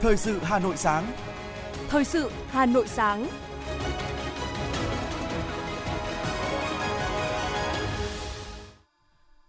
Thời 0.00 0.16
sự 0.16 0.38
Hà 0.42 0.58
Nội 0.58 0.76
sáng. 0.76 1.12
Thời 1.88 2.04
sự 2.04 2.30
Hà 2.48 2.66
Nội 2.66 2.88
sáng. 2.88 3.26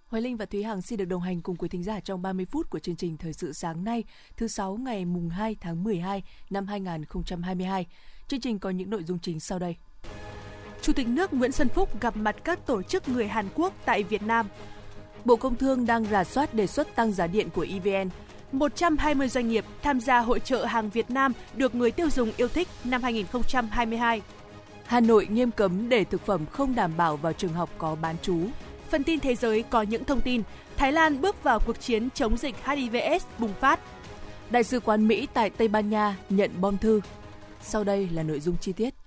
Hoài 0.07 0.21
Linh 0.21 0.37
và 0.37 0.45
Thúy 0.45 0.63
Hằng 0.63 0.81
xin 0.81 0.97
được 0.97 1.05
đồng 1.05 1.21
hành 1.21 1.41
cùng 1.41 1.55
quý 1.55 1.69
thính 1.69 1.83
giả 1.83 1.99
trong 1.99 2.21
30 2.21 2.45
phút 2.45 2.69
của 2.69 2.79
chương 2.79 2.95
trình 2.95 3.17
Thời 3.17 3.33
sự 3.33 3.53
sáng 3.53 3.83
nay, 3.83 4.03
thứ 4.37 4.47
sáu 4.47 4.77
ngày 4.77 5.05
mùng 5.05 5.29
2 5.29 5.55
tháng 5.61 5.83
12 5.83 6.23
năm 6.49 6.67
2022. 6.67 7.85
Chương 8.27 8.41
trình 8.41 8.59
có 8.59 8.69
những 8.69 8.89
nội 8.89 9.03
dung 9.03 9.19
chính 9.19 9.39
sau 9.39 9.59
đây. 9.59 9.75
Chủ 10.81 10.93
tịch 10.93 11.07
nước 11.07 11.33
Nguyễn 11.33 11.51
Xuân 11.51 11.69
Phúc 11.69 12.01
gặp 12.01 12.17
mặt 12.17 12.35
các 12.43 12.65
tổ 12.65 12.81
chức 12.81 13.09
người 13.09 13.27
Hàn 13.27 13.45
Quốc 13.55 13.73
tại 13.85 14.03
Việt 14.03 14.23
Nam. 14.23 14.47
Bộ 15.25 15.35
Công 15.35 15.55
Thương 15.55 15.85
đang 15.85 16.05
rà 16.05 16.23
soát 16.23 16.53
đề 16.53 16.67
xuất 16.67 16.95
tăng 16.95 17.11
giá 17.11 17.27
điện 17.27 17.49
của 17.49 17.65
EVN. 17.69 18.09
120 18.51 19.27
doanh 19.27 19.49
nghiệp 19.49 19.65
tham 19.81 19.99
gia 19.99 20.19
hội 20.19 20.39
trợ 20.39 20.65
hàng 20.65 20.89
Việt 20.89 21.11
Nam 21.11 21.33
được 21.55 21.75
người 21.75 21.91
tiêu 21.91 22.09
dùng 22.09 22.31
yêu 22.37 22.47
thích 22.47 22.67
năm 22.83 23.03
2022. 23.03 24.21
Hà 24.85 24.99
Nội 24.99 25.27
nghiêm 25.31 25.51
cấm 25.51 25.89
để 25.89 26.03
thực 26.03 26.25
phẩm 26.25 26.45
không 26.51 26.75
đảm 26.75 26.91
bảo 26.97 27.17
vào 27.17 27.33
trường 27.33 27.53
học 27.53 27.69
có 27.77 27.95
bán 28.01 28.15
trú. 28.21 28.37
Phần 28.89 29.03
tin 29.03 29.19
thế 29.19 29.35
giới 29.35 29.63
có 29.63 29.81
những 29.81 30.03
thông 30.03 30.21
tin, 30.21 30.41
Thái 30.77 30.91
Lan 30.91 31.21
bước 31.21 31.43
vào 31.43 31.59
cuộc 31.59 31.79
chiến 31.81 32.09
chống 32.09 32.37
dịch 32.37 32.55
HIVS 32.65 33.25
bùng 33.37 33.53
phát. 33.53 33.79
Đại 34.49 34.63
sứ 34.63 34.79
quán 34.79 35.07
Mỹ 35.07 35.27
tại 35.33 35.49
Tây 35.49 35.67
Ban 35.67 35.89
Nha 35.89 36.15
nhận 36.29 36.51
bom 36.61 36.77
thư. 36.77 37.01
Sau 37.61 37.83
đây 37.83 38.09
là 38.13 38.23
nội 38.23 38.39
dung 38.39 38.57
chi 38.61 38.73
tiết. 38.73 39.00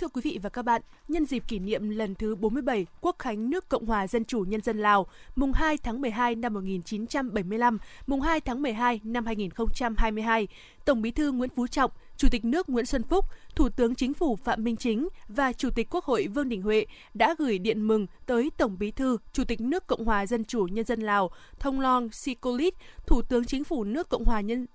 Thưa 0.00 0.08
quý 0.08 0.20
vị 0.24 0.38
và 0.42 0.50
các 0.50 0.62
bạn, 0.62 0.82
nhân 1.08 1.26
dịp 1.26 1.42
kỷ 1.48 1.58
niệm 1.58 1.90
lần 1.90 2.14
thứ 2.14 2.34
47 2.34 2.86
Quốc 3.00 3.16
khánh 3.18 3.50
nước 3.50 3.68
Cộng 3.68 3.86
hòa 3.86 4.06
Dân 4.06 4.24
chủ 4.24 4.40
Nhân 4.40 4.62
dân 4.62 4.78
Lào, 4.78 5.06
mùng 5.36 5.52
2 5.52 5.76
tháng 5.78 6.00
12 6.00 6.34
năm 6.34 6.54
1975, 6.54 7.78
mùng 8.06 8.20
2 8.20 8.40
tháng 8.40 8.62
12 8.62 9.00
năm 9.04 9.26
2022, 9.26 10.48
Tổng 10.84 11.02
Bí 11.02 11.10
thư 11.10 11.32
Nguyễn 11.32 11.50
Phú 11.56 11.66
Trọng, 11.66 11.90
Chủ 12.16 12.28
tịch 12.30 12.44
nước 12.44 12.68
Nguyễn 12.68 12.86
Xuân 12.86 13.02
Phúc, 13.02 13.24
Thủ 13.56 13.68
tướng 13.68 13.94
Chính 13.94 14.14
phủ 14.14 14.36
Phạm 14.36 14.64
Minh 14.64 14.76
Chính 14.76 15.08
và 15.28 15.52
Chủ 15.52 15.70
tịch 15.70 15.88
Quốc 15.90 16.04
hội 16.04 16.26
Vương 16.26 16.48
Đình 16.48 16.62
Huệ 16.62 16.86
đã 17.14 17.34
gửi 17.38 17.58
điện 17.58 17.82
mừng 17.88 18.06
tới 18.26 18.50
Tổng 18.56 18.76
Bí 18.78 18.90
thư, 18.90 19.18
Chủ 19.32 19.44
tịch 19.44 19.60
nước 19.60 19.86
Cộng 19.86 20.04
hòa 20.04 20.26
Dân 20.26 20.44
chủ 20.44 20.66
Nhân 20.70 20.84
dân 20.84 21.00
Lào 21.00 21.30
Thông 21.58 21.80
Long 21.80 22.10
Sikolit, 22.10 22.74
Thủ 23.06 23.22
tướng 23.22 23.44
Chính 23.44 23.64
phủ 23.64 23.84
nước 23.84 24.08
Cộng 24.08 24.24
hòa 24.24 24.40
Nhân 24.40 24.66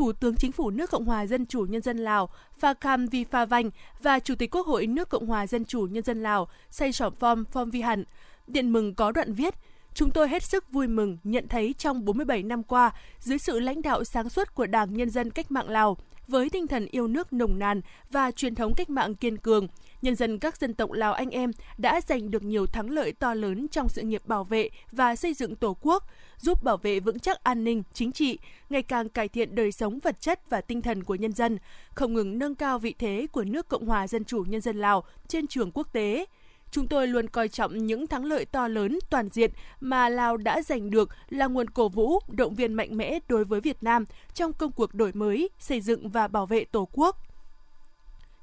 Thủ 0.00 0.12
tướng 0.12 0.36
Chính 0.36 0.52
phủ 0.52 0.70
nước 0.70 0.90
Cộng 0.90 1.04
hòa 1.04 1.26
Dân 1.26 1.46
chủ 1.46 1.60
Nhân 1.60 1.82
dân 1.82 1.98
Lào 1.98 2.28
Phakam 2.58 3.06
Viphavanh 3.06 3.70
và 4.02 4.18
Chủ 4.18 4.34
tịch 4.34 4.50
Quốc 4.50 4.66
hội 4.66 4.86
nước 4.86 5.08
Cộng 5.08 5.26
hòa 5.26 5.46
Dân 5.46 5.64
chủ 5.64 5.80
Nhân 5.90 6.04
dân 6.04 6.22
Lào 6.22 6.48
Say 6.70 6.92
Sỏm 6.92 7.14
Phom 7.14 7.44
Phom 7.44 7.70
Vi 7.70 7.80
Hẳn. 7.80 8.04
Điện 8.46 8.72
mừng 8.72 8.94
có 8.94 9.12
đoạn 9.12 9.32
viết, 9.32 9.54
Chúng 9.94 10.10
tôi 10.10 10.28
hết 10.28 10.42
sức 10.42 10.72
vui 10.72 10.88
mừng 10.88 11.18
nhận 11.24 11.48
thấy 11.48 11.74
trong 11.78 12.04
47 12.04 12.42
năm 12.42 12.62
qua, 12.62 12.90
dưới 13.18 13.38
sự 13.38 13.60
lãnh 13.60 13.82
đạo 13.82 14.04
sáng 14.04 14.28
suốt 14.28 14.54
của 14.54 14.66
Đảng 14.66 14.94
Nhân 14.94 15.10
dân 15.10 15.30
Cách 15.30 15.50
mạng 15.50 15.68
Lào, 15.68 15.96
với 16.30 16.50
tinh 16.50 16.66
thần 16.66 16.86
yêu 16.90 17.06
nước 17.06 17.32
nồng 17.32 17.58
nàn 17.58 17.80
và 18.10 18.30
truyền 18.30 18.54
thống 18.54 18.74
cách 18.76 18.90
mạng 18.90 19.14
kiên 19.14 19.36
cường, 19.36 19.66
nhân 20.02 20.14
dân 20.14 20.38
các 20.38 20.56
dân 20.56 20.74
tộc 20.74 20.92
Lào 20.92 21.12
anh 21.12 21.30
em 21.30 21.50
đã 21.78 22.00
giành 22.06 22.30
được 22.30 22.42
nhiều 22.42 22.66
thắng 22.66 22.90
lợi 22.90 23.12
to 23.12 23.34
lớn 23.34 23.68
trong 23.68 23.88
sự 23.88 24.02
nghiệp 24.02 24.22
bảo 24.26 24.44
vệ 24.44 24.70
và 24.92 25.16
xây 25.16 25.34
dựng 25.34 25.56
Tổ 25.56 25.76
quốc, 25.80 26.04
giúp 26.38 26.62
bảo 26.62 26.76
vệ 26.76 27.00
vững 27.00 27.18
chắc 27.18 27.44
an 27.44 27.64
ninh, 27.64 27.82
chính 27.92 28.12
trị, 28.12 28.38
ngày 28.70 28.82
càng 28.82 29.08
cải 29.08 29.28
thiện 29.28 29.54
đời 29.54 29.72
sống 29.72 29.98
vật 29.98 30.20
chất 30.20 30.50
và 30.50 30.60
tinh 30.60 30.82
thần 30.82 31.04
của 31.04 31.14
nhân 31.14 31.32
dân, 31.32 31.58
không 31.94 32.14
ngừng 32.14 32.38
nâng 32.38 32.54
cao 32.54 32.78
vị 32.78 32.94
thế 32.98 33.26
của 33.32 33.44
nước 33.44 33.68
Cộng 33.68 33.86
hòa 33.86 34.08
Dân 34.08 34.24
chủ 34.24 34.44
Nhân 34.48 34.60
dân 34.60 34.76
Lào 34.76 35.04
trên 35.28 35.46
trường 35.46 35.70
quốc 35.74 35.92
tế. 35.92 36.26
Chúng 36.70 36.88
tôi 36.88 37.06
luôn 37.06 37.28
coi 37.28 37.48
trọng 37.48 37.86
những 37.86 38.06
thắng 38.06 38.24
lợi 38.24 38.44
to 38.44 38.68
lớn 38.68 38.98
toàn 39.10 39.28
diện 39.28 39.50
mà 39.80 40.08
Lào 40.08 40.36
đã 40.36 40.62
giành 40.62 40.90
được 40.90 41.08
là 41.28 41.46
nguồn 41.46 41.70
cổ 41.70 41.88
vũ, 41.88 42.18
động 42.28 42.54
viên 42.54 42.74
mạnh 42.74 42.96
mẽ 42.96 43.18
đối 43.28 43.44
với 43.44 43.60
Việt 43.60 43.82
Nam 43.82 44.04
trong 44.34 44.52
công 44.52 44.72
cuộc 44.72 44.94
đổi 44.94 45.12
mới, 45.12 45.48
xây 45.58 45.80
dựng 45.80 46.08
và 46.08 46.28
bảo 46.28 46.46
vệ 46.46 46.64
Tổ 46.64 46.88
quốc 46.92 47.29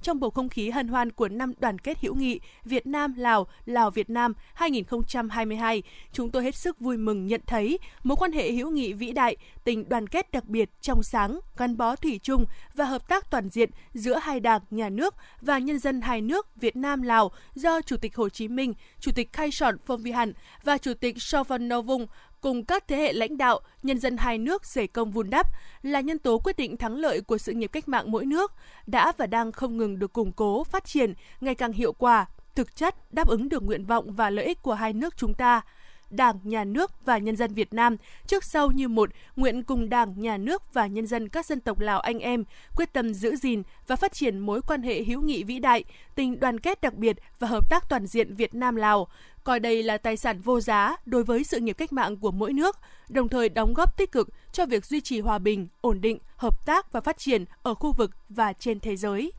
trong 0.02 0.20
bầu 0.20 0.30
không 0.30 0.50
khí 0.50 0.70
hân 0.70 0.88
hoan 0.88 1.12
của 1.12 1.28
năm 1.28 1.54
đoàn 1.60 1.80
kết 1.80 1.98
hữu 2.02 2.16
nghị 2.16 2.40
Việt 2.66 2.88
Nam 2.88 3.14
Lào 3.18 3.48
Lào 3.66 3.92
Việt 3.92 4.10
Nam 4.10 4.34
2022, 4.54 5.84
chúng 6.14 6.30
tôi 6.30 6.44
hết 6.44 6.56
sức 6.56 6.80
vui 6.80 6.98
mừng 6.98 7.28
nhận 7.28 7.42
thấy 7.48 7.80
mối 8.04 8.16
quan 8.16 8.32
hệ 8.32 8.52
hữu 8.52 8.72
nghị 8.72 8.94
vĩ 8.94 9.12
đại, 9.12 9.36
tình 9.64 9.90
đoàn 9.90 10.08
kết 10.08 10.32
đặc 10.32 10.46
biệt 10.46 10.70
trong 10.82 11.04
sáng, 11.04 11.40
gắn 11.58 11.78
bó 11.78 11.96
thủy 11.96 12.20
chung 12.24 12.46
và 12.74 12.86
hợp 12.86 13.08
tác 13.08 13.32
toàn 13.32 13.50
diện 13.50 13.70
giữa 13.94 14.20
hai 14.22 14.40
đảng, 14.40 14.62
nhà 14.72 14.90
nước 14.90 15.16
và 15.42 15.58
nhân 15.58 15.80
dân 15.80 16.02
hai 16.02 16.22
nước 16.22 16.48
Việt 16.56 16.76
Nam 16.76 17.02
Lào 17.02 17.32
do 17.56 17.82
Chủ 17.82 17.98
tịch 17.98 18.16
Hồ 18.16 18.30
Chí 18.30 18.48
Minh, 18.48 18.74
Chủ 19.00 19.12
tịch 19.16 19.34
Khai 19.34 19.52
Sòn 19.52 19.78
Phong 19.86 20.02
Vi 20.02 20.12
Hẳn 20.12 20.34
và 20.64 20.78
Chủ 20.78 20.94
tịch 20.94 21.16
Sovan 21.22 21.70
Novung 21.70 22.08
cùng 22.42 22.66
các 22.66 22.88
thế 22.88 22.98
hệ 22.98 23.14
lãnh 23.14 23.38
đạo, 23.38 23.60
nhân 23.84 24.00
dân 24.00 24.18
hai 24.18 24.38
nước 24.38 24.66
dày 24.66 24.88
công 24.88 25.12
vun 25.12 25.30
đắp 25.30 25.48
là 25.82 26.00
nhân 26.00 26.20
tố 26.20 26.40
quyết 26.40 26.58
định 26.58 26.78
thắng 26.78 26.96
lợi 26.96 27.22
của 27.22 27.38
sự 27.38 27.54
nghiệp 27.54 27.68
cách 27.68 27.88
mạng 27.88 28.12
mỗi 28.12 28.26
nước, 28.26 28.52
đã 28.88 29.12
và 29.18 29.28
đang 29.28 29.52
không 29.52 29.78
ngừng 29.78 30.00
được 30.00 30.14
củng 30.14 30.32
cố, 30.32 30.64
phát 30.64 30.86
triển 30.86 31.14
ngày 31.42 31.56
càng 31.56 31.74
hiệu 31.74 31.94
quả, 31.94 32.26
thực 32.56 32.76
chất 32.76 33.14
đáp 33.14 33.28
ứng 33.28 33.50
được 33.50 33.64
nguyện 33.64 33.86
vọng 33.86 34.12
và 34.12 34.30
lợi 34.30 34.46
ích 34.46 34.62
của 34.62 34.74
hai 34.74 34.94
nước 34.94 35.18
chúng 35.18 35.34
ta. 35.34 35.62
Đảng, 36.10 36.40
Nhà 36.44 36.64
nước 36.64 37.06
và 37.06 37.18
nhân 37.18 37.36
dân 37.36 37.54
Việt 37.54 37.74
Nam 37.74 37.98
trước 38.28 38.44
sau 38.44 38.72
như 38.72 38.88
một 38.88 39.10
nguyện 39.36 39.64
cùng 39.64 39.90
Đảng, 39.90 40.22
Nhà 40.22 40.38
nước 40.38 40.74
và 40.74 40.88
nhân 40.88 41.08
dân 41.08 41.30
các 41.30 41.46
dân 41.46 41.60
tộc 41.60 41.80
Lào 41.80 42.00
anh 42.00 42.20
em 42.20 42.44
quyết 42.76 42.94
tâm 42.94 43.14
giữ 43.14 43.36
gìn 43.36 43.64
và 43.88 43.96
phát 43.96 44.14
triển 44.14 44.40
mối 44.40 44.62
quan 44.62 44.82
hệ 44.82 45.04
hữu 45.04 45.22
nghị 45.22 45.44
vĩ 45.44 45.60
đại, 45.60 45.84
tình 46.16 46.40
đoàn 46.40 46.60
kết 46.60 46.82
đặc 46.82 46.94
biệt 46.94 47.18
và 47.40 47.48
hợp 47.48 47.70
tác 47.70 47.90
toàn 47.90 48.08
diện 48.08 48.36
Việt 48.36 48.56
Nam 48.56 48.76
Lào, 48.76 49.08
coi 49.44 49.60
đây 49.60 49.84
là 49.84 49.98
tài 49.98 50.18
sản 50.18 50.42
vô 50.42 50.60
giá 50.60 50.96
đối 51.06 51.24
với 51.24 51.44
sự 51.44 51.60
nghiệp 51.60 51.74
cách 51.74 51.94
mạng 51.94 52.18
của 52.18 52.32
mỗi 52.32 52.54
nước, 52.54 52.78
đồng 53.10 53.30
thời 53.30 53.50
đóng 53.50 53.74
góp 53.74 53.98
tích 53.98 54.12
cực 54.12 54.30
cho 54.52 54.66
việc 54.66 54.86
duy 54.86 55.02
trì 55.02 55.20
hòa 55.20 55.38
bình, 55.38 55.68
ổn 55.82 56.02
định, 56.02 56.20
hợp 56.36 56.66
tác 56.66 56.92
và 56.92 57.02
phát 57.02 57.18
triển 57.18 57.46
ở 57.64 57.74
khu 57.74 57.92
vực 57.92 58.12
và 58.30 58.54
trên 58.54 58.80
thế 58.80 58.96
giới. 58.96 59.32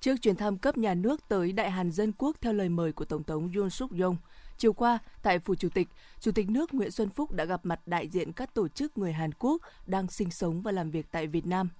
Trước 0.00 0.16
chuyến 0.22 0.36
thăm 0.36 0.58
cấp 0.58 0.78
nhà 0.78 0.94
nước 0.94 1.28
tới 1.28 1.52
Đại 1.52 1.70
Hàn 1.70 1.90
Dân 1.90 2.12
Quốc 2.18 2.36
theo 2.40 2.52
lời 2.52 2.68
mời 2.68 2.92
của 2.92 3.04
Tổng 3.04 3.24
thống 3.24 3.50
Yoon 3.56 3.70
suk 3.70 3.92
yeol 3.92 4.14
chiều 4.60 4.72
qua 4.72 4.98
tại 5.22 5.38
Phủ 5.38 5.54
Chủ 5.54 5.68
tịch, 5.68 5.88
Chủ 6.20 6.32
tịch 6.32 6.50
nước 6.50 6.74
Nguyễn 6.74 6.90
Xuân 6.90 7.08
Phúc 7.08 7.32
đã 7.32 7.44
gặp 7.44 7.60
mặt 7.66 7.80
đại 7.86 8.08
diện 8.08 8.32
các 8.32 8.54
tổ 8.54 8.68
chức 8.68 8.98
người 8.98 9.12
Hàn 9.12 9.30
Quốc 9.38 9.62
đang 9.86 10.08
sinh 10.08 10.30
sống 10.30 10.62
và 10.62 10.72
làm 10.72 10.90
việc 10.90 11.06
tại 11.10 11.26
Việt 11.26 11.46
Nam– 11.46 11.68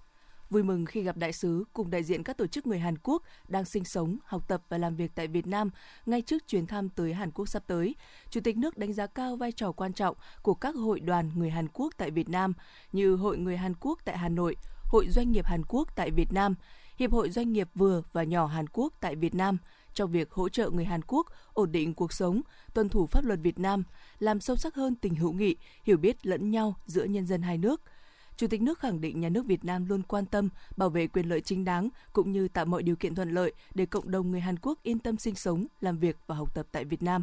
Vui 0.51 0.63
mừng 0.63 0.87
khi 0.87 1.03
gặp 1.03 1.17
đại 1.17 1.33
sứ 1.33 1.65
cùng 1.73 1.91
đại 1.91 2.03
diện 2.03 2.23
các 2.23 2.37
tổ 2.37 2.47
chức 2.47 2.67
người 2.67 2.79
Hàn 2.79 2.99
Quốc 2.99 3.23
đang 3.49 3.65
sinh 3.65 3.85
sống, 3.85 4.19
học 4.25 4.49
tập 4.49 4.63
và 4.69 4.79
làm 4.79 4.97
việc 4.97 5.13
tại 5.15 5.27
Việt 5.27 5.47
Nam 5.47 5.71
ngay 6.07 6.23
trước 6.23 6.49
chuyến 6.49 6.67
thăm 6.67 6.89
tới 6.89 7.15
Hàn 7.15 7.31
Quốc 7.31 7.49
sắp 7.49 7.63
tới. 7.67 7.95
Chủ 8.31 8.41
tịch 8.45 8.57
nước 8.57 8.79
đánh 8.79 8.93
giá 8.93 9.07
cao 9.07 9.37
vai 9.37 9.53
trò 9.53 9.73
quan 9.73 9.93
trọng 9.93 10.17
của 10.43 10.55
các 10.55 10.75
hội 10.75 11.01
đoàn 11.01 11.31
người 11.35 11.51
Hàn 11.51 11.69
Quốc 11.73 11.95
tại 11.97 12.11
Việt 12.11 12.29
Nam 12.29 12.53
như 12.93 13.17
Hội 13.17 13.39
người 13.39 13.57
Hàn 13.57 13.75
Quốc 13.81 13.99
tại 14.05 14.19
Hà 14.19 14.29
Nội, 14.29 14.57
Hội 14.85 15.09
Doanh 15.09 15.33
nghiệp 15.33 15.47
Hàn 15.47 15.63
Quốc 15.69 15.97
tại 15.97 16.11
Việt 16.11 16.33
Nam, 16.33 16.55
Hiệp 17.01 17.13
hội 17.13 17.31
Doanh 17.31 17.53
nghiệp 17.53 17.69
vừa 17.75 18.03
và 18.13 18.23
nhỏ 18.23 18.47
Hàn 18.47 18.67
Quốc 18.73 18.93
tại 19.01 19.17
Việt 19.17 19.35
Nam 19.35 19.59
trong 19.95 20.11
việc 20.11 20.31
hỗ 20.31 20.49
trợ 20.49 20.71
người 20.71 20.85
Hàn 20.85 21.01
Quốc 21.07 21.27
ổn 21.55 21.73
định 21.73 21.95
cuộc 21.95 22.13
sống, 22.13 22.41
tuân 22.75 22.89
thủ 22.89 23.07
pháp 23.07 23.25
luật 23.25 23.39
Việt 23.43 23.59
Nam, 23.59 23.83
làm 24.19 24.41
sâu 24.41 24.57
sắc 24.57 24.75
hơn 24.75 24.95
tình 24.95 25.15
hữu 25.15 25.33
nghị, 25.33 25.57
hiểu 25.85 25.97
biết 25.97 26.27
lẫn 26.27 26.51
nhau 26.51 26.75
giữa 26.87 27.05
nhân 27.05 27.27
dân 27.27 27.43
hai 27.43 27.59
nước– 27.59 27.81
Chủ 28.37 28.47
tịch 28.47 28.63
nước 28.63 28.79
khẳng 28.79 29.01
định 29.01 29.21
nhà 29.21 29.29
nước 29.29 29.47
Việt 29.47 29.65
Nam 29.65 29.87
luôn 29.87 30.03
quan 30.03 30.27
tâm 30.27 30.49
bảo 30.77 30.89
vệ 30.89 31.07
quyền 31.07 31.29
lợi 31.29 31.41
chính 31.41 31.65
đáng 31.65 31.89
cũng 32.13 32.33
như 32.33 32.49
tạo 32.49 32.65
mọi 32.65 32.83
điều 32.83 32.97
kiện 32.97 33.15
thuận 33.15 33.31
lợi 33.31 33.53
để 33.75 33.87
cộng 33.87 34.11
đồng 34.11 34.31
người 34.31 34.41
Hàn 34.41 34.57
Quốc 34.63 34.83
yên 34.83 34.99
tâm 34.99 35.17
sinh 35.17 35.35
sống, 35.35 35.67
làm 35.81 35.99
việc 35.99 36.17
và 36.27 36.35
học 36.35 36.55
tập 36.55 36.67
tại 36.73 36.85
Việt 36.85 37.03
Nam. 37.03 37.23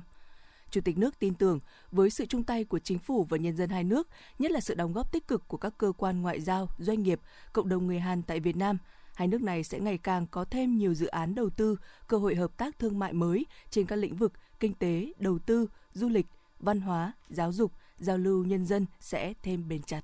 Chủ 0.72 0.82
tịch 0.82 0.98
nước 0.98 1.20
tin 1.20 1.34
tưởng 1.34 1.60
với 1.92 2.10
sự 2.10 2.26
chung 2.26 2.44
tay 2.44 2.64
của 2.64 2.80
chính 2.80 3.00
phủ 3.00 3.24
và 3.30 3.38
nhân 3.38 3.58
dân 3.58 3.70
hai 3.70 3.84
nước, 3.84 4.08
nhất 4.40 4.52
là 4.52 4.60
sự 4.60 4.76
đóng 4.76 4.94
góp 4.94 5.12
tích 5.12 5.28
cực 5.28 5.48
của 5.48 5.58
các 5.58 5.74
cơ 5.78 5.92
quan 5.98 6.22
ngoại 6.22 6.42
giao, 6.42 6.70
doanh 6.78 7.04
nghiệp, 7.04 7.20
cộng 7.54 7.70
đồng 7.70 7.88
người 7.88 8.00
Hàn 8.00 8.22
tại 8.22 8.40
Việt 8.40 8.56
Nam, 8.56 8.78
hai 9.18 9.28
nước 9.28 9.42
này 9.42 9.64
sẽ 9.64 9.80
ngày 9.80 9.98
càng 9.98 10.28
có 10.32 10.46
thêm 10.46 10.78
nhiều 10.78 10.94
dự 10.94 11.08
án 11.08 11.36
đầu 11.36 11.50
tư, 11.50 11.78
cơ 12.08 12.18
hội 12.18 12.36
hợp 12.36 12.58
tác 12.58 12.80
thương 12.80 13.00
mại 13.00 13.14
mới 13.14 13.46
trên 13.70 13.86
các 13.86 13.96
lĩnh 13.96 14.16
vực 14.16 14.34
kinh 14.60 14.74
tế, 14.74 15.12
đầu 15.20 15.40
tư, 15.40 15.68
du 15.94 16.10
lịch, 16.10 16.26
văn 16.60 16.82
hóa, 16.82 17.12
giáo 17.30 17.52
dục, 17.52 17.72
giao 18.00 18.18
lưu 18.18 18.44
nhân 18.44 18.66
dân 18.66 18.86
sẽ 19.00 19.34
thêm 19.44 19.70
bền 19.70 19.82
chặt. 19.82 20.02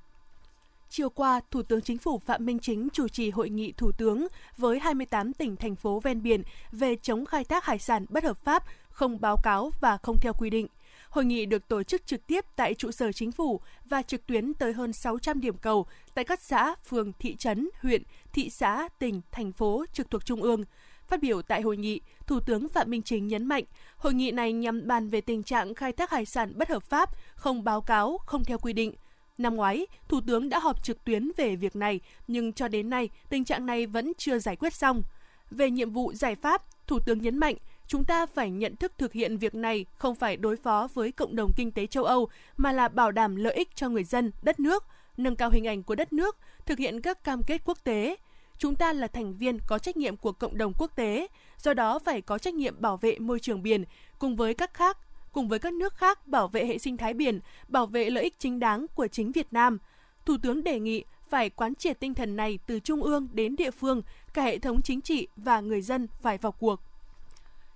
Chiều 0.90 1.10
qua, 1.10 1.42
Thủ 1.52 1.62
tướng 1.62 1.82
Chính 1.82 1.98
phủ 1.98 2.20
Phạm 2.20 2.46
Minh 2.46 2.60
Chính 2.60 2.88
chủ 2.94 3.08
trì 3.08 3.30
hội 3.30 3.50
nghị 3.50 3.72
Thủ 3.72 3.92
tướng 3.92 4.28
với 4.58 4.80
28 4.80 5.34
tỉnh, 5.34 5.56
thành 5.56 5.76
phố 5.76 6.00
ven 6.00 6.24
biển 6.24 6.44
về 6.72 6.96
chống 6.96 7.26
khai 7.26 7.44
thác 7.44 7.66
hải 7.66 7.80
sản 7.80 8.06
bất 8.10 8.24
hợp 8.24 8.38
pháp, 8.44 8.64
không 8.90 9.22
báo 9.22 9.38
cáo 9.44 9.72
và 9.82 9.98
không 9.98 10.18
theo 10.22 10.34
quy 10.40 10.50
định. 10.50 10.68
Hội 11.14 11.26
nghị 11.26 11.46
được 11.46 11.68
tổ 11.68 11.84
chức 11.84 12.06
trực 12.06 12.28
tiếp 12.28 12.46
tại 12.56 12.74
trụ 12.74 12.92
sở 12.92 13.12
chính 13.12 13.32
phủ 13.32 13.62
và 13.86 14.02
trực 14.02 14.28
tuyến 14.28 14.54
tới 14.54 14.74
hơn 14.74 14.94
600 14.94 15.42
điểm 15.42 15.58
cầu 15.58 15.86
tại 16.14 16.26
các 16.26 16.42
xã, 16.42 16.76
phường, 16.86 17.12
thị 17.20 17.36
trấn, 17.36 17.70
huyện, 17.82 18.04
thị 18.34 18.50
xã, 18.50 18.88
tỉnh, 19.00 19.22
thành 19.32 19.52
phố 19.52 19.86
trực 19.94 20.12
thuộc 20.12 20.26
Trung 20.26 20.42
ương. 20.42 20.64
Phát 21.08 21.22
biểu 21.22 21.42
tại 21.42 21.62
hội 21.62 21.78
nghị, 21.78 22.02
Thủ 22.28 22.40
tướng 22.40 22.70
Phạm 22.70 22.90
Minh 22.90 23.02
Chính 23.02 23.28
nhấn 23.28 23.46
mạnh, 23.46 23.64
hội 23.98 24.14
nghị 24.14 24.32
này 24.32 24.54
nhằm 24.54 24.88
bàn 24.88 25.10
về 25.10 25.22
tình 25.22 25.44
trạng 25.44 25.76
khai 25.76 25.92
thác 25.92 26.12
hải 26.12 26.26
sản 26.26 26.54
bất 26.56 26.70
hợp 26.70 26.84
pháp, 26.84 27.10
không 27.36 27.64
báo 27.64 27.82
cáo, 27.82 28.18
không 28.26 28.44
theo 28.44 28.58
quy 28.58 28.74
định, 28.74 28.94
Năm 29.38 29.56
ngoái, 29.56 29.88
Thủ 30.08 30.22
tướng 30.28 30.50
đã 30.50 30.60
họp 30.60 30.84
trực 30.84 31.04
tuyến 31.04 31.32
về 31.38 31.56
việc 31.56 31.76
này, 31.76 32.00
nhưng 32.28 32.54
cho 32.54 32.68
đến 32.68 32.90
nay, 32.90 33.10
tình 33.30 33.46
trạng 33.46 33.66
này 33.66 33.86
vẫn 33.86 34.12
chưa 34.18 34.40
giải 34.40 34.56
quyết 34.56 34.74
xong. 34.74 35.04
Về 35.52 35.70
nhiệm 35.70 35.90
vụ 35.90 36.14
giải 36.14 36.36
pháp, 36.36 36.62
Thủ 36.88 37.00
tướng 37.00 37.22
nhấn 37.22 37.38
mạnh, 37.38 37.56
chúng 37.88 38.04
ta 38.06 38.26
phải 38.26 38.52
nhận 38.52 38.76
thức 38.76 38.94
thực 38.98 39.14
hiện 39.14 39.38
việc 39.38 39.56
này 39.56 39.86
không 39.96 40.16
phải 40.16 40.38
đối 40.38 40.58
phó 40.58 40.88
với 40.94 41.12
cộng 41.12 41.36
đồng 41.36 41.52
kinh 41.56 41.72
tế 41.72 41.88
châu 41.88 42.04
Âu, 42.04 42.30
mà 42.58 42.72
là 42.72 42.88
bảo 42.88 43.12
đảm 43.12 43.36
lợi 43.36 43.54
ích 43.54 43.76
cho 43.76 43.90
người 43.90 44.04
dân, 44.04 44.32
đất 44.42 44.60
nước, 44.60 44.86
nâng 45.18 45.36
cao 45.36 45.50
hình 45.50 45.68
ảnh 45.68 45.84
của 45.84 45.96
đất 45.96 46.14
nước, 46.14 46.38
thực 46.66 46.80
hiện 46.80 47.02
các 47.02 47.24
cam 47.24 47.44
kết 47.44 47.62
quốc 47.66 47.78
tế. 47.84 48.16
Chúng 48.58 48.76
ta 48.76 48.94
là 48.94 49.08
thành 49.08 49.38
viên 49.38 49.60
có 49.68 49.80
trách 49.80 49.98
nhiệm 49.98 50.18
của 50.18 50.32
cộng 50.32 50.58
đồng 50.58 50.74
quốc 50.78 50.96
tế, 50.96 51.28
do 51.58 51.74
đó 51.74 52.00
phải 52.00 52.22
có 52.22 52.38
trách 52.38 52.54
nhiệm 52.54 52.82
bảo 52.82 52.98
vệ 52.98 53.20
môi 53.20 53.40
trường 53.40 53.64
biển 53.64 53.84
cùng 54.20 54.36
với 54.36 54.54
các 54.54 54.74
khác, 54.74 54.98
cùng 55.32 55.48
với 55.48 55.60
các 55.60 55.74
nước 55.74 55.96
khác 55.96 56.28
bảo 56.28 56.48
vệ 56.48 56.66
hệ 56.66 56.78
sinh 56.78 56.98
thái 56.98 57.14
biển, 57.14 57.40
bảo 57.68 57.86
vệ 57.86 58.10
lợi 58.10 58.24
ích 58.24 58.40
chính 58.40 58.60
đáng 58.60 58.86
của 58.96 59.08
chính 59.08 59.32
Việt 59.32 59.48
Nam. 59.52 59.78
Thủ 60.26 60.38
tướng 60.42 60.64
đề 60.64 60.80
nghị 60.80 61.04
phải 61.30 61.50
quán 61.50 61.76
triệt 61.76 62.00
tinh 62.00 62.14
thần 62.14 62.36
này 62.36 62.60
từ 62.68 62.80
trung 62.80 63.04
ương 63.04 63.28
đến 63.34 63.56
địa 63.56 63.72
phương, 63.72 64.02
cả 64.34 64.44
hệ 64.44 64.60
thống 64.60 64.82
chính 64.82 65.02
trị 65.02 65.28
và 65.36 65.62
người 65.62 65.82
dân 65.82 66.08
phải 66.22 66.38
vào 66.38 66.52
cuộc. 66.52 66.82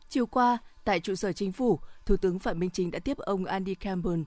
Chiều 0.10 0.26
qua, 0.26 0.58
tại 0.84 1.00
trụ 1.00 1.16
sở 1.16 1.34
chính 1.34 1.52
phủ, 1.52 1.80
Thủ 2.06 2.18
tướng 2.18 2.40
Phạm 2.40 2.60
Minh 2.60 2.70
Chính 2.70 2.92
đã 2.92 3.00
tiếp 3.00 3.18
ông 3.18 3.46
Andy 3.46 3.76
Campbell, 3.76 4.22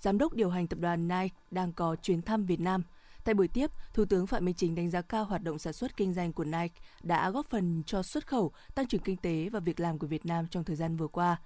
giám 0.00 0.18
đốc 0.18 0.34
điều 0.34 0.50
hành 0.50 0.66
tập 0.66 0.78
đoàn 0.78 1.08
Nike 1.08 1.34
đang 1.50 1.72
có 1.72 1.96
chuyến 1.96 2.22
thăm 2.22 2.46
Việt 2.46 2.60
Nam. 2.60 2.82
Tại 3.24 3.34
buổi 3.34 3.48
tiếp, 3.48 3.70
Thủ 3.94 4.04
tướng 4.04 4.26
Phạm 4.26 4.44
Minh 4.44 4.54
Chính 4.54 4.74
đánh 4.74 4.90
giá 4.90 5.02
cao 5.02 5.24
hoạt 5.24 5.42
động 5.42 5.58
sản 5.58 5.72
xuất 5.72 5.96
kinh 5.96 6.14
doanh 6.14 6.32
của 6.32 6.44
Nike 6.44 6.80
đã 7.02 7.30
góp 7.30 7.46
phần 7.50 7.82
cho 7.86 8.02
xuất 8.02 8.26
khẩu, 8.26 8.52
tăng 8.74 8.86
trưởng 8.86 9.00
kinh 9.00 9.16
tế 9.16 9.48
và 9.48 9.60
việc 9.60 9.80
làm 9.80 9.98
của 9.98 10.06
Việt 10.06 10.26
Nam 10.26 10.46
trong 10.50 10.64
thời 10.64 10.76
gian 10.76 10.96
vừa 10.96 11.08
qua. 11.08 11.36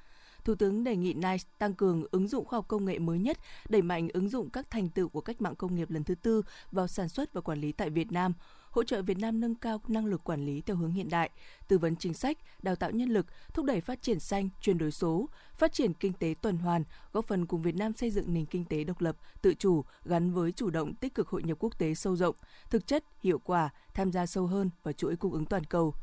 Thủ 0.44 0.55
tướng 0.55 0.84
đề 0.84 0.96
nghị 0.96 1.14
Nike 1.14 1.44
tăng 1.58 1.75
cường 1.75 2.05
ứng 2.11 2.29
dụng 2.29 2.44
khoa 2.44 2.56
học 2.56 2.69
công 2.69 2.84
nghệ 2.84 2.99
mới 2.99 3.19
nhất, 3.19 3.38
đẩy 3.69 3.82
mạnh 3.82 4.08
ứng 4.12 4.29
dụng 4.29 4.50
các 4.50 4.70
thành 4.70 4.88
tựu 4.88 5.08
của 5.08 5.20
cách 5.20 5.41
mạng 5.41 5.56
công 5.56 5.75
nghiệp 5.75 5.91
lần 5.91 6.05
thứ 6.05 6.14
tư 6.14 6.43
vào 6.73 6.87
sản 6.87 7.08
xuất 7.08 7.32
và 7.32 7.41
quản 7.41 7.61
lý 7.61 7.73
tại 7.73 7.91
Việt 7.91 8.12
Nam, 8.12 8.32
hỗ 8.79 8.85
trợ 8.85 9.03
Việt 9.03 9.19
Nam 9.19 9.41
nâng 9.41 9.55
cao 9.55 9.81
năng 9.89 10.07
lực 10.07 10.25
quản 10.25 10.47
lý 10.47 10.61
theo 10.61 10.77
hướng 10.77 10.91
hiện 10.91 11.11
đại, 11.11 11.31
tư 11.69 11.79
vấn 11.79 11.97
chính 11.97 12.15
sách, 12.15 12.39
đào 12.63 12.77
tạo 12.77 12.91
nhân 12.91 13.09
lực, 13.09 13.27
thúc 13.55 13.65
đẩy 13.65 13.81
phát 13.81 14.03
triển 14.03 14.21
xanh, 14.21 14.49
chuyển 14.61 14.79
đổi 14.79 14.91
số, 14.91 15.29
phát 15.55 15.73
triển 15.73 15.93
kinh 15.95 16.13
tế 16.13 16.35
tuần 16.43 16.57
hoàn, 16.57 16.85
góp 17.13 17.27
phần 17.27 17.47
cùng 17.47 17.63
Việt 17.63 17.77
Nam 17.77 17.93
xây 17.93 18.11
dựng 18.11 18.35
nền 18.35 18.47
kinh 18.47 18.65
tế 18.65 18.85
độc 18.85 19.01
lập, 19.01 19.17
tự 19.43 19.55
chủ 19.55 19.85
gắn 20.05 20.33
với 20.33 20.53
chủ 20.53 20.71
động 20.71 20.95
tích 20.95 21.15
cực 21.15 21.29
hội 21.29 21.43
nhập 21.43 21.59
quốc 21.61 21.79
tế 21.79 21.95
sâu 21.95 22.17
rộng, 22.17 22.37
thực 22.71 22.87
chất, 22.87 23.05
hiệu 23.23 23.39
quả, 23.39 23.71
tham 23.95 24.13
gia 24.13 24.27
sâu 24.27 24.47
hơn 24.47 24.71
vào 24.83 24.93
chuỗi 24.93 25.17
cung 25.17 25.33
ứng 25.33 25.45
toàn 25.45 25.65
cầu. 25.65 25.95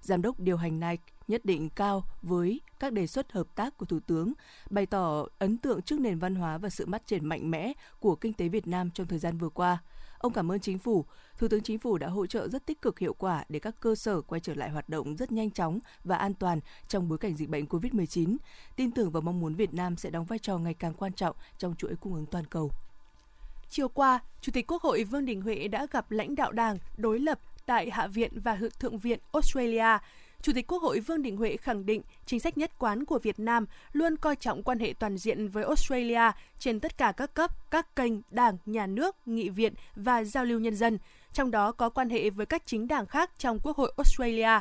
Giám 0.00 0.22
đốc 0.22 0.40
điều 0.40 0.56
hành 0.56 0.80
Nike 0.80 1.04
nhất 1.28 1.44
định 1.44 1.70
cao 1.70 2.04
với 2.22 2.60
các 2.80 2.92
đề 2.92 3.06
xuất 3.06 3.32
hợp 3.32 3.46
tác 3.54 3.76
của 3.76 3.86
Thủ 3.86 4.00
tướng, 4.06 4.32
bày 4.70 4.86
tỏ 4.86 5.26
ấn 5.38 5.58
tượng 5.58 5.82
trước 5.82 6.00
nền 6.00 6.18
văn 6.18 6.34
hóa 6.34 6.58
và 6.58 6.68
sự 6.68 6.86
phát 6.92 7.06
triển 7.06 7.24
mạnh 7.24 7.50
mẽ 7.50 7.72
của 8.00 8.16
kinh 8.16 8.32
tế 8.32 8.48
Việt 8.48 8.66
Nam 8.66 8.90
trong 8.90 9.06
thời 9.06 9.18
gian 9.18 9.38
vừa 9.38 9.48
qua. 9.48 9.78
Ông 10.20 10.32
cảm 10.32 10.52
ơn 10.52 10.60
chính 10.60 10.78
phủ, 10.78 11.04
Thủ 11.38 11.48
tướng 11.48 11.62
Chính 11.62 11.78
phủ 11.78 11.98
đã 11.98 12.08
hỗ 12.08 12.26
trợ 12.26 12.48
rất 12.48 12.66
tích 12.66 12.82
cực 12.82 12.98
hiệu 12.98 13.14
quả 13.14 13.44
để 13.48 13.58
các 13.58 13.74
cơ 13.80 13.94
sở 13.94 14.20
quay 14.20 14.40
trở 14.40 14.54
lại 14.54 14.70
hoạt 14.70 14.88
động 14.88 15.16
rất 15.16 15.32
nhanh 15.32 15.50
chóng 15.50 15.78
và 16.04 16.16
an 16.16 16.34
toàn 16.34 16.60
trong 16.88 17.08
bối 17.08 17.18
cảnh 17.18 17.36
dịch 17.36 17.48
bệnh 17.48 17.64
COVID-19. 17.66 18.36
Tin 18.76 18.90
tưởng 18.90 19.10
và 19.10 19.20
mong 19.20 19.40
muốn 19.40 19.54
Việt 19.54 19.74
Nam 19.74 19.96
sẽ 19.96 20.10
đóng 20.10 20.24
vai 20.24 20.38
trò 20.38 20.58
ngày 20.58 20.74
càng 20.74 20.94
quan 20.94 21.12
trọng 21.12 21.36
trong 21.58 21.74
chuỗi 21.74 21.96
cung 21.96 22.14
ứng 22.14 22.26
toàn 22.26 22.44
cầu. 22.44 22.70
Chiều 23.70 23.88
qua, 23.88 24.20
Chủ 24.40 24.52
tịch 24.52 24.66
Quốc 24.72 24.82
hội 24.82 25.04
Vương 25.04 25.24
Đình 25.24 25.42
Huệ 25.42 25.68
đã 25.68 25.86
gặp 25.90 26.10
lãnh 26.10 26.34
đạo 26.34 26.52
Đảng 26.52 26.78
đối 26.96 27.18
lập 27.18 27.40
tại 27.66 27.90
Hạ 27.90 28.06
viện 28.06 28.40
và 28.40 28.58
Thượng 28.78 28.98
viện 28.98 29.18
Australia 29.32 29.98
Chủ 30.42 30.52
tịch 30.52 30.66
Quốc 30.66 30.82
hội 30.82 31.00
Vương 31.00 31.22
Đình 31.22 31.36
Huệ 31.36 31.56
khẳng 31.56 31.86
định 31.86 32.02
chính 32.26 32.40
sách 32.40 32.58
nhất 32.58 32.70
quán 32.78 33.04
của 33.04 33.18
Việt 33.18 33.38
Nam 33.38 33.66
luôn 33.92 34.16
coi 34.16 34.36
trọng 34.36 34.62
quan 34.62 34.78
hệ 34.78 34.94
toàn 34.98 35.18
diện 35.18 35.48
với 35.48 35.64
Australia 35.64 36.32
trên 36.58 36.80
tất 36.80 36.98
cả 36.98 37.12
các 37.12 37.34
cấp, 37.34 37.70
các 37.70 37.96
kênh, 37.96 38.12
đảng, 38.30 38.56
nhà 38.66 38.86
nước, 38.86 39.16
nghị 39.26 39.48
viện 39.48 39.74
và 39.96 40.24
giao 40.24 40.44
lưu 40.44 40.60
nhân 40.60 40.76
dân, 40.76 40.98
trong 41.32 41.50
đó 41.50 41.72
có 41.72 41.88
quan 41.88 42.10
hệ 42.10 42.30
với 42.30 42.46
các 42.46 42.62
chính 42.66 42.88
đảng 42.88 43.06
khác 43.06 43.30
trong 43.38 43.58
Quốc 43.62 43.76
hội 43.76 43.92
Australia 43.96 44.60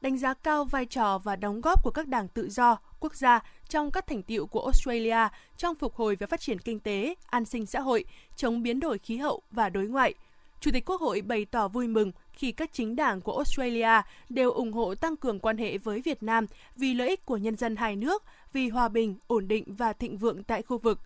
đánh 0.00 0.18
giá 0.18 0.34
cao 0.34 0.64
vai 0.64 0.86
trò 0.86 1.18
và 1.18 1.36
đóng 1.36 1.60
góp 1.60 1.84
của 1.84 1.90
các 1.90 2.08
đảng 2.08 2.28
tự 2.28 2.50
do, 2.50 2.78
quốc 3.00 3.14
gia 3.14 3.40
trong 3.68 3.90
các 3.90 4.06
thành 4.06 4.22
tiệu 4.22 4.46
của 4.46 4.60
Australia 4.60 5.28
trong 5.56 5.74
phục 5.74 5.94
hồi 5.94 6.16
và 6.16 6.26
phát 6.26 6.40
triển 6.40 6.58
kinh 6.58 6.80
tế, 6.80 7.14
an 7.26 7.44
sinh 7.44 7.66
xã 7.66 7.80
hội, 7.80 8.04
chống 8.36 8.62
biến 8.62 8.80
đổi 8.80 8.98
khí 8.98 9.16
hậu 9.16 9.42
và 9.50 9.68
đối 9.68 9.86
ngoại. 9.86 10.14
Chủ 10.60 10.70
tịch 10.70 10.84
Quốc 10.84 11.00
hội 11.00 11.20
bày 11.22 11.44
tỏ 11.44 11.68
vui 11.68 11.88
mừng 11.88 12.12
khi 12.32 12.52
các 12.52 12.70
chính 12.72 12.96
đảng 12.96 13.20
của 13.20 13.36
Australia 13.36 14.02
đều 14.28 14.50
ủng 14.50 14.72
hộ 14.72 14.94
tăng 14.94 15.16
cường 15.16 15.38
quan 15.38 15.58
hệ 15.58 15.78
với 15.78 16.00
Việt 16.00 16.22
Nam 16.22 16.46
vì 16.76 16.94
lợi 16.94 17.08
ích 17.08 17.26
của 17.26 17.36
nhân 17.36 17.56
dân 17.56 17.76
hai 17.76 17.96
nước, 17.96 18.24
vì 18.52 18.68
hòa 18.68 18.88
bình, 18.88 19.16
ổn 19.26 19.48
định 19.48 19.64
và 19.66 19.92
thịnh 19.92 20.18
vượng 20.18 20.42
tại 20.42 20.62
khu 20.62 20.78
vực. 20.78 20.98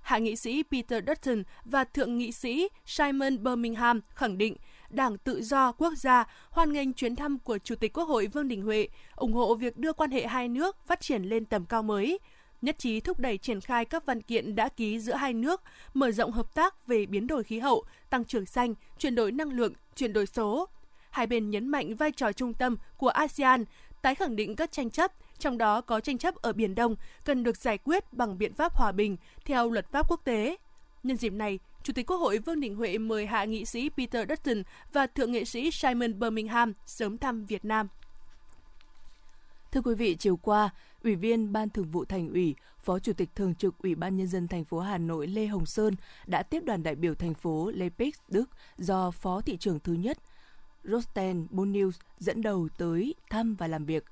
Hạ 0.00 0.18
nghị 0.18 0.36
sĩ 0.36 0.62
Peter 0.70 1.04
Dutton 1.06 1.42
và 1.64 1.84
Thượng 1.84 2.18
nghị 2.18 2.32
sĩ 2.32 2.68
Simon 2.86 3.44
Birmingham 3.44 4.00
khẳng 4.08 4.38
định 4.38 4.56
Đảng 4.90 5.18
Tự 5.18 5.42
do 5.42 5.72
Quốc 5.72 5.92
gia 5.96 6.24
hoan 6.50 6.72
nghênh 6.72 6.92
chuyến 6.92 7.16
thăm 7.16 7.38
của 7.38 7.58
Chủ 7.58 7.74
tịch 7.74 7.92
Quốc 7.92 8.04
hội 8.04 8.26
Vương 8.26 8.48
Đình 8.48 8.62
Huệ, 8.62 8.88
ủng 9.16 9.32
hộ 9.32 9.54
việc 9.54 9.76
đưa 9.76 9.92
quan 9.92 10.10
hệ 10.10 10.26
hai 10.26 10.48
nước 10.48 10.76
phát 10.86 11.00
triển 11.00 11.22
lên 11.22 11.44
tầm 11.44 11.64
cao 11.64 11.82
mới, 11.82 12.18
nhất 12.62 12.78
trí 12.78 13.00
thúc 13.00 13.18
đẩy 13.18 13.38
triển 13.38 13.60
khai 13.60 13.84
các 13.84 14.06
văn 14.06 14.22
kiện 14.22 14.54
đã 14.54 14.68
ký 14.68 15.00
giữa 15.00 15.14
hai 15.14 15.32
nước, 15.32 15.62
mở 15.94 16.10
rộng 16.10 16.32
hợp 16.32 16.54
tác 16.54 16.86
về 16.86 17.06
biến 17.06 17.26
đổi 17.26 17.44
khí 17.44 17.58
hậu, 17.58 17.84
tăng 18.10 18.24
trưởng 18.24 18.46
xanh, 18.46 18.74
chuyển 18.98 19.14
đổi 19.14 19.32
năng 19.32 19.52
lượng, 19.52 19.72
chuyển 19.96 20.12
đổi 20.12 20.26
số, 20.26 20.68
hai 21.10 21.26
bên 21.26 21.50
nhấn 21.50 21.68
mạnh 21.68 21.96
vai 21.96 22.12
trò 22.12 22.32
trung 22.32 22.54
tâm 22.54 22.76
của 22.96 23.08
ASEAN, 23.08 23.64
tái 24.02 24.14
khẳng 24.14 24.36
định 24.36 24.56
các 24.56 24.72
tranh 24.72 24.90
chấp, 24.90 25.12
trong 25.38 25.58
đó 25.58 25.80
có 25.80 26.00
tranh 26.00 26.18
chấp 26.18 26.34
ở 26.34 26.52
Biển 26.52 26.74
Đông, 26.74 26.96
cần 27.24 27.42
được 27.42 27.56
giải 27.56 27.78
quyết 27.78 28.12
bằng 28.12 28.38
biện 28.38 28.54
pháp 28.54 28.76
hòa 28.76 28.92
bình 28.92 29.16
theo 29.44 29.70
luật 29.70 29.92
pháp 29.92 30.10
quốc 30.10 30.20
tế. 30.24 30.56
Nhân 31.02 31.16
dịp 31.16 31.32
này, 31.32 31.58
Chủ 31.82 31.92
tịch 31.92 32.06
Quốc 32.06 32.16
hội 32.16 32.38
Vương 32.38 32.60
Đình 32.60 32.76
Huệ 32.76 32.98
mời 32.98 33.26
hạ 33.26 33.44
nghị 33.44 33.64
sĩ 33.64 33.90
Peter 33.96 34.28
Dutton 34.28 34.62
và 34.92 35.06
thượng 35.06 35.32
nghị 35.32 35.44
sĩ 35.44 35.70
Simon 35.70 36.18
Birmingham 36.18 36.72
sớm 36.86 37.18
thăm 37.18 37.44
Việt 37.46 37.64
Nam. 37.64 37.88
Thưa 39.72 39.80
quý 39.80 39.94
vị, 39.94 40.16
chiều 40.18 40.36
qua, 40.36 40.70
Ủy 41.04 41.16
viên 41.16 41.52
Ban 41.52 41.70
Thường 41.70 41.90
vụ 41.90 42.04
Thành 42.04 42.28
ủy, 42.28 42.54
Phó 42.78 42.98
Chủ 42.98 43.12
tịch 43.12 43.28
Thường 43.34 43.54
trực 43.54 43.78
Ủy 43.78 43.94
ban 43.94 44.16
Nhân 44.16 44.26
dân 44.26 44.48
thành 44.48 44.64
phố 44.64 44.78
Hà 44.78 44.98
Nội 44.98 45.26
Lê 45.26 45.46
Hồng 45.46 45.66
Sơn 45.66 45.94
đã 46.26 46.42
tiếp 46.42 46.62
đoàn 46.64 46.82
đại 46.82 46.94
biểu 46.94 47.14
thành 47.14 47.34
phố 47.34 47.70
Leipzig, 47.70 48.10
Đức 48.28 48.50
do 48.78 49.10
Phó 49.10 49.40
thị 49.40 49.56
trưởng 49.56 49.80
thứ 49.80 49.92
nhất 49.92 50.18
Rosten 50.84 51.46
Bonius 51.50 51.98
dẫn 52.18 52.42
đầu 52.42 52.68
tới 52.78 53.14
thăm 53.30 53.54
và 53.54 53.66
làm 53.66 53.84
việc. 53.84 54.04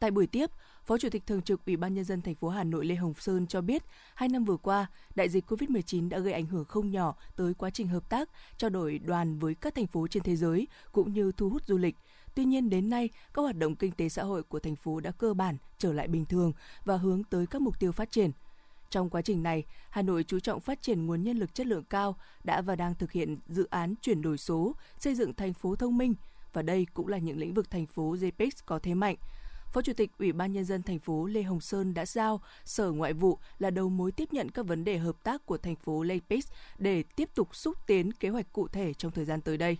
Tại 0.00 0.10
buổi 0.10 0.26
tiếp, 0.26 0.50
Phó 0.84 0.98
Chủ 0.98 1.08
tịch 1.10 1.26
Thường 1.26 1.42
trực 1.42 1.66
Ủy 1.66 1.76
ban 1.76 1.94
Nhân 1.94 2.04
dân 2.04 2.22
thành 2.22 2.34
phố 2.34 2.48
Hà 2.48 2.64
Nội 2.64 2.84
Lê 2.84 2.94
Hồng 2.94 3.14
Sơn 3.14 3.46
cho 3.46 3.60
biết, 3.60 3.82
hai 4.14 4.28
năm 4.28 4.44
vừa 4.44 4.56
qua, 4.56 4.86
đại 5.14 5.28
dịch 5.28 5.50
COVID-19 5.50 6.08
đã 6.08 6.18
gây 6.18 6.32
ảnh 6.32 6.46
hưởng 6.46 6.64
không 6.64 6.90
nhỏ 6.90 7.14
tới 7.36 7.54
quá 7.54 7.70
trình 7.70 7.88
hợp 7.88 8.08
tác, 8.10 8.28
trao 8.56 8.70
đổi 8.70 8.98
đoàn 8.98 9.38
với 9.38 9.54
các 9.54 9.74
thành 9.74 9.86
phố 9.86 10.06
trên 10.06 10.22
thế 10.22 10.36
giới, 10.36 10.68
cũng 10.92 11.12
như 11.12 11.32
thu 11.32 11.48
hút 11.48 11.62
du 11.66 11.78
lịch. 11.78 11.96
Tuy 12.34 12.44
nhiên, 12.44 12.70
đến 12.70 12.90
nay, 12.90 13.08
các 13.34 13.42
hoạt 13.42 13.56
động 13.56 13.76
kinh 13.76 13.92
tế 13.92 14.08
xã 14.08 14.22
hội 14.22 14.42
của 14.42 14.58
thành 14.58 14.76
phố 14.76 15.00
đã 15.00 15.10
cơ 15.10 15.34
bản 15.34 15.56
trở 15.78 15.92
lại 15.92 16.08
bình 16.08 16.24
thường 16.24 16.52
và 16.84 16.96
hướng 16.96 17.24
tới 17.24 17.46
các 17.46 17.62
mục 17.62 17.80
tiêu 17.80 17.92
phát 17.92 18.10
triển– 18.10 18.30
trong 18.90 19.10
quá 19.10 19.22
trình 19.22 19.42
này, 19.42 19.64
Hà 19.90 20.02
Nội 20.02 20.24
chú 20.24 20.40
trọng 20.40 20.60
phát 20.60 20.82
triển 20.82 21.06
nguồn 21.06 21.22
nhân 21.22 21.38
lực 21.38 21.54
chất 21.54 21.66
lượng 21.66 21.84
cao, 21.84 22.16
đã 22.44 22.60
và 22.60 22.76
đang 22.76 22.94
thực 22.94 23.12
hiện 23.12 23.38
dự 23.48 23.66
án 23.70 23.94
chuyển 24.02 24.22
đổi 24.22 24.38
số, 24.38 24.74
xây 24.98 25.14
dựng 25.14 25.34
thành 25.34 25.54
phố 25.54 25.76
thông 25.76 25.98
minh 25.98 26.14
và 26.52 26.62
đây 26.62 26.86
cũng 26.94 27.08
là 27.08 27.18
những 27.18 27.38
lĩnh 27.38 27.54
vực 27.54 27.70
thành 27.70 27.86
phố 27.86 28.14
JPEX 28.14 28.50
có 28.66 28.78
thế 28.78 28.94
mạnh. 28.94 29.16
Phó 29.72 29.82
Chủ 29.82 29.92
tịch 29.92 30.10
Ủy 30.18 30.32
ban 30.32 30.52
nhân 30.52 30.64
dân 30.64 30.82
thành 30.82 30.98
phố 30.98 31.26
Lê 31.26 31.42
Hồng 31.42 31.60
Sơn 31.60 31.94
đã 31.94 32.06
giao 32.06 32.40
Sở 32.64 32.90
Ngoại 32.90 33.12
vụ 33.12 33.38
là 33.58 33.70
đầu 33.70 33.88
mối 33.88 34.12
tiếp 34.12 34.32
nhận 34.32 34.50
các 34.50 34.66
vấn 34.66 34.84
đề 34.84 34.98
hợp 34.98 35.16
tác 35.22 35.46
của 35.46 35.58
thành 35.58 35.76
phố 35.76 36.02
Leipzig 36.02 36.40
để 36.78 37.02
tiếp 37.16 37.28
tục 37.34 37.56
xúc 37.56 37.76
tiến 37.86 38.12
kế 38.12 38.28
hoạch 38.28 38.52
cụ 38.52 38.68
thể 38.68 38.94
trong 38.94 39.12
thời 39.12 39.24
gian 39.24 39.40
tới 39.40 39.56
đây. 39.56 39.76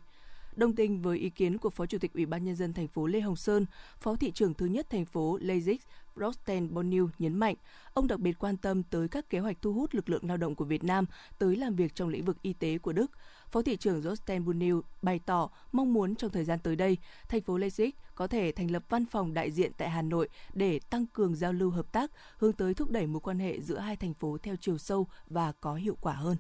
Đồng 0.57 0.75
tình 0.75 1.03
với 1.03 1.19
ý 1.19 1.31
kiến 1.31 1.59
của 1.59 1.71
Phó 1.71 1.87
Chủ 1.87 1.99
tịch 1.99 2.15
Ủy 2.15 2.27
ban 2.27 2.45
nhân 2.45 2.57
dân 2.57 2.73
thành 2.73 2.89
phố 2.89 3.07
Lê 3.07 3.21
Hồng 3.21 3.37
Sơn, 3.37 3.67
Phó 4.01 4.17
thị 4.17 4.31
trưởng 4.31 4.55
thứ 4.55 4.67
nhất 4.67 4.91
thành 4.91 5.05
phố 5.05 5.39
Leipzig 5.39 5.77
Rosten 6.17 6.75
Bonnew 6.75 7.09
nhấn 7.19 7.39
mạnh, 7.39 7.55
ông 7.95 8.07
đặc 8.07 8.21
biệt 8.21 8.39
quan 8.39 8.57
tâm 8.57 8.83
tới 8.83 9.09
các 9.09 9.31
kế 9.31 9.39
hoạch 9.39 9.63
thu 9.63 9.73
hút 9.73 9.95
lực 9.95 10.09
lượng 10.09 10.25
lao 10.29 10.37
động 10.37 10.55
của 10.55 10.65
Việt 10.65 10.85
Nam 10.85 11.05
tới 11.39 11.57
làm 11.57 11.77
việc 11.77 11.95
trong 11.95 12.09
lĩnh 12.09 12.25
vực 12.25 12.43
y 12.43 12.53
tế 12.53 12.79
của 12.79 12.93
Đức. 12.93 13.11
Phó 13.51 13.63
thị 13.63 13.77
trưởng 13.77 14.03
Rosten 14.03 14.45
Bonnew 14.45 14.83
bày 15.03 15.21
tỏ 15.27 15.51
mong 15.73 15.93
muốn 15.93 16.15
trong 16.15 16.31
thời 16.31 16.45
gian 16.45 16.59
tới 16.59 16.77
đây, 16.77 16.97
thành 17.29 17.41
phố 17.41 17.59
Leipzig 17.59 17.91
có 18.15 18.27
thể 18.27 18.53
thành 18.53 18.71
lập 18.71 18.83
văn 18.89 19.07
phòng 19.07 19.35
đại 19.35 19.51
diện 19.51 19.73
tại 19.77 19.91
Hà 19.91 20.03
Nội 20.03 20.29
để 20.55 20.81
tăng 20.91 21.07
cường 21.07 21.35
giao 21.35 21.53
lưu 21.53 21.71
hợp 21.71 21.93
tác, 21.93 22.11
hướng 22.37 22.53
tới 22.53 22.75
thúc 22.75 22.91
đẩy 22.91 23.07
mối 23.07 23.21
quan 23.21 23.39
hệ 23.39 23.61
giữa 23.61 23.79
hai 23.79 23.97
thành 23.97 24.15
phố 24.15 24.39
theo 24.43 24.57
chiều 24.61 24.79
sâu 24.79 25.07
và 25.27 25.53
có 25.53 25.75
hiệu 25.75 25.97
quả 26.01 26.13
hơn. 26.13 26.37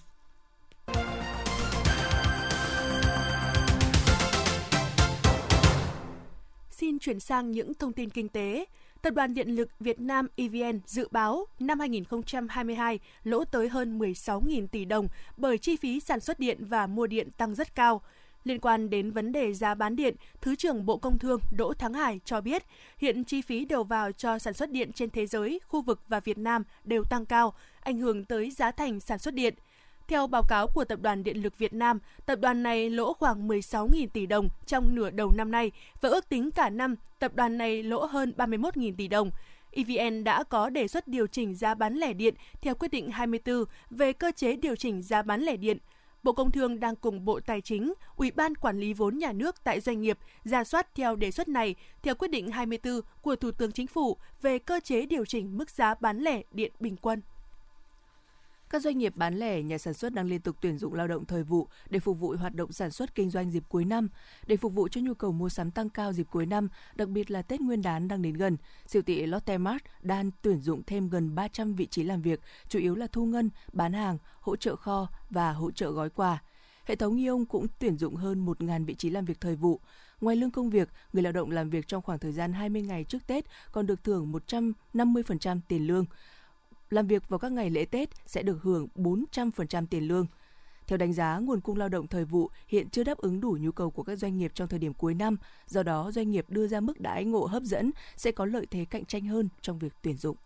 Xin 6.90 6.98
chuyển 6.98 7.20
sang 7.20 7.50
những 7.50 7.74
thông 7.74 7.92
tin 7.92 8.10
kinh 8.10 8.28
tế. 8.28 8.64
Tập 9.02 9.10
đoàn 9.10 9.34
Điện 9.34 9.48
lực 9.48 9.70
Việt 9.80 10.00
Nam 10.00 10.26
EVN 10.36 10.80
dự 10.86 11.08
báo 11.10 11.46
năm 11.58 11.80
2022 11.80 12.98
lỗ 13.22 13.44
tới 13.44 13.68
hơn 13.68 13.98
16.000 13.98 14.66
tỷ 14.66 14.84
đồng 14.84 15.08
bởi 15.36 15.58
chi 15.58 15.76
phí 15.76 16.00
sản 16.00 16.20
xuất 16.20 16.38
điện 16.38 16.58
và 16.60 16.86
mua 16.86 17.06
điện 17.06 17.28
tăng 17.36 17.54
rất 17.54 17.74
cao. 17.74 18.00
Liên 18.44 18.60
quan 18.60 18.90
đến 18.90 19.10
vấn 19.10 19.32
đề 19.32 19.52
giá 19.52 19.74
bán 19.74 19.96
điện, 19.96 20.16
Thứ 20.40 20.56
trưởng 20.56 20.86
Bộ 20.86 20.96
Công 20.96 21.18
Thương 21.18 21.40
Đỗ 21.56 21.72
Thắng 21.74 21.94
Hải 21.94 22.20
cho 22.24 22.40
biết, 22.40 22.62
hiện 22.98 23.24
chi 23.24 23.42
phí 23.42 23.64
đầu 23.64 23.84
vào 23.84 24.12
cho 24.12 24.38
sản 24.38 24.54
xuất 24.54 24.70
điện 24.70 24.92
trên 24.92 25.10
thế 25.10 25.26
giới, 25.26 25.60
khu 25.68 25.82
vực 25.82 26.00
và 26.08 26.20
Việt 26.20 26.38
Nam 26.38 26.64
đều 26.84 27.04
tăng 27.04 27.26
cao, 27.26 27.54
ảnh 27.80 27.98
hưởng 27.98 28.24
tới 28.24 28.50
giá 28.50 28.70
thành 28.70 29.00
sản 29.00 29.18
xuất 29.18 29.34
điện– 29.34 29.54
theo 30.10 30.26
báo 30.26 30.42
cáo 30.42 30.66
của 30.66 30.84
Tập 30.84 30.98
đoàn 31.02 31.24
Điện 31.24 31.42
lực 31.42 31.58
Việt 31.58 31.72
Nam, 31.72 31.98
tập 32.26 32.38
đoàn 32.40 32.62
này 32.62 32.90
lỗ 32.90 33.12
khoảng 33.12 33.48
16.000 33.48 34.06
tỷ 34.12 34.26
đồng 34.26 34.48
trong 34.66 34.94
nửa 34.94 35.10
đầu 35.10 35.32
năm 35.36 35.50
nay 35.50 35.70
và 36.00 36.08
ước 36.08 36.28
tính 36.28 36.50
cả 36.50 36.70
năm 36.70 36.94
tập 37.18 37.32
đoàn 37.34 37.58
này 37.58 37.82
lỗ 37.82 38.04
hơn 38.04 38.32
31.000 38.36 38.92
tỷ 38.96 39.08
đồng. 39.08 39.30
EVN 39.72 40.24
đã 40.24 40.44
có 40.44 40.70
đề 40.70 40.88
xuất 40.88 41.08
điều 41.08 41.26
chỉnh 41.26 41.54
giá 41.54 41.74
bán 41.74 41.94
lẻ 41.94 42.12
điện 42.12 42.34
theo 42.60 42.74
quyết 42.74 42.88
định 42.88 43.10
24 43.10 43.64
về 43.90 44.12
cơ 44.12 44.32
chế 44.36 44.56
điều 44.56 44.76
chỉnh 44.76 45.02
giá 45.02 45.22
bán 45.22 45.40
lẻ 45.40 45.56
điện. 45.56 45.78
Bộ 46.22 46.32
Công 46.32 46.50
Thương 46.50 46.80
đang 46.80 46.96
cùng 46.96 47.24
Bộ 47.24 47.40
Tài 47.40 47.60
chính, 47.60 47.92
Ủy 48.16 48.30
ban 48.30 48.54
Quản 48.54 48.80
lý 48.80 48.92
vốn 48.92 49.18
nhà 49.18 49.32
nước 49.32 49.64
tại 49.64 49.80
doanh 49.80 50.00
nghiệp 50.00 50.18
ra 50.44 50.64
soát 50.64 50.94
theo 50.94 51.16
đề 51.16 51.30
xuất 51.30 51.48
này 51.48 51.74
theo 52.02 52.14
quyết 52.14 52.28
định 52.28 52.50
24 52.50 53.00
của 53.22 53.36
Thủ 53.36 53.50
tướng 53.50 53.72
Chính 53.72 53.86
phủ 53.86 54.16
về 54.42 54.58
cơ 54.58 54.80
chế 54.84 55.06
điều 55.06 55.24
chỉnh 55.24 55.58
mức 55.58 55.70
giá 55.70 55.94
bán 56.00 56.18
lẻ 56.18 56.42
điện 56.52 56.72
bình 56.80 56.96
quân. 56.96 57.20
Các 58.70 58.82
doanh 58.82 58.98
nghiệp 58.98 59.16
bán 59.16 59.34
lẻ, 59.34 59.62
nhà 59.62 59.78
sản 59.78 59.94
xuất 59.94 60.12
đang 60.12 60.26
liên 60.26 60.40
tục 60.40 60.56
tuyển 60.60 60.78
dụng 60.78 60.94
lao 60.94 61.08
động 61.08 61.24
thời 61.24 61.42
vụ 61.42 61.68
để 61.90 61.98
phục 61.98 62.18
vụ 62.18 62.34
hoạt 62.36 62.54
động 62.54 62.72
sản 62.72 62.90
xuất 62.90 63.14
kinh 63.14 63.30
doanh 63.30 63.50
dịp 63.50 63.64
cuối 63.68 63.84
năm. 63.84 64.08
Để 64.46 64.56
phục 64.56 64.72
vụ 64.74 64.88
cho 64.88 65.00
nhu 65.00 65.14
cầu 65.14 65.32
mua 65.32 65.48
sắm 65.48 65.70
tăng 65.70 65.88
cao 65.88 66.12
dịp 66.12 66.26
cuối 66.30 66.46
năm, 66.46 66.68
đặc 66.94 67.08
biệt 67.08 67.30
là 67.30 67.42
Tết 67.42 67.60
Nguyên 67.60 67.82
đán 67.82 68.08
đang 68.08 68.22
đến 68.22 68.34
gần, 68.34 68.56
siêu 68.86 69.02
thị 69.02 69.26
Lotte 69.26 69.58
Mart 69.58 69.82
đang 70.02 70.30
tuyển 70.42 70.60
dụng 70.60 70.82
thêm 70.86 71.08
gần 71.08 71.34
300 71.34 71.74
vị 71.74 71.86
trí 71.86 72.02
làm 72.02 72.22
việc, 72.22 72.40
chủ 72.68 72.78
yếu 72.78 72.94
là 72.94 73.06
thu 73.12 73.26
ngân, 73.26 73.50
bán 73.72 73.92
hàng, 73.92 74.18
hỗ 74.40 74.56
trợ 74.56 74.76
kho 74.76 75.08
và 75.30 75.52
hỗ 75.52 75.70
trợ 75.70 75.90
gói 75.90 76.10
quà. 76.10 76.42
Hệ 76.84 76.96
thống 76.96 77.16
Ion 77.16 77.44
cũng 77.44 77.66
tuyển 77.78 77.96
dụng 77.96 78.16
hơn 78.16 78.46
1.000 78.46 78.86
vị 78.86 78.94
trí 78.94 79.10
làm 79.10 79.24
việc 79.24 79.40
thời 79.40 79.56
vụ. 79.56 79.80
Ngoài 80.20 80.36
lương 80.36 80.50
công 80.50 80.70
việc, 80.70 80.88
người 81.12 81.22
lao 81.22 81.32
động 81.32 81.50
làm 81.50 81.70
việc 81.70 81.88
trong 81.88 82.02
khoảng 82.02 82.18
thời 82.18 82.32
gian 82.32 82.52
20 82.52 82.82
ngày 82.82 83.04
trước 83.04 83.26
Tết 83.26 83.44
còn 83.72 83.86
được 83.86 84.04
thưởng 84.04 84.32
150% 84.94 85.60
tiền 85.68 85.86
lương 85.86 86.04
làm 86.90 87.06
việc 87.06 87.28
vào 87.28 87.38
các 87.38 87.52
ngày 87.52 87.70
lễ 87.70 87.84
Tết 87.84 88.08
sẽ 88.26 88.42
được 88.42 88.62
hưởng 88.62 88.88
400% 88.96 89.86
tiền 89.86 90.08
lương. 90.08 90.26
Theo 90.86 90.96
đánh 90.96 91.12
giá, 91.12 91.38
nguồn 91.38 91.60
cung 91.60 91.76
lao 91.76 91.88
động 91.88 92.06
thời 92.06 92.24
vụ 92.24 92.50
hiện 92.68 92.88
chưa 92.88 93.04
đáp 93.04 93.18
ứng 93.18 93.40
đủ 93.40 93.58
nhu 93.60 93.72
cầu 93.72 93.90
của 93.90 94.02
các 94.02 94.16
doanh 94.16 94.38
nghiệp 94.38 94.52
trong 94.54 94.68
thời 94.68 94.78
điểm 94.78 94.94
cuối 94.94 95.14
năm, 95.14 95.36
do 95.66 95.82
đó 95.82 96.10
doanh 96.12 96.30
nghiệp 96.30 96.44
đưa 96.48 96.68
ra 96.68 96.80
mức 96.80 97.00
đãi 97.00 97.24
ngộ 97.24 97.46
hấp 97.46 97.62
dẫn 97.62 97.90
sẽ 98.16 98.32
có 98.32 98.44
lợi 98.44 98.66
thế 98.70 98.84
cạnh 98.84 99.04
tranh 99.04 99.24
hơn 99.24 99.48
trong 99.60 99.78
việc 99.78 99.92
tuyển 100.02 100.16
dụng. 100.16 100.36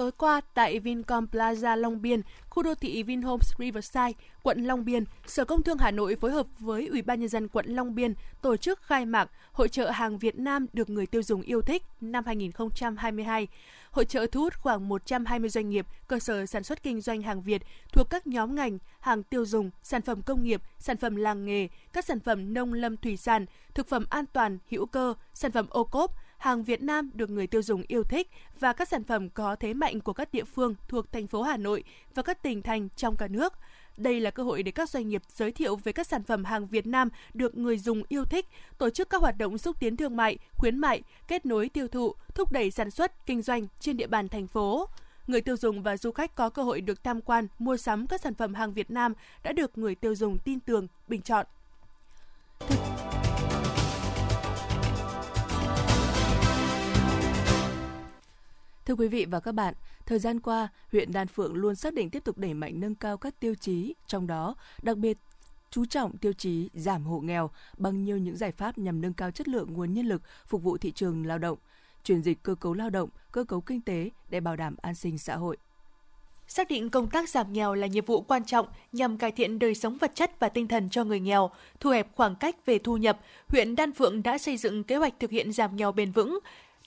Tối 0.00 0.12
qua, 0.12 0.40
tại 0.54 0.78
Vincom 0.78 1.26
Plaza 1.32 1.76
Long 1.76 2.02
Biên, 2.02 2.20
khu 2.50 2.62
đô 2.62 2.74
thị 2.74 3.02
Vinhomes 3.02 3.52
Riverside, 3.58 4.12
quận 4.42 4.64
Long 4.64 4.84
Biên, 4.84 5.04
Sở 5.26 5.44
Công 5.44 5.62
Thương 5.62 5.78
Hà 5.78 5.90
Nội 5.90 6.16
phối 6.16 6.32
hợp 6.32 6.46
với 6.58 6.86
Ủy 6.86 7.02
ban 7.02 7.20
nhân 7.20 7.28
dân 7.28 7.48
quận 7.48 7.66
Long 7.68 7.94
Biên 7.94 8.14
tổ 8.42 8.56
chức 8.56 8.82
khai 8.82 9.06
mạc 9.06 9.30
Hội 9.52 9.68
trợ 9.68 9.90
hàng 9.90 10.18
Việt 10.18 10.38
Nam 10.38 10.66
được 10.72 10.90
người 10.90 11.06
tiêu 11.06 11.22
dùng 11.22 11.42
yêu 11.42 11.62
thích 11.62 11.82
năm 12.00 12.24
2022. 12.26 13.48
Hội 13.90 14.04
trợ 14.04 14.26
thu 14.32 14.40
hút 14.40 14.54
khoảng 14.58 14.88
120 14.88 15.50
doanh 15.50 15.70
nghiệp, 15.70 15.86
cơ 16.08 16.18
sở 16.18 16.46
sản 16.46 16.64
xuất 16.64 16.82
kinh 16.82 17.00
doanh 17.00 17.22
hàng 17.22 17.42
Việt 17.42 17.62
thuộc 17.92 18.10
các 18.10 18.26
nhóm 18.26 18.54
ngành 18.54 18.78
hàng 19.00 19.22
tiêu 19.22 19.44
dùng, 19.44 19.70
sản 19.82 20.02
phẩm 20.02 20.22
công 20.22 20.42
nghiệp, 20.42 20.62
sản 20.78 20.96
phẩm 20.96 21.16
làng 21.16 21.44
nghề, 21.44 21.68
các 21.92 22.04
sản 22.04 22.20
phẩm 22.20 22.54
nông 22.54 22.72
lâm 22.72 22.96
thủy 22.96 23.16
sản, 23.16 23.46
thực 23.74 23.88
phẩm 23.88 24.04
an 24.10 24.24
toàn, 24.32 24.58
hữu 24.70 24.86
cơ, 24.86 25.14
sản 25.34 25.52
phẩm 25.52 25.66
ô 25.70 25.84
cốp, 25.84 26.14
hàng 26.40 26.64
Việt 26.64 26.82
Nam 26.82 27.10
được 27.14 27.30
người 27.30 27.46
tiêu 27.46 27.62
dùng 27.62 27.82
yêu 27.88 28.04
thích 28.04 28.30
và 28.60 28.72
các 28.72 28.88
sản 28.88 29.04
phẩm 29.04 29.28
có 29.28 29.56
thế 29.56 29.74
mạnh 29.74 30.00
của 30.00 30.12
các 30.12 30.32
địa 30.32 30.44
phương 30.44 30.74
thuộc 30.88 31.12
thành 31.12 31.26
phố 31.26 31.42
Hà 31.42 31.56
Nội 31.56 31.84
và 32.14 32.22
các 32.22 32.42
tỉnh 32.42 32.62
thành 32.62 32.88
trong 32.96 33.16
cả 33.16 33.28
nước. 33.28 33.52
Đây 33.96 34.20
là 34.20 34.30
cơ 34.30 34.42
hội 34.42 34.62
để 34.62 34.72
các 34.72 34.90
doanh 34.90 35.08
nghiệp 35.08 35.22
giới 35.34 35.52
thiệu 35.52 35.76
về 35.76 35.92
các 35.92 36.06
sản 36.06 36.22
phẩm 36.22 36.44
hàng 36.44 36.66
Việt 36.66 36.86
Nam 36.86 37.08
được 37.34 37.56
người 37.56 37.78
dùng 37.78 38.02
yêu 38.08 38.24
thích, 38.24 38.46
tổ 38.78 38.90
chức 38.90 39.10
các 39.10 39.20
hoạt 39.20 39.38
động 39.38 39.58
xúc 39.58 39.80
tiến 39.80 39.96
thương 39.96 40.16
mại, 40.16 40.38
khuyến 40.52 40.78
mại, 40.78 41.02
kết 41.28 41.46
nối 41.46 41.68
tiêu 41.68 41.88
thụ, 41.88 42.14
thúc 42.34 42.52
đẩy 42.52 42.70
sản 42.70 42.90
xuất, 42.90 43.26
kinh 43.26 43.42
doanh 43.42 43.66
trên 43.80 43.96
địa 43.96 44.06
bàn 44.06 44.28
thành 44.28 44.46
phố 44.46 44.88
người 45.26 45.40
tiêu 45.40 45.56
dùng 45.56 45.82
và 45.82 45.96
du 45.96 46.12
khách 46.12 46.34
có 46.34 46.50
cơ 46.50 46.62
hội 46.62 46.80
được 46.80 47.04
tham 47.04 47.20
quan, 47.20 47.46
mua 47.58 47.76
sắm 47.76 48.06
các 48.06 48.20
sản 48.20 48.34
phẩm 48.34 48.54
hàng 48.54 48.72
Việt 48.72 48.90
Nam 48.90 49.14
đã 49.42 49.52
được 49.52 49.78
người 49.78 49.94
tiêu 49.94 50.14
dùng 50.14 50.38
tin 50.38 50.60
tưởng, 50.60 50.86
bình 51.08 51.22
chọn. 51.22 51.46
Thưa 58.90 58.96
quý 58.96 59.08
vị 59.08 59.26
và 59.30 59.40
các 59.40 59.52
bạn, 59.52 59.74
thời 60.06 60.18
gian 60.18 60.40
qua, 60.40 60.68
huyện 60.92 61.12
Đan 61.12 61.28
Phượng 61.28 61.54
luôn 61.54 61.74
xác 61.74 61.94
định 61.94 62.10
tiếp 62.10 62.24
tục 62.24 62.38
đẩy 62.38 62.54
mạnh 62.54 62.80
nâng 62.80 62.94
cao 62.94 63.16
các 63.16 63.40
tiêu 63.40 63.54
chí, 63.54 63.94
trong 64.06 64.26
đó 64.26 64.54
đặc 64.82 64.96
biệt 64.96 65.18
chú 65.70 65.84
trọng 65.84 66.18
tiêu 66.18 66.32
chí 66.32 66.70
giảm 66.74 67.04
hộ 67.04 67.20
nghèo 67.20 67.50
bằng 67.76 68.04
nhiều 68.04 68.18
những 68.18 68.36
giải 68.36 68.52
pháp 68.52 68.78
nhằm 68.78 69.00
nâng 69.00 69.12
cao 69.12 69.30
chất 69.30 69.48
lượng 69.48 69.72
nguồn 69.72 69.94
nhân 69.94 70.06
lực 70.06 70.22
phục 70.46 70.62
vụ 70.62 70.78
thị 70.78 70.92
trường 70.92 71.26
lao 71.26 71.38
động, 71.38 71.58
chuyển 72.04 72.22
dịch 72.22 72.42
cơ 72.42 72.54
cấu 72.54 72.74
lao 72.74 72.90
động, 72.90 73.08
cơ 73.32 73.44
cấu 73.44 73.60
kinh 73.60 73.80
tế 73.80 74.10
để 74.30 74.40
bảo 74.40 74.56
đảm 74.56 74.76
an 74.82 74.94
sinh 74.94 75.18
xã 75.18 75.36
hội. 75.36 75.56
Xác 76.48 76.68
định 76.68 76.90
công 76.90 77.10
tác 77.10 77.28
giảm 77.28 77.52
nghèo 77.52 77.74
là 77.74 77.86
nhiệm 77.86 78.04
vụ 78.04 78.20
quan 78.20 78.44
trọng 78.44 78.66
nhằm 78.92 79.18
cải 79.18 79.32
thiện 79.32 79.58
đời 79.58 79.74
sống 79.74 79.96
vật 80.00 80.12
chất 80.14 80.40
và 80.40 80.48
tinh 80.48 80.68
thần 80.68 80.90
cho 80.90 81.04
người 81.04 81.20
nghèo, 81.20 81.50
thu 81.80 81.90
hẹp 81.90 82.16
khoảng 82.16 82.36
cách 82.36 82.66
về 82.66 82.78
thu 82.78 82.96
nhập, 82.96 83.20
huyện 83.48 83.76
Đan 83.76 83.92
Phượng 83.92 84.22
đã 84.22 84.38
xây 84.38 84.56
dựng 84.56 84.84
kế 84.84 84.96
hoạch 84.96 85.20
thực 85.20 85.30
hiện 85.30 85.52
giảm 85.52 85.76
nghèo 85.76 85.92
bền 85.92 86.12
vững, 86.12 86.38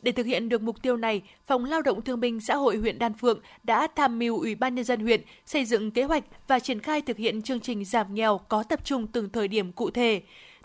để 0.04 0.12
thực 0.12 0.26
hiện 0.26 0.50
được 0.50 0.62
mục 0.62 0.82
tiêu 0.82 0.98
này, 0.98 1.22
Phòng 1.48 1.66
Lao 1.66 1.82
động 1.82 2.02
Thương 2.02 2.20
binh 2.20 2.40
Xã 2.40 2.56
hội 2.56 2.78
huyện 2.78 3.00
Đan 3.00 3.14
Phượng 3.14 3.40
đã 3.64 3.88
tham 3.96 4.20
mưu 4.20 4.40
Ủy 4.40 4.56
ban 4.56 4.76
Nhân 4.76 4.86
dân 4.86 5.00
huyện 5.00 5.22
xây 5.46 5.66
dựng 5.66 5.92
kế 5.92 6.04
hoạch 6.04 6.24
và 6.48 6.60
triển 6.60 6.80
khai 6.80 7.02
thực 7.02 7.18
hiện 7.18 7.42
chương 7.42 7.60
trình 7.60 7.86
giảm 7.86 8.16
nghèo 8.16 8.38
có 8.38 8.64
tập 8.64 8.80
trung 8.86 9.08
từng 9.08 9.30
thời 9.30 9.48
điểm 9.48 9.72
cụ 9.72 9.90
thể 9.90 10.22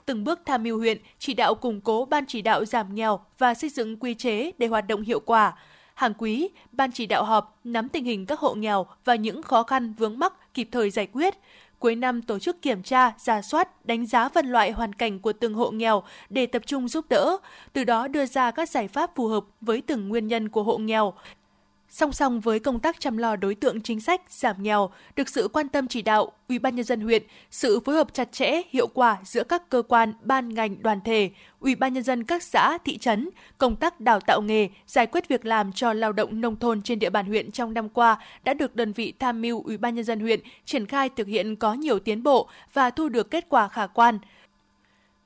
từng 0.09 0.25
bước 0.25 0.40
tham 0.47 0.62
mưu 0.62 0.78
huyện 0.78 0.99
chỉ 1.18 1.35
đạo 1.35 1.54
củng 1.54 1.80
cố 1.80 2.04
ban 2.04 2.25
chỉ 2.26 2.42
đạo 2.42 2.64
giảm 2.64 2.95
nghèo 2.95 3.21
và 3.38 3.54
xây 3.54 3.71
dựng 3.71 3.97
quy 3.97 4.14
chế 4.14 4.50
để 4.59 4.66
hoạt 4.66 4.87
động 4.88 5.02
hiệu 5.02 5.21
quả. 5.21 5.54
Hàng 5.95 6.12
quý, 6.18 6.49
ban 6.73 6.92
chỉ 6.92 7.07
đạo 7.07 7.25
họp 7.25 7.61
nắm 7.64 7.88
tình 7.88 8.04
hình 8.04 8.26
các 8.26 8.40
hộ 8.40 8.54
nghèo 8.54 8.87
và 9.04 9.14
những 9.14 9.42
khó 9.42 9.62
khăn 9.62 9.95
vướng 9.99 10.18
mắc 10.18 10.54
kịp 10.54 10.68
thời 10.73 10.90
giải 10.90 11.07
quyết, 11.12 11.35
cuối 11.78 11.97
năm 11.97 12.23
tổ 12.23 12.38
chức 12.38 12.62
kiểm 12.62 12.82
tra, 12.82 13.12
giả 13.18 13.42
soát, 13.42 13.87
đánh 13.87 14.06
giá 14.06 14.28
phân 14.28 14.47
loại 14.47 14.70
hoàn 14.70 14.92
cảnh 14.92 15.18
của 15.18 15.32
từng 15.32 15.54
hộ 15.54 15.70
nghèo 15.70 16.02
để 16.30 16.47
tập 16.47 16.62
trung 16.66 16.88
giúp 16.88 17.04
đỡ, 17.08 17.37
từ 17.73 17.85
đó 17.85 18.08
đưa 18.08 18.26
ra 18.26 18.50
các 18.50 18.68
giải 18.68 18.88
pháp 18.88 19.14
phù 19.14 19.26
hợp 19.26 19.44
với 19.61 19.82
từng 19.87 20.08
nguyên 20.08 20.26
nhân 20.26 20.49
của 20.49 20.62
hộ 20.62 20.78
nghèo, 20.78 21.14
Song 21.90 22.12
song 22.12 22.40
với 22.40 22.59
công 22.59 22.80
tác 22.80 23.00
chăm 23.00 23.16
lo 23.16 23.37
đối 23.37 23.54
tượng 23.54 23.80
chính 23.80 24.00
sách 24.00 24.23
giảm 24.28 24.62
nghèo, 24.62 24.90
được 25.16 25.28
sự 25.28 25.49
quan 25.52 25.68
tâm 25.68 25.87
chỉ 25.88 26.02
đạo, 26.02 26.33
Ủy 26.49 26.59
ban 26.59 26.76
nhân 26.76 26.85
dân 26.85 27.00
huyện, 27.00 27.23
sự 27.50 27.80
phối 27.80 27.95
hợp 27.95 28.14
chặt 28.14 28.33
chẽ, 28.33 28.62
hiệu 28.71 28.87
quả 28.87 29.18
giữa 29.25 29.45
các 29.45 29.68
cơ 29.68 29.83
quan, 29.88 30.12
ban 30.23 30.54
ngành, 30.54 30.83
đoàn 30.83 31.00
thể, 31.04 31.30
Ủy 31.61 31.75
ban 31.75 31.92
nhân 31.92 32.02
dân 32.02 32.25
các 32.25 32.42
xã, 32.42 32.78
thị 32.78 32.99
trấn, 32.99 33.30
công 33.59 33.76
tác 33.76 34.00
đào 34.00 34.21
tạo 34.21 34.42
nghề, 34.42 34.68
giải 34.87 35.07
quyết 35.07 35.28
việc 35.28 35.47
làm 35.47 35.73
cho 35.73 35.92
lao 35.92 36.12
động 36.12 36.40
nông 36.40 36.57
thôn 36.57 36.83
trên 36.83 36.99
địa 36.99 37.11
bàn 37.11 37.26
huyện 37.26 37.50
trong 37.50 37.75
năm 37.75 37.88
qua 37.88 38.18
đã 38.45 38.54
được 38.54 38.76
đơn 38.76 38.92
vị 38.92 39.12
tham 39.18 39.42
mưu 39.42 39.62
Ủy 39.62 39.76
ban 39.76 39.95
nhân 39.95 40.04
dân 40.04 40.21
huyện 40.21 40.40
triển 40.64 40.87
khai 40.87 41.09
thực 41.09 41.26
hiện 41.26 41.57
có 41.57 41.75
nhiều 41.75 41.99
tiến 41.99 42.23
bộ 42.23 42.49
và 42.73 42.90
thu 42.90 43.09
được 43.09 43.30
kết 43.30 43.47
quả 43.49 43.68
khả 43.68 43.87
quan. 43.87 44.18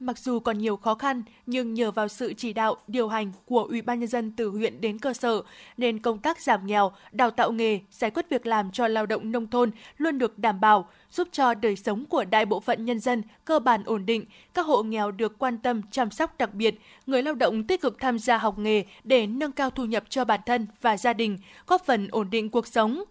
Mặc 0.02 0.18
dù 0.18 0.40
còn 0.40 0.58
nhiều 0.58 0.76
khó 0.76 0.94
khăn, 0.94 1.22
nhưng 1.46 1.74
nhờ 1.74 1.90
vào 1.90 2.08
sự 2.08 2.34
chỉ 2.36 2.52
đạo, 2.52 2.76
điều 2.86 3.08
hành 3.08 3.32
của 3.46 3.62
Ủy 3.62 3.82
ban 3.82 4.00
nhân 4.00 4.08
dân 4.08 4.32
từ 4.36 4.48
huyện 4.48 4.80
đến 4.80 4.98
cơ 4.98 5.14
sở, 5.14 5.42
nên 5.76 5.98
công 5.98 6.18
tác 6.18 6.40
giảm 6.40 6.66
nghèo, 6.66 6.92
đào 7.12 7.30
tạo 7.30 7.52
nghề, 7.52 7.80
giải 7.90 8.10
quyết 8.10 8.26
việc 8.30 8.46
làm 8.46 8.70
cho 8.70 8.88
lao 8.88 9.06
động 9.06 9.32
nông 9.32 9.46
thôn 9.46 9.70
luôn 9.98 10.18
được 10.18 10.38
đảm 10.38 10.60
bảo, 10.60 10.88
giúp 11.10 11.28
cho 11.32 11.54
đời 11.54 11.76
sống 11.76 12.04
của 12.06 12.24
đại 12.24 12.46
bộ 12.46 12.60
phận 12.60 12.84
nhân 12.84 13.00
dân 13.00 13.22
cơ 13.44 13.58
bản 13.58 13.82
ổn 13.84 14.06
định, 14.06 14.24
các 14.54 14.66
hộ 14.66 14.82
nghèo 14.82 15.10
được 15.10 15.38
quan 15.38 15.58
tâm 15.58 15.82
chăm 15.90 16.10
sóc 16.10 16.38
đặc 16.38 16.54
biệt, 16.54 16.74
người 17.06 17.22
lao 17.22 17.34
động 17.34 17.66
tích 17.66 17.80
cực 17.80 17.96
tham 18.00 18.18
gia 18.18 18.38
học 18.38 18.58
nghề 18.58 18.84
để 19.04 19.26
nâng 19.26 19.52
cao 19.52 19.70
thu 19.70 19.84
nhập 19.84 20.04
cho 20.08 20.24
bản 20.24 20.40
thân 20.46 20.66
và 20.80 20.96
gia 20.96 21.12
đình, 21.12 21.38
góp 21.66 21.84
phần 21.84 22.08
ổn 22.10 22.30
định 22.30 22.50
cuộc 22.50 22.66
sống. 22.66 23.04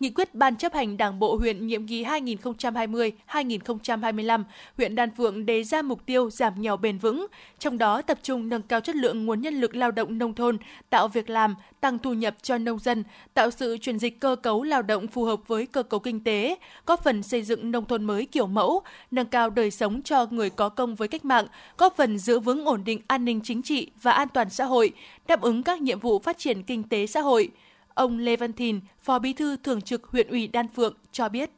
Nghị 0.00 0.10
quyết 0.10 0.34
Ban 0.34 0.56
chấp 0.56 0.74
hành 0.74 0.96
Đảng 0.96 1.18
bộ 1.18 1.36
huyện 1.36 1.66
nhiệm 1.66 1.86
kỳ 1.86 2.04
2020-2025, 2.04 4.44
huyện 4.76 4.94
Đan 4.94 5.10
Phượng 5.16 5.46
đề 5.46 5.64
ra 5.64 5.82
mục 5.82 6.06
tiêu 6.06 6.30
giảm 6.30 6.62
nghèo 6.62 6.76
bền 6.76 6.98
vững, 6.98 7.26
trong 7.58 7.78
đó 7.78 8.02
tập 8.02 8.18
trung 8.22 8.48
nâng 8.48 8.62
cao 8.62 8.80
chất 8.80 8.96
lượng 8.96 9.26
nguồn 9.26 9.40
nhân 9.40 9.54
lực 9.54 9.76
lao 9.76 9.90
động 9.90 10.18
nông 10.18 10.34
thôn, 10.34 10.58
tạo 10.90 11.08
việc 11.08 11.30
làm, 11.30 11.54
tăng 11.80 11.98
thu 11.98 12.12
nhập 12.12 12.36
cho 12.42 12.58
nông 12.58 12.78
dân, 12.78 13.04
tạo 13.34 13.50
sự 13.50 13.78
chuyển 13.80 13.98
dịch 13.98 14.20
cơ 14.20 14.36
cấu 14.42 14.62
lao 14.62 14.82
động 14.82 15.06
phù 15.06 15.24
hợp 15.24 15.40
với 15.46 15.66
cơ 15.66 15.82
cấu 15.82 16.00
kinh 16.00 16.24
tế, 16.24 16.56
góp 16.86 17.04
phần 17.04 17.22
xây 17.22 17.42
dựng 17.42 17.70
nông 17.70 17.84
thôn 17.84 18.04
mới 18.04 18.26
kiểu 18.26 18.46
mẫu, 18.46 18.82
nâng 19.10 19.26
cao 19.26 19.50
đời 19.50 19.70
sống 19.70 20.02
cho 20.02 20.26
người 20.30 20.50
có 20.50 20.68
công 20.68 20.94
với 20.94 21.08
cách 21.08 21.24
mạng, 21.24 21.46
góp 21.78 21.96
phần 21.96 22.18
giữ 22.18 22.40
vững 22.40 22.64
ổn 22.64 22.84
định 22.84 23.00
an 23.06 23.24
ninh 23.24 23.40
chính 23.44 23.62
trị 23.62 23.90
và 24.02 24.12
an 24.12 24.28
toàn 24.28 24.50
xã 24.50 24.64
hội, 24.64 24.92
đáp 25.26 25.40
ứng 25.40 25.62
các 25.62 25.80
nhiệm 25.80 26.00
vụ 26.00 26.18
phát 26.18 26.38
triển 26.38 26.62
kinh 26.62 26.82
tế 26.82 27.06
xã 27.06 27.20
hội– 27.20 27.50
Ông 27.94 28.18
Lê 28.18 28.36
Văn 28.36 28.52
Thìn, 28.52 28.80
Phó 29.02 29.18
Bí 29.18 29.32
thư 29.32 29.56
Thường 29.56 29.80
trực 29.80 30.04
huyện 30.04 30.28
ủy 30.28 30.46
Đan 30.46 30.66
Phượng 30.76 30.94
cho 31.12 31.28
biết. 31.28 31.50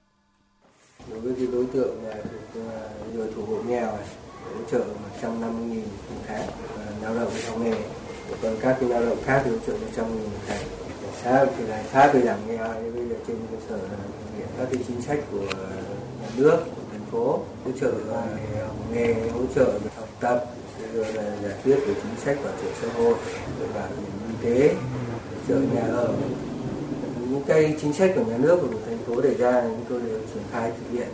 Đối 1.11 1.21
với 1.21 1.35
cái 1.37 1.47
đối 1.53 1.67
tượng 1.67 2.05
là 2.05 2.15
người 3.15 3.29
thuộc 3.37 3.49
hộ 3.49 3.63
nghèo 3.63 3.87
này, 3.87 4.07
hỗ 4.55 4.61
trợ 4.71 4.85
150 5.21 5.69
nghìn 5.69 5.85
một 5.85 6.23
tháng 6.27 6.43
à, 6.43 6.85
lao 7.03 7.15
động 7.15 7.33
trong 7.47 7.65
nghề. 7.65 7.79
Còn 8.43 8.57
các 8.61 8.77
cái 8.81 8.89
lao 8.89 9.01
động 9.01 9.19
khác 9.25 9.43
thì 9.45 9.51
hỗ 9.51 9.59
trợ 9.67 9.73
100 9.73 10.17
nghìn 10.17 10.25
một 10.25 10.39
tháng. 10.47 10.65
Xã 11.23 11.47
thì 11.59 11.67
là 11.67 11.85
xã 11.93 12.13
về 12.13 12.23
giảm 12.23 12.39
nghèo 12.49 12.75
thì 12.83 12.91
bây 12.91 13.09
giờ 13.09 13.15
trên 13.27 13.37
cơ 13.51 13.57
sở 13.69 13.79
thực 13.79 14.39
hiện 14.39 14.49
các 14.59 14.69
cái 14.73 14.85
chính 14.89 15.03
sách 15.03 15.19
của 15.31 15.47
nhà 16.21 16.29
nước, 16.37 16.59
của 16.77 16.83
thành 16.93 17.07
phố 17.11 17.45
hỗ 17.65 17.71
trợ 17.81 17.93
à, 18.15 18.23
nghề, 18.93 19.31
hỗ 19.31 19.41
trợ 19.55 19.79
học 19.97 20.09
tập, 20.21 20.45
rồi 20.93 21.13
là 21.13 21.37
giải 21.43 21.55
quyết 21.65 21.77
về 21.77 21.95
chính 21.95 22.25
sách 22.25 22.39
bảo 22.45 22.53
trợ 22.63 22.69
xã 22.83 22.89
hội, 22.99 23.15
rồi 23.61 23.69
bảo 23.75 23.89
hiểm 23.89 24.41
y 24.43 24.49
tế, 24.49 24.75
trợ 25.49 25.55
nhà 25.55 25.81
ở. 25.81 26.15
Những 27.31 27.43
cái 27.47 27.77
chính 27.81 27.93
sách 27.93 28.13
của 28.15 28.25
nhà 28.25 28.39
nước 28.39 28.59
và 28.63 28.69
của 28.73 28.81
thành 28.87 28.99
phố 28.99 29.21
đề 29.21 29.35
ra 29.35 29.63
chúng 29.63 29.85
tôi 29.89 30.01
đều 30.01 30.21
triển 30.35 30.43
khai 30.53 30.73
thực 30.79 30.99
hiện. 30.99 31.09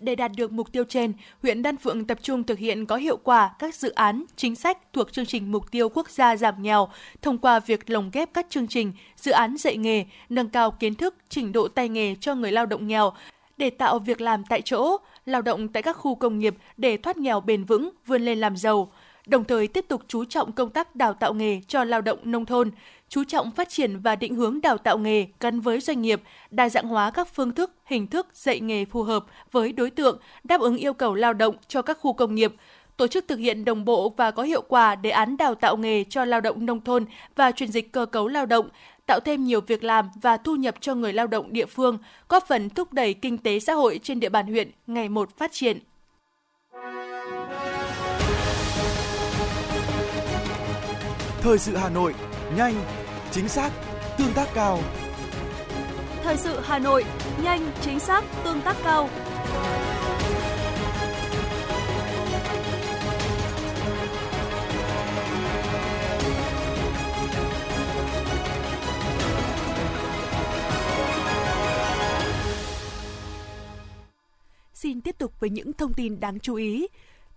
Để 0.00 0.14
đạt 0.14 0.32
được 0.36 0.52
mục 0.52 0.72
tiêu 0.72 0.84
trên, 0.88 1.12
huyện 1.42 1.62
Đan 1.62 1.76
Phượng 1.76 2.04
tập 2.04 2.18
trung 2.22 2.44
thực 2.44 2.58
hiện 2.58 2.86
có 2.86 2.96
hiệu 2.96 3.16
quả 3.16 3.50
các 3.58 3.74
dự 3.74 3.90
án, 3.90 4.24
chính 4.36 4.56
sách 4.56 4.78
thuộc 4.92 5.12
chương 5.12 5.26
trình 5.26 5.52
mục 5.52 5.70
tiêu 5.70 5.88
quốc 5.88 6.10
gia 6.10 6.36
giảm 6.36 6.62
nghèo 6.62 6.88
thông 7.22 7.38
qua 7.38 7.60
việc 7.60 7.90
lồng 7.90 8.10
ghép 8.12 8.34
các 8.34 8.46
chương 8.50 8.68
trình, 8.68 8.92
dự 9.16 9.32
án 9.32 9.56
dạy 9.56 9.76
nghề, 9.76 10.04
nâng 10.28 10.48
cao 10.48 10.70
kiến 10.70 10.94
thức, 10.94 11.14
trình 11.28 11.52
độ 11.52 11.68
tay 11.68 11.88
nghề 11.88 12.14
cho 12.20 12.34
người 12.34 12.52
lao 12.52 12.66
động 12.66 12.86
nghèo, 12.86 13.12
để 13.56 13.70
tạo 13.70 13.98
việc 13.98 14.20
làm 14.20 14.44
tại 14.48 14.62
chỗ, 14.62 14.96
lao 15.26 15.42
động 15.42 15.68
tại 15.68 15.82
các 15.82 15.96
khu 15.96 16.14
công 16.14 16.38
nghiệp 16.38 16.54
để 16.76 16.96
thoát 16.96 17.16
nghèo 17.16 17.40
bền 17.40 17.64
vững, 17.64 17.90
vươn 18.06 18.22
lên 18.22 18.38
làm 18.38 18.56
giàu. 18.56 18.92
Đồng 19.26 19.44
thời 19.44 19.66
tiếp 19.66 19.84
tục 19.88 20.02
chú 20.08 20.24
trọng 20.24 20.52
công 20.52 20.70
tác 20.70 20.96
đào 20.96 21.14
tạo 21.14 21.34
nghề 21.34 21.60
cho 21.68 21.84
lao 21.84 22.00
động 22.00 22.18
nông 22.24 22.46
thôn, 22.46 22.70
chú 23.08 23.24
trọng 23.24 23.50
phát 23.50 23.68
triển 23.68 24.00
và 24.00 24.16
định 24.16 24.34
hướng 24.34 24.60
đào 24.60 24.78
tạo 24.78 24.98
nghề 24.98 25.26
gắn 25.40 25.60
với 25.60 25.80
doanh 25.80 26.02
nghiệp, 26.02 26.22
đa 26.50 26.68
dạng 26.68 26.88
hóa 26.88 27.10
các 27.10 27.28
phương 27.34 27.52
thức, 27.52 27.72
hình 27.84 28.06
thức 28.06 28.26
dạy 28.34 28.60
nghề 28.60 28.84
phù 28.84 29.02
hợp 29.02 29.24
với 29.52 29.72
đối 29.72 29.90
tượng, 29.90 30.20
đáp 30.44 30.60
ứng 30.60 30.76
yêu 30.76 30.92
cầu 30.92 31.14
lao 31.14 31.32
động 31.32 31.56
cho 31.68 31.82
các 31.82 31.98
khu 32.00 32.12
công 32.12 32.34
nghiệp, 32.34 32.54
tổ 32.96 33.06
chức 33.06 33.28
thực 33.28 33.38
hiện 33.38 33.64
đồng 33.64 33.84
bộ 33.84 34.14
và 34.16 34.30
có 34.30 34.42
hiệu 34.42 34.62
quả 34.62 34.94
đề 34.94 35.10
án 35.10 35.36
đào 35.36 35.54
tạo 35.54 35.76
nghề 35.76 36.04
cho 36.04 36.24
lao 36.24 36.40
động 36.40 36.66
nông 36.66 36.80
thôn 36.80 37.04
và 37.36 37.52
chuyển 37.52 37.70
dịch 37.70 37.92
cơ 37.92 38.06
cấu 38.06 38.28
lao 38.28 38.46
động, 38.46 38.68
tạo 39.06 39.20
thêm 39.20 39.44
nhiều 39.44 39.60
việc 39.60 39.84
làm 39.84 40.10
và 40.22 40.36
thu 40.36 40.56
nhập 40.56 40.74
cho 40.80 40.94
người 40.94 41.12
lao 41.12 41.26
động 41.26 41.52
địa 41.52 41.66
phương, 41.66 41.98
góp 42.28 42.44
phần 42.48 42.70
thúc 42.70 42.92
đẩy 42.92 43.14
kinh 43.14 43.38
tế 43.38 43.60
xã 43.60 43.72
hội 43.74 44.00
trên 44.02 44.20
địa 44.20 44.28
bàn 44.28 44.46
huyện 44.46 44.70
ngày 44.86 45.08
một 45.08 45.38
phát 45.38 45.52
triển. 45.52 45.78
Thời 51.40 51.58
sự 51.58 51.76
Hà 51.76 51.88
Nội, 51.88 52.14
nhanh, 52.56 52.74
chính 53.30 53.48
xác, 53.48 53.70
tương 54.18 54.32
tác 54.34 54.48
cao. 54.54 54.78
Thời 56.22 56.36
sự 56.36 56.60
Hà 56.64 56.78
Nội, 56.78 57.04
nhanh, 57.42 57.70
chính 57.80 58.00
xác, 58.00 58.24
tương 58.44 58.60
tác 58.60 58.76
cao. 58.84 59.08
Xin 74.74 75.00
tiếp 75.00 75.18
tục 75.18 75.32
với 75.40 75.50
những 75.50 75.72
thông 75.72 75.94
tin 75.94 76.20
đáng 76.20 76.40
chú 76.40 76.54
ý. 76.54 76.86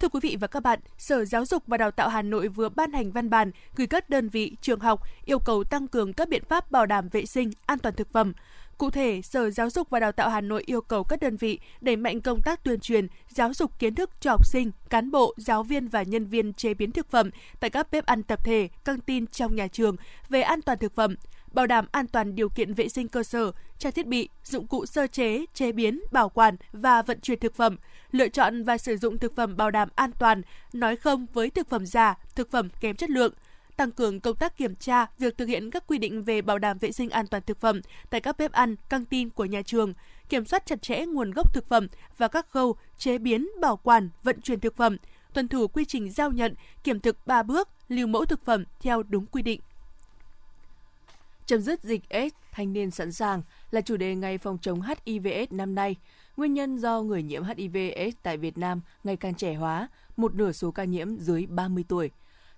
Thưa 0.02 0.10
quý 0.10 0.20
vị 0.24 0.38
và 0.40 0.48
các 0.48 0.60
bạn, 0.64 0.80
Sở 0.98 1.26
Giáo 1.26 1.46
dục 1.46 1.64
và 1.68 1.78
Đào 1.78 1.92
tạo 1.92 2.10
Hà 2.10 2.22
Nội 2.22 2.48
vừa 2.48 2.70
ban 2.70 2.94
hành 2.94 3.12
văn 3.12 3.30
bản 3.30 3.52
gửi 3.76 3.88
các 3.88 4.10
đơn 4.10 4.30
vị, 4.30 4.56
trường 4.62 4.80
học 4.80 5.02
yêu 5.26 5.40
cầu 5.40 5.64
tăng 5.64 5.88
cường 5.88 6.14
các 6.14 6.30
biện 6.30 6.44
pháp 6.50 6.72
bảo 6.72 6.86
đảm 6.86 7.10
vệ 7.10 7.26
sinh, 7.26 7.52
an 7.66 7.80
toàn 7.80 7.96
thực 7.96 8.12
phẩm. 8.12 8.34
Cụ 8.78 8.90
thể, 8.90 9.22
Sở 9.22 9.50
Giáo 9.50 9.70
dục 9.70 9.90
và 9.90 10.00
Đào 10.00 10.12
tạo 10.12 10.30
Hà 10.30 10.42
Nội 10.42 10.64
yêu 10.66 10.82
cầu 10.82 11.04
các 11.04 11.20
đơn 11.20 11.38
vị 11.38 11.60
đẩy 11.82 11.96
mạnh 11.96 12.22
công 12.22 12.42
tác 12.42 12.64
tuyên 12.64 12.80
truyền, 12.80 13.08
giáo 13.30 13.54
dục 13.54 13.80
kiến 13.80 13.96
thức 13.96 14.10
cho 14.20 14.32
học 14.32 14.46
sinh, 14.46 14.72
cán 14.90 15.12
bộ, 15.12 15.34
giáo 15.38 15.64
viên 15.64 15.88
và 15.88 16.04
nhân 16.04 16.26
viên 16.26 16.54
chế 16.54 16.74
biến 16.74 16.92
thực 16.92 17.10
phẩm 17.10 17.30
tại 17.60 17.70
các 17.70 17.92
bếp 17.92 18.06
ăn 18.06 18.24
tập 18.24 18.46
thể, 18.46 18.70
căng 18.86 19.00
tin 19.00 19.28
trong 19.28 19.56
nhà 19.56 19.68
trường 19.68 19.96
về 20.30 20.42
an 20.42 20.62
toàn 20.62 20.78
thực 20.78 20.96
phẩm, 20.96 21.16
bảo 21.54 21.68
đảm 21.68 21.86
an 21.92 22.08
toàn 22.08 22.36
điều 22.36 22.50
kiện 22.50 22.74
vệ 22.74 22.90
sinh 22.90 23.08
cơ 23.08 23.24
sở, 23.24 23.52
trang 23.78 23.92
thiết 23.92 24.08
bị, 24.08 24.30
dụng 24.44 24.68
cụ 24.68 24.86
sơ 24.86 25.08
chế, 25.08 25.46
chế 25.54 25.72
biến, 25.72 26.02
bảo 26.12 26.30
quản 26.30 26.56
và 26.72 27.02
vận 27.02 27.20
chuyển 27.20 27.40
thực 27.40 27.56
phẩm, 27.56 27.78
lựa 28.12 28.28
chọn 28.28 28.64
và 28.64 28.78
sử 28.78 28.98
dụng 28.98 29.18
thực 29.18 29.36
phẩm 29.36 29.58
bảo 29.58 29.72
đảm 29.72 29.90
an 29.96 30.12
toàn, 30.20 30.42
nói 30.74 30.96
không 30.96 31.26
với 31.34 31.50
thực 31.50 31.70
phẩm 31.70 31.86
giả, 31.86 32.18
thực 32.36 32.52
phẩm 32.52 32.70
kém 32.80 32.96
chất 32.96 33.10
lượng, 33.10 33.34
tăng 33.78 33.92
cường 33.92 34.20
công 34.20 34.36
tác 34.36 34.58
kiểm 34.58 34.76
tra 34.76 35.06
việc 35.18 35.38
thực 35.38 35.46
hiện 35.46 35.72
các 35.72 35.84
quy 35.88 35.98
định 35.98 36.24
về 36.24 36.42
bảo 36.42 36.60
đảm 36.60 36.78
vệ 36.78 36.92
sinh 36.92 37.10
an 37.10 37.28
toàn 37.28 37.44
thực 37.46 37.60
phẩm 37.60 37.82
tại 38.10 38.22
các 38.22 38.38
bếp 38.38 38.52
ăn, 38.52 38.76
căng 38.90 39.06
tin 39.06 39.30
của 39.30 39.46
nhà 39.46 39.62
trường, 39.62 39.94
kiểm 40.30 40.46
soát 40.46 40.66
chặt 40.66 40.82
chẽ 40.82 41.06
nguồn 41.06 41.32
gốc 41.32 41.54
thực 41.54 41.68
phẩm 41.68 41.88
và 42.18 42.28
các 42.28 42.50
khâu 42.50 42.76
chế 42.98 43.18
biến, 43.18 43.48
bảo 43.62 43.78
quản, 43.78 44.10
vận 44.24 44.42
chuyển 44.42 44.60
thực 44.60 44.76
phẩm, 44.76 44.98
tuân 45.34 45.48
thủ 45.48 45.68
quy 45.68 45.86
trình 45.86 46.12
giao 46.12 46.32
nhận, 46.32 46.56
kiểm 46.84 47.00
thực 47.00 47.28
3 47.28 47.44
bước, 47.44 47.70
lưu 47.90 48.08
mẫu 48.08 48.26
thực 48.26 48.46
phẩm 48.46 48.64
theo 48.80 49.04
đúng 49.04 49.26
quy 49.26 49.42
định. 49.42 49.62
Chấm 51.46 51.62
dứt 51.62 51.84
dịch 51.84 52.10
AIDS, 52.10 52.36
thanh 52.52 52.74
niên 52.74 52.92
sẵn 52.92 53.12
sàng 53.12 53.42
là 53.72 53.82
chủ 53.82 53.98
đề 53.98 54.16
ngày 54.16 54.38
phòng 54.38 54.58
chống 54.62 54.82
HIV/AIDS 54.82 55.52
năm 55.54 55.76
nay. 55.76 55.96
Nguyên 56.38 56.54
nhân 56.54 56.78
do 56.78 57.02
người 57.02 57.24
nhiễm 57.24 57.44
HIV/AIDS 57.44 58.18
tại 58.24 58.38
Việt 58.38 58.58
Nam 58.58 58.82
ngày 59.04 59.16
càng 59.16 59.36
trẻ 59.36 59.54
hóa, 59.54 59.90
một 60.18 60.36
nửa 60.36 60.52
số 60.52 60.72
ca 60.72 60.84
nhiễm 60.84 61.18
dưới 61.18 61.46
30 61.46 61.86
tuổi. 61.88 62.12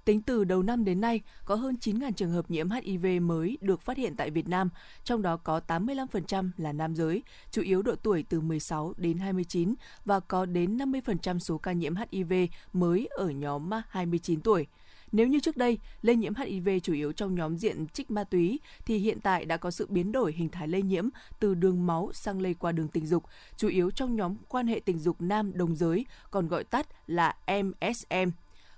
Tính 0.05 0.21
từ 0.21 0.43
đầu 0.43 0.63
năm 0.63 0.85
đến 0.85 1.01
nay, 1.01 1.21
có 1.45 1.55
hơn 1.55 1.75
9.000 1.81 2.11
trường 2.11 2.31
hợp 2.31 2.51
nhiễm 2.51 2.69
HIV 2.69 3.05
mới 3.21 3.57
được 3.61 3.81
phát 3.81 3.97
hiện 3.97 4.15
tại 4.15 4.29
Việt 4.29 4.47
Nam, 4.47 4.69
trong 5.03 5.21
đó 5.21 5.37
có 5.37 5.61
85% 5.67 6.49
là 6.57 6.73
nam 6.73 6.95
giới, 6.95 7.23
chủ 7.51 7.61
yếu 7.61 7.81
độ 7.81 7.95
tuổi 7.95 8.25
từ 8.29 8.41
16 8.41 8.93
đến 8.97 9.17
29 9.17 9.73
và 10.05 10.19
có 10.19 10.45
đến 10.45 10.77
50% 10.77 11.39
số 11.39 11.57
ca 11.57 11.71
nhiễm 11.71 11.93
HIV 11.95 12.33
mới 12.73 13.07
ở 13.11 13.29
nhóm 13.29 13.69
29 13.89 14.41
tuổi. 14.41 14.67
Nếu 15.13 15.27
như 15.27 15.39
trước 15.39 15.57
đây, 15.57 15.79
lây 16.01 16.15
nhiễm 16.15 16.35
HIV 16.35 16.69
chủ 16.83 16.93
yếu 16.93 17.11
trong 17.11 17.35
nhóm 17.35 17.57
diện 17.57 17.87
trích 17.87 18.11
ma 18.11 18.23
túy, 18.23 18.59
thì 18.85 18.97
hiện 18.97 19.19
tại 19.21 19.45
đã 19.45 19.57
có 19.57 19.71
sự 19.71 19.87
biến 19.89 20.11
đổi 20.11 20.33
hình 20.33 20.49
thái 20.49 20.67
lây 20.67 20.81
nhiễm 20.81 21.09
từ 21.39 21.53
đường 21.53 21.85
máu 21.85 22.11
sang 22.13 22.41
lây 22.41 22.53
qua 22.53 22.71
đường 22.71 22.87
tình 22.87 23.07
dục, 23.07 23.23
chủ 23.57 23.67
yếu 23.67 23.91
trong 23.91 24.15
nhóm 24.15 24.35
quan 24.47 24.67
hệ 24.67 24.81
tình 24.85 24.99
dục 24.99 25.21
nam 25.21 25.51
đồng 25.55 25.75
giới, 25.75 26.05
còn 26.31 26.47
gọi 26.47 26.63
tắt 26.63 26.87
là 27.07 27.35
MSM. 27.47 28.29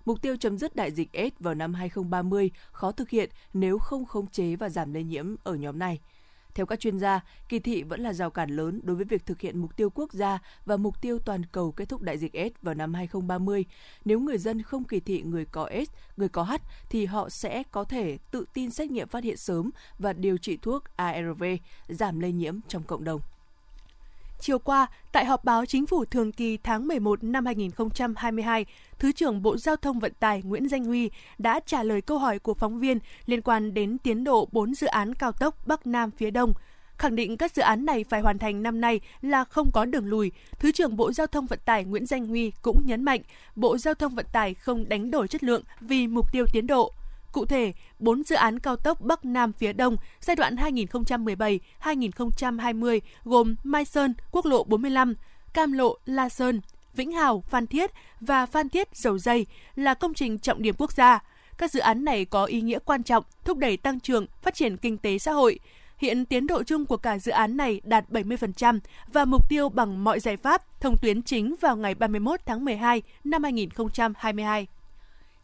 Mục 0.05 0.21
tiêu 0.21 0.37
chấm 0.37 0.57
dứt 0.57 0.75
đại 0.75 0.91
dịch 0.91 1.13
AIDS 1.13 1.35
vào 1.39 1.53
năm 1.53 1.73
2030 1.73 2.51
khó 2.71 2.91
thực 2.91 3.09
hiện 3.09 3.29
nếu 3.53 3.77
không 3.77 4.05
khống 4.05 4.27
chế 4.27 4.55
và 4.55 4.69
giảm 4.69 4.93
lây 4.93 5.03
nhiễm 5.03 5.35
ở 5.43 5.55
nhóm 5.55 5.79
này. 5.79 5.99
Theo 6.55 6.65
các 6.65 6.79
chuyên 6.79 6.99
gia, 6.99 7.21
kỳ 7.49 7.59
thị 7.59 7.83
vẫn 7.83 8.01
là 8.01 8.13
rào 8.13 8.29
cản 8.29 8.49
lớn 8.49 8.79
đối 8.83 8.95
với 8.95 9.05
việc 9.05 9.25
thực 9.25 9.41
hiện 9.41 9.57
mục 9.57 9.75
tiêu 9.77 9.89
quốc 9.89 10.13
gia 10.13 10.39
và 10.65 10.77
mục 10.77 11.01
tiêu 11.01 11.19
toàn 11.19 11.45
cầu 11.51 11.71
kết 11.71 11.89
thúc 11.89 12.01
đại 12.01 12.17
dịch 12.17 12.33
AIDS 12.33 12.55
vào 12.61 12.75
năm 12.75 12.93
2030. 12.93 13.65
Nếu 14.05 14.19
người 14.19 14.37
dân 14.37 14.61
không 14.61 14.83
kỳ 14.83 14.99
thị 14.99 15.21
người 15.21 15.45
có 15.45 15.63
AIDS, 15.63 15.91
người 16.17 16.29
có 16.29 16.43
H 16.43 16.53
thì 16.89 17.05
họ 17.05 17.29
sẽ 17.29 17.63
có 17.71 17.83
thể 17.83 18.17
tự 18.31 18.45
tin 18.53 18.71
xét 18.71 18.91
nghiệm 18.91 19.07
phát 19.07 19.23
hiện 19.23 19.37
sớm 19.37 19.69
và 19.99 20.13
điều 20.13 20.37
trị 20.37 20.57
thuốc 20.57 20.83
ARV 20.95 21.43
giảm 21.87 22.19
lây 22.19 22.31
nhiễm 22.31 22.59
trong 22.67 22.83
cộng 22.83 23.03
đồng. 23.03 23.21
Chiều 24.39 24.59
qua, 24.59 24.87
tại 25.11 25.25
họp 25.25 25.43
báo 25.43 25.65
chính 25.65 25.85
phủ 25.85 26.05
thường 26.05 26.31
kỳ 26.31 26.57
tháng 26.57 26.87
11 26.87 27.23
năm 27.23 27.45
2022, 27.45 28.65
Thứ 28.99 29.11
trưởng 29.11 29.41
Bộ 29.41 29.57
Giao 29.57 29.75
thông 29.75 29.99
Vận 29.99 30.13
tải 30.19 30.41
Nguyễn 30.41 30.69
Danh 30.69 30.85
Huy 30.85 31.09
đã 31.37 31.59
trả 31.65 31.83
lời 31.83 32.01
câu 32.01 32.17
hỏi 32.17 32.39
của 32.39 32.53
phóng 32.53 32.79
viên 32.79 32.99
liên 33.25 33.41
quan 33.41 33.73
đến 33.73 33.97
tiến 33.97 34.23
độ 34.23 34.47
4 34.51 34.75
dự 34.75 34.87
án 34.87 35.13
cao 35.13 35.31
tốc 35.31 35.67
Bắc 35.67 35.87
Nam 35.87 36.11
phía 36.11 36.31
Đông. 36.31 36.53
Khẳng 36.97 37.15
định 37.15 37.37
các 37.37 37.55
dự 37.55 37.61
án 37.61 37.85
này 37.85 38.03
phải 38.09 38.21
hoàn 38.21 38.37
thành 38.37 38.63
năm 38.63 38.81
nay 38.81 38.99
là 39.21 39.43
không 39.43 39.69
có 39.73 39.85
đường 39.85 40.05
lùi, 40.05 40.31
Thứ 40.59 40.71
trưởng 40.71 40.97
Bộ 40.97 41.11
Giao 41.11 41.27
thông 41.27 41.45
Vận 41.45 41.59
tải 41.65 41.85
Nguyễn 41.85 42.05
Danh 42.05 42.27
Huy 42.27 42.51
cũng 42.61 42.81
nhấn 42.85 43.03
mạnh 43.03 43.21
Bộ 43.55 43.77
Giao 43.77 43.93
thông 43.93 44.15
Vận 44.15 44.25
tải 44.31 44.53
không 44.53 44.89
đánh 44.89 45.11
đổi 45.11 45.27
chất 45.27 45.43
lượng 45.43 45.63
vì 45.79 46.07
mục 46.07 46.31
tiêu 46.31 46.45
tiến 46.53 46.67
độ. 46.67 46.93
Cụ 47.35 47.45
thể, 47.45 47.73
4 47.99 48.23
dự 48.23 48.35
án 48.35 48.59
cao 48.59 48.75
tốc 48.75 49.01
Bắc 49.01 49.25
Nam 49.25 49.53
phía 49.53 49.73
Đông 49.73 49.97
giai 50.21 50.35
đoạn 50.35 50.55
2017-2020 50.55 52.99
gồm 53.23 53.55
Mai 53.63 53.85
Sơn, 53.85 54.13
Quốc 54.31 54.45
lộ 54.45 54.63
45, 54.63 55.13
Cam 55.53 55.71
Lộ, 55.71 55.97
La 56.05 56.29
Sơn, 56.29 56.61
Vĩnh 56.93 57.11
Hảo, 57.11 57.43
Phan 57.49 57.67
Thiết 57.67 57.91
và 58.19 58.45
Phan 58.45 58.69
Thiết 58.69 58.95
Dầu 58.95 59.17
Dây 59.17 59.45
là 59.75 59.93
công 59.93 60.13
trình 60.13 60.39
trọng 60.39 60.61
điểm 60.61 60.75
quốc 60.77 60.91
gia. 60.91 61.19
Các 61.57 61.71
dự 61.71 61.79
án 61.79 62.05
này 62.05 62.25
có 62.25 62.45
ý 62.45 62.61
nghĩa 62.61 62.79
quan 62.85 63.03
trọng 63.03 63.23
thúc 63.43 63.57
đẩy 63.57 63.77
tăng 63.77 63.99
trưởng, 63.99 64.25
phát 64.41 64.55
triển 64.55 64.77
kinh 64.77 64.97
tế 64.97 65.17
xã 65.17 65.31
hội. 65.31 65.59
Hiện 65.97 66.25
tiến 66.25 66.47
độ 66.47 66.63
chung 66.63 66.85
của 66.85 66.97
cả 66.97 67.19
dự 67.19 67.31
án 67.31 67.57
này 67.57 67.81
đạt 67.83 68.05
70% 68.09 68.79
và 69.13 69.25
mục 69.25 69.49
tiêu 69.49 69.69
bằng 69.69 70.03
mọi 70.03 70.19
giải 70.19 70.37
pháp 70.37 70.81
thông 70.81 70.97
tuyến 70.97 71.21
chính 71.21 71.55
vào 71.61 71.77
ngày 71.77 71.95
31 71.95 72.39
tháng 72.45 72.65
12 72.65 73.01
năm 73.23 73.43
2022. 73.43 74.67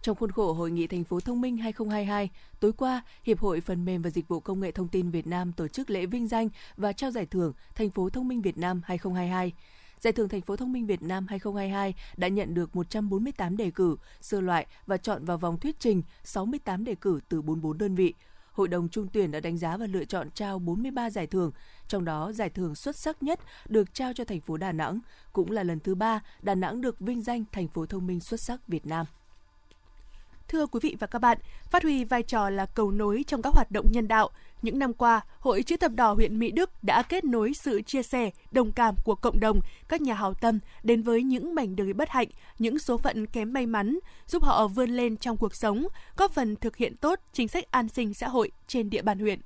Trong 0.01 0.15
khuôn 0.15 0.31
khổ 0.31 0.53
Hội 0.53 0.71
nghị 0.71 0.87
Thành 0.87 1.03
phố 1.03 1.19
Thông 1.19 1.41
minh 1.41 1.57
2022, 1.57 2.29
tối 2.59 2.73
qua, 2.73 3.01
Hiệp 3.23 3.39
hội 3.39 3.61
Phần 3.61 3.85
mềm 3.85 4.01
và 4.01 4.09
Dịch 4.09 4.27
vụ 4.27 4.39
Công 4.39 4.59
nghệ 4.59 4.71
Thông 4.71 4.87
tin 4.87 5.09
Việt 5.09 5.27
Nam 5.27 5.51
tổ 5.51 5.67
chức 5.67 5.89
lễ 5.89 6.05
vinh 6.05 6.27
danh 6.27 6.49
và 6.77 6.93
trao 6.93 7.11
giải 7.11 7.25
thưởng 7.25 7.53
Thành 7.75 7.89
phố 7.89 8.09
Thông 8.09 8.27
minh 8.27 8.41
Việt 8.41 8.57
Nam 8.57 8.81
2022. 8.85 9.53
Giải 9.99 10.13
thưởng 10.13 10.29
Thành 10.29 10.41
phố 10.41 10.55
Thông 10.55 10.73
minh 10.73 10.85
Việt 10.85 11.01
Nam 11.01 11.27
2022 11.29 11.93
đã 12.17 12.27
nhận 12.27 12.53
được 12.53 12.75
148 12.75 13.57
đề 13.57 13.71
cử, 13.71 13.95
sơ 14.21 14.41
loại 14.41 14.67
và 14.85 14.97
chọn 14.97 15.25
vào 15.25 15.37
vòng 15.37 15.59
thuyết 15.59 15.79
trình 15.79 16.03
68 16.23 16.83
đề 16.83 16.95
cử 16.95 17.19
từ 17.29 17.41
44 17.41 17.77
đơn 17.77 17.95
vị. 17.95 18.13
Hội 18.51 18.67
đồng 18.67 18.89
trung 18.89 19.07
tuyển 19.13 19.31
đã 19.31 19.39
đánh 19.39 19.57
giá 19.57 19.77
và 19.77 19.85
lựa 19.85 20.05
chọn 20.05 20.31
trao 20.31 20.59
43 20.59 21.09
giải 21.09 21.27
thưởng, 21.27 21.51
trong 21.87 22.05
đó 22.05 22.31
giải 22.31 22.49
thưởng 22.49 22.75
xuất 22.75 22.95
sắc 22.95 23.23
nhất 23.23 23.39
được 23.69 23.93
trao 23.93 24.13
cho 24.13 24.25
thành 24.25 24.41
phố 24.41 24.57
Đà 24.57 24.71
Nẵng, 24.71 24.99
cũng 25.33 25.51
là 25.51 25.63
lần 25.63 25.79
thứ 25.79 25.95
ba 25.95 26.21
Đà 26.41 26.55
Nẵng 26.55 26.81
được 26.81 26.99
vinh 26.99 27.21
danh 27.21 27.43
thành 27.51 27.67
phố 27.67 27.85
thông 27.85 28.07
minh 28.07 28.19
xuất 28.19 28.39
sắc 28.39 28.67
Việt 28.67 28.85
Nam. 28.85 29.05
Thưa 30.51 30.65
quý 30.65 30.79
vị 30.83 30.95
và 30.99 31.07
các 31.07 31.19
bạn, 31.19 31.37
phát 31.69 31.83
huy 31.83 32.03
vai 32.03 32.23
trò 32.23 32.49
là 32.49 32.65
cầu 32.65 32.91
nối 32.91 33.23
trong 33.27 33.41
các 33.41 33.53
hoạt 33.53 33.71
động 33.71 33.85
nhân 33.91 34.07
đạo, 34.07 34.29
những 34.61 34.79
năm 34.79 34.93
qua, 34.93 35.21
Hội 35.39 35.63
Chữ 35.63 35.77
thập 35.77 35.91
đỏ 35.95 36.13
huyện 36.13 36.39
Mỹ 36.39 36.51
Đức 36.51 36.83
đã 36.83 37.03
kết 37.03 37.23
nối 37.23 37.53
sự 37.53 37.81
chia 37.81 38.03
sẻ, 38.03 38.29
đồng 38.51 38.71
cảm 38.71 38.95
của 39.03 39.15
cộng 39.15 39.39
đồng, 39.39 39.59
các 39.87 40.01
nhà 40.01 40.13
hảo 40.13 40.33
tâm 40.33 40.59
đến 40.83 41.01
với 41.03 41.23
những 41.23 41.55
mảnh 41.55 41.75
đời 41.75 41.93
bất 41.93 42.09
hạnh, 42.09 42.27
những 42.59 42.79
số 42.79 42.97
phận 42.97 43.27
kém 43.27 43.53
may 43.53 43.65
mắn, 43.65 43.99
giúp 44.27 44.43
họ 44.43 44.67
vươn 44.67 44.89
lên 44.89 45.17
trong 45.17 45.37
cuộc 45.37 45.55
sống, 45.55 45.87
góp 46.17 46.31
phần 46.31 46.55
thực 46.55 46.75
hiện 46.75 46.95
tốt 46.97 47.19
chính 47.33 47.47
sách 47.47 47.71
an 47.71 47.89
sinh 47.89 48.13
xã 48.13 48.27
hội 48.27 48.51
trên 48.67 48.89
địa 48.89 49.01
bàn 49.01 49.19
huyện. 49.19 49.39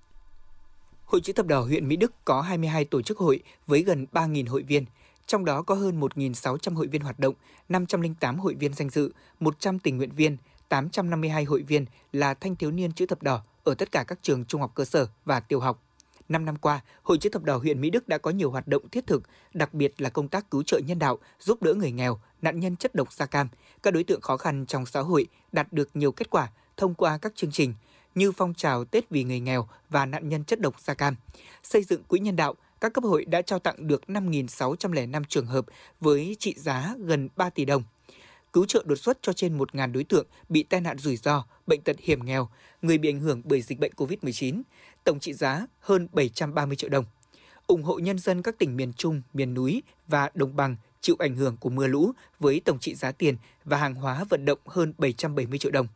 Hội 1.05 1.21
Chữ 1.21 1.33
thập 1.33 1.45
đỏ 1.45 1.61
huyện 1.61 1.87
Mỹ 1.87 1.95
Đức 1.95 2.13
có 2.25 2.41
22 2.41 2.85
tổ 2.85 3.01
chức 3.01 3.17
hội 3.17 3.43
với 3.67 3.81
gần 3.81 4.05
3.000 4.11 4.49
hội 4.49 4.63
viên, 4.63 4.85
trong 5.25 5.45
đó 5.45 5.61
có 5.61 5.75
hơn 5.75 5.99
1.600 5.99 6.75
hội 6.75 6.87
viên 6.87 7.01
hoạt 7.01 7.19
động, 7.19 7.35
508 7.69 8.39
hội 8.39 8.53
viên 8.53 8.73
danh 8.73 8.89
dự, 8.89 9.11
100 9.39 9.79
tình 9.79 9.97
nguyện 9.97 10.11
viên, 10.11 10.37
852 10.69 11.43
hội 11.43 11.61
viên 11.61 11.85
là 12.11 12.33
thanh 12.33 12.55
thiếu 12.55 12.71
niên 12.71 12.91
chữ 12.91 13.05
thập 13.05 13.23
đỏ 13.23 13.41
ở 13.63 13.73
tất 13.73 13.91
cả 13.91 14.03
các 14.07 14.19
trường 14.21 14.45
trung 14.45 14.61
học 14.61 14.71
cơ 14.75 14.85
sở 14.85 15.07
và 15.25 15.39
tiểu 15.39 15.59
học. 15.59 15.83
Năm 16.29 16.45
năm 16.45 16.55
qua, 16.55 16.81
Hội 17.03 17.17
chữ 17.17 17.29
thập 17.29 17.43
đỏ 17.43 17.57
huyện 17.57 17.81
Mỹ 17.81 17.89
Đức 17.89 18.07
đã 18.07 18.17
có 18.17 18.31
nhiều 18.31 18.51
hoạt 18.51 18.67
động 18.67 18.89
thiết 18.89 19.07
thực, 19.07 19.23
đặc 19.53 19.73
biệt 19.73 20.01
là 20.01 20.09
công 20.09 20.27
tác 20.27 20.51
cứu 20.51 20.63
trợ 20.63 20.79
nhân 20.85 20.99
đạo, 20.99 21.19
giúp 21.39 21.61
đỡ 21.61 21.73
người 21.73 21.91
nghèo, 21.91 22.19
nạn 22.41 22.59
nhân 22.59 22.75
chất 22.75 22.95
độc 22.95 23.13
da 23.13 23.25
cam, 23.25 23.47
các 23.83 23.93
đối 23.93 24.03
tượng 24.03 24.21
khó 24.21 24.37
khăn 24.37 24.65
trong 24.65 24.85
xã 24.85 24.99
hội 24.99 25.27
đạt 25.51 25.73
được 25.73 25.89
nhiều 25.93 26.11
kết 26.11 26.29
quả 26.29 26.49
thông 26.77 26.93
qua 26.93 27.17
các 27.17 27.35
chương 27.35 27.51
trình 27.51 27.73
như 28.15 28.31
phong 28.31 28.53
trào 28.53 28.85
Tết 28.85 29.09
vì 29.09 29.23
người 29.23 29.39
nghèo 29.39 29.67
và 29.89 30.05
nạn 30.05 30.29
nhân 30.29 30.43
chất 30.43 30.59
độc 30.59 30.81
da 30.81 30.93
cam. 30.93 31.15
Xây 31.63 31.83
dựng 31.83 32.03
quỹ 32.03 32.19
nhân 32.19 32.35
đạo, 32.35 32.55
các 32.81 32.93
cấp 32.93 33.03
hội 33.03 33.25
đã 33.25 33.41
trao 33.41 33.59
tặng 33.59 33.87
được 33.87 34.03
5.605 34.07 35.23
trường 35.29 35.45
hợp 35.45 35.65
với 35.99 36.35
trị 36.39 36.55
giá 36.57 36.95
gần 36.97 37.29
3 37.35 37.49
tỷ 37.49 37.65
đồng. 37.65 37.83
Cứu 38.55 38.65
trợ 38.65 38.83
đột 38.85 38.95
xuất 38.95 39.17
cho 39.21 39.33
trên 39.33 39.57
1.000 39.57 39.91
đối 39.91 40.03
tượng 40.03 40.27
bị 40.49 40.63
tai 40.63 40.81
nạn 40.81 40.97
rủi 40.97 41.17
ro, 41.17 41.45
bệnh 41.67 41.81
tật 41.81 41.95
hiểm 41.99 42.25
nghèo, 42.25 42.49
người 42.81 42.97
bị 42.97 43.09
ảnh 43.09 43.19
hưởng 43.19 43.41
bởi 43.45 43.61
dịch 43.61 43.79
bệnh 43.79 43.91
COVID-19, 43.95 44.61
tổng 45.03 45.19
trị 45.19 45.33
giá 45.33 45.67
hơn 45.79 46.07
730 46.13 46.75
triệu 46.75 46.89
đồng. 46.89 47.05
ủng 47.67 47.83
hộ 47.83 47.99
nhân 47.99 48.19
dân 48.19 48.41
các 48.41 48.57
tỉnh 48.57 48.77
miền 48.77 48.93
Trung, 48.93 49.21
miền 49.33 49.53
núi 49.53 49.83
và 50.07 50.29
đồng 50.33 50.55
bằng 50.55 50.75
chịu 51.01 51.15
ảnh 51.19 51.35
hưởng 51.35 51.57
của 51.57 51.69
mưa 51.69 51.87
lũ 51.87 52.11
với 52.39 52.61
tổng 52.65 52.79
trị 52.79 52.95
giá 52.95 53.11
tiền 53.11 53.37
và 53.63 53.77
hàng 53.77 53.95
hóa 53.95 54.25
vận 54.29 54.45
động 54.45 54.59
hơn 54.65 54.93
770 54.97 55.59
triệu 55.59 55.71
đồng. 55.71 55.87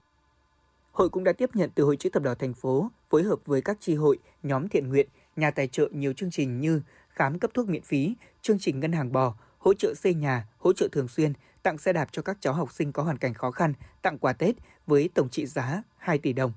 Hội 0.92 1.10
cũng 1.10 1.24
đã 1.24 1.34
tiếp 1.34 1.50
nhận 1.54 1.70
từ 1.76 1.84
Hội 1.84 1.98
chữ 1.98 2.10
thập 2.10 2.24
đỏ 2.24 2.36
thành 2.36 2.54
phố 2.54 2.92
phối 3.10 3.24
hợp 3.24 3.40
với 3.46 3.62
các 3.62 3.78
tri 3.82 3.96
hội, 3.96 4.20
nhóm 4.44 4.68
thiện 4.68 4.90
nguyện, 4.90 5.08
nhà 5.36 5.52
tài 5.52 5.68
trợ 5.68 5.90
nhiều 5.92 6.14
chương 6.14 6.32
trình 6.32 6.60
như 6.60 6.82
khám 7.10 7.40
cấp 7.40 7.52
thuốc 7.54 7.70
miễn 7.70 7.82
phí, 7.82 8.16
chương 8.42 8.60
trình 8.60 8.80
ngân 8.80 8.92
hàng 8.92 9.12
bò, 9.12 9.36
hỗ 9.58 9.74
trợ 9.74 9.94
xây 9.94 10.14
nhà, 10.14 10.48
hỗ 10.58 10.74
trợ 10.74 10.88
thường 10.92 11.08
xuyên, 11.08 11.34
tặng 11.64 11.78
xe 11.78 11.94
đạp 11.94 12.08
cho 12.12 12.22
các 12.22 12.38
cháu 12.40 12.54
học 12.54 12.72
sinh 12.72 12.92
có 12.92 13.04
hoàn 13.04 13.18
cảnh 13.18 13.34
khó 13.34 13.52
khăn, 13.52 13.74
tặng 14.02 14.18
quà 14.18 14.34
Tết 14.34 14.56
với 14.88 15.10
tổng 15.14 15.30
trị 15.30 15.46
giá 15.46 15.84
2 15.98 16.18
tỷ 16.18 16.34
đồng. 16.34 16.52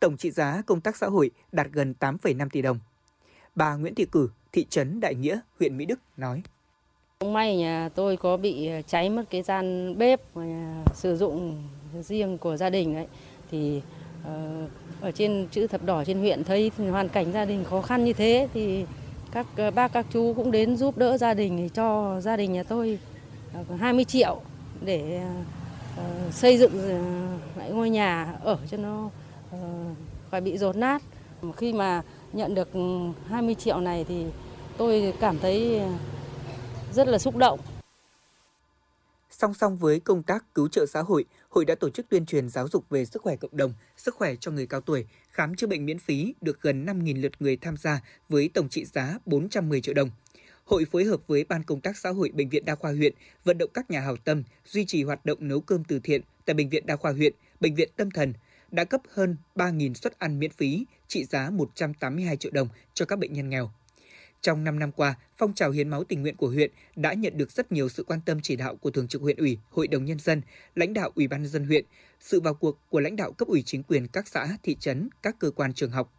Tổng 0.00 0.16
trị 0.16 0.30
giá 0.30 0.62
công 0.66 0.80
tác 0.80 0.96
xã 0.96 1.06
hội 1.06 1.30
đạt 1.52 1.66
gần 1.72 1.94
8,5 2.00 2.48
tỷ 2.48 2.62
đồng. 2.62 2.78
Bà 3.54 3.74
Nguyễn 3.74 3.94
Thị 3.94 4.06
Cử, 4.12 4.30
thị 4.52 4.66
trấn 4.70 5.00
Đại 5.00 5.14
Nghĩa, 5.14 5.40
huyện 5.58 5.76
Mỹ 5.76 5.84
Đức 5.84 5.98
nói. 6.16 6.42
May 7.20 7.56
nhà 7.56 7.88
tôi 7.94 8.16
có 8.16 8.36
bị 8.36 8.70
cháy 8.86 9.10
mất 9.10 9.24
cái 9.30 9.42
gian 9.42 9.94
bếp 9.98 10.20
sử 10.94 11.16
dụng 11.16 11.62
riêng 12.02 12.38
của 12.38 12.56
gia 12.56 12.70
đình 12.70 12.94
ấy 12.94 13.06
thì 13.50 13.82
ờ, 14.24 14.66
ở 15.00 15.10
trên 15.10 15.48
chữ 15.50 15.66
thập 15.66 15.84
đỏ 15.84 16.04
trên 16.04 16.18
huyện 16.18 16.44
thấy 16.44 16.70
hoàn 16.90 17.08
cảnh 17.08 17.32
gia 17.32 17.44
đình 17.44 17.64
khó 17.64 17.82
khăn 17.82 18.04
như 18.04 18.12
thế 18.12 18.48
thì 18.54 18.84
các 19.32 19.46
bác 19.74 19.92
các 19.92 20.06
chú 20.12 20.32
cũng 20.36 20.50
đến 20.50 20.76
giúp 20.76 20.98
đỡ 20.98 21.18
gia 21.18 21.34
đình 21.34 21.68
cho 21.68 22.20
gia 22.20 22.36
đình 22.36 22.52
nhà 22.52 22.62
tôi 22.62 22.98
Ờ, 23.54 23.76
20 23.76 24.04
triệu 24.04 24.40
để 24.80 25.22
ờ, 25.96 26.30
xây 26.30 26.58
dựng 26.58 26.72
ờ, 26.88 27.00
lại 27.56 27.70
ngôi 27.70 27.90
nhà 27.90 28.38
ở 28.42 28.58
cho 28.70 28.76
nó 28.76 29.10
khỏi 30.30 30.40
bị 30.40 30.58
rột 30.58 30.76
nát. 30.76 31.02
Khi 31.56 31.72
mà 31.72 32.02
nhận 32.32 32.54
được 32.54 32.68
20 33.26 33.54
triệu 33.54 33.80
này 33.80 34.04
thì 34.08 34.24
tôi 34.76 35.14
cảm 35.20 35.38
thấy 35.38 35.80
rất 36.92 37.08
là 37.08 37.18
xúc 37.18 37.36
động. 37.36 37.60
Song 39.30 39.54
song 39.54 39.76
với 39.76 40.00
công 40.00 40.22
tác 40.22 40.44
cứu 40.54 40.68
trợ 40.68 40.86
xã 40.86 41.02
hội, 41.02 41.24
hội 41.48 41.64
đã 41.64 41.74
tổ 41.74 41.90
chức 41.90 42.08
tuyên 42.08 42.26
truyền 42.26 42.48
giáo 42.48 42.68
dục 42.68 42.84
về 42.90 43.04
sức 43.04 43.22
khỏe 43.22 43.36
cộng 43.36 43.56
đồng, 43.56 43.74
sức 43.96 44.14
khỏe 44.14 44.34
cho 44.40 44.50
người 44.50 44.66
cao 44.66 44.80
tuổi, 44.80 45.06
khám 45.30 45.54
chữa 45.54 45.66
bệnh 45.66 45.86
miễn 45.86 45.98
phí 45.98 46.34
được 46.40 46.60
gần 46.60 46.86
5.000 46.86 47.20
lượt 47.22 47.32
người 47.38 47.56
tham 47.56 47.76
gia 47.76 48.00
với 48.28 48.50
tổng 48.54 48.68
trị 48.68 48.84
giá 48.84 49.18
410 49.26 49.80
triệu 49.80 49.94
đồng. 49.94 50.10
Hội 50.64 50.84
phối 50.84 51.04
hợp 51.04 51.26
với 51.26 51.44
Ban 51.44 51.62
Công 51.62 51.80
tác 51.80 51.96
Xã 51.96 52.10
hội 52.10 52.30
Bệnh 52.34 52.48
viện 52.48 52.64
Đa 52.64 52.74
khoa 52.74 52.92
huyện 52.92 53.14
vận 53.44 53.58
động 53.58 53.70
các 53.74 53.90
nhà 53.90 54.00
hảo 54.00 54.16
tâm 54.16 54.42
duy 54.66 54.84
trì 54.84 55.02
hoạt 55.02 55.26
động 55.26 55.38
nấu 55.40 55.60
cơm 55.60 55.84
từ 55.84 55.98
thiện 55.98 56.20
tại 56.44 56.54
Bệnh 56.54 56.68
viện 56.68 56.86
Đa 56.86 56.96
khoa 56.96 57.12
huyện, 57.12 57.32
Bệnh 57.60 57.74
viện 57.74 57.88
Tâm 57.96 58.10
thần, 58.10 58.32
đã 58.70 58.84
cấp 58.84 59.00
hơn 59.10 59.36
3.000 59.54 59.94
suất 59.94 60.18
ăn 60.18 60.38
miễn 60.38 60.50
phí 60.50 60.84
trị 61.08 61.24
giá 61.24 61.50
182 61.50 62.36
triệu 62.36 62.52
đồng 62.52 62.68
cho 62.94 63.06
các 63.06 63.18
bệnh 63.18 63.32
nhân 63.32 63.48
nghèo. 63.48 63.70
Trong 64.40 64.64
5 64.64 64.78
năm 64.78 64.92
qua, 64.92 65.14
phong 65.36 65.54
trào 65.54 65.70
hiến 65.70 65.88
máu 65.88 66.04
tình 66.04 66.22
nguyện 66.22 66.36
của 66.36 66.48
huyện 66.48 66.70
đã 66.96 67.12
nhận 67.12 67.36
được 67.36 67.50
rất 67.50 67.72
nhiều 67.72 67.88
sự 67.88 68.04
quan 68.04 68.20
tâm 68.26 68.40
chỉ 68.42 68.56
đạo 68.56 68.76
của 68.76 68.90
Thường 68.90 69.08
trực 69.08 69.22
huyện 69.22 69.36
ủy, 69.36 69.58
Hội 69.70 69.88
đồng 69.88 70.04
nhân 70.04 70.18
dân, 70.18 70.42
lãnh 70.74 70.92
đạo 70.92 71.10
Ủy 71.14 71.28
ban 71.28 71.42
nhân 71.42 71.50
dân 71.50 71.64
huyện, 71.64 71.84
sự 72.20 72.40
vào 72.40 72.54
cuộc 72.54 72.78
của 72.90 73.00
lãnh 73.00 73.16
đạo 73.16 73.32
cấp 73.32 73.48
ủy 73.48 73.62
chính 73.66 73.82
quyền 73.82 74.08
các 74.08 74.28
xã, 74.28 74.56
thị 74.62 74.76
trấn, 74.80 75.08
các 75.22 75.36
cơ 75.38 75.50
quan 75.50 75.74
trường 75.74 75.90
học. 75.90 76.12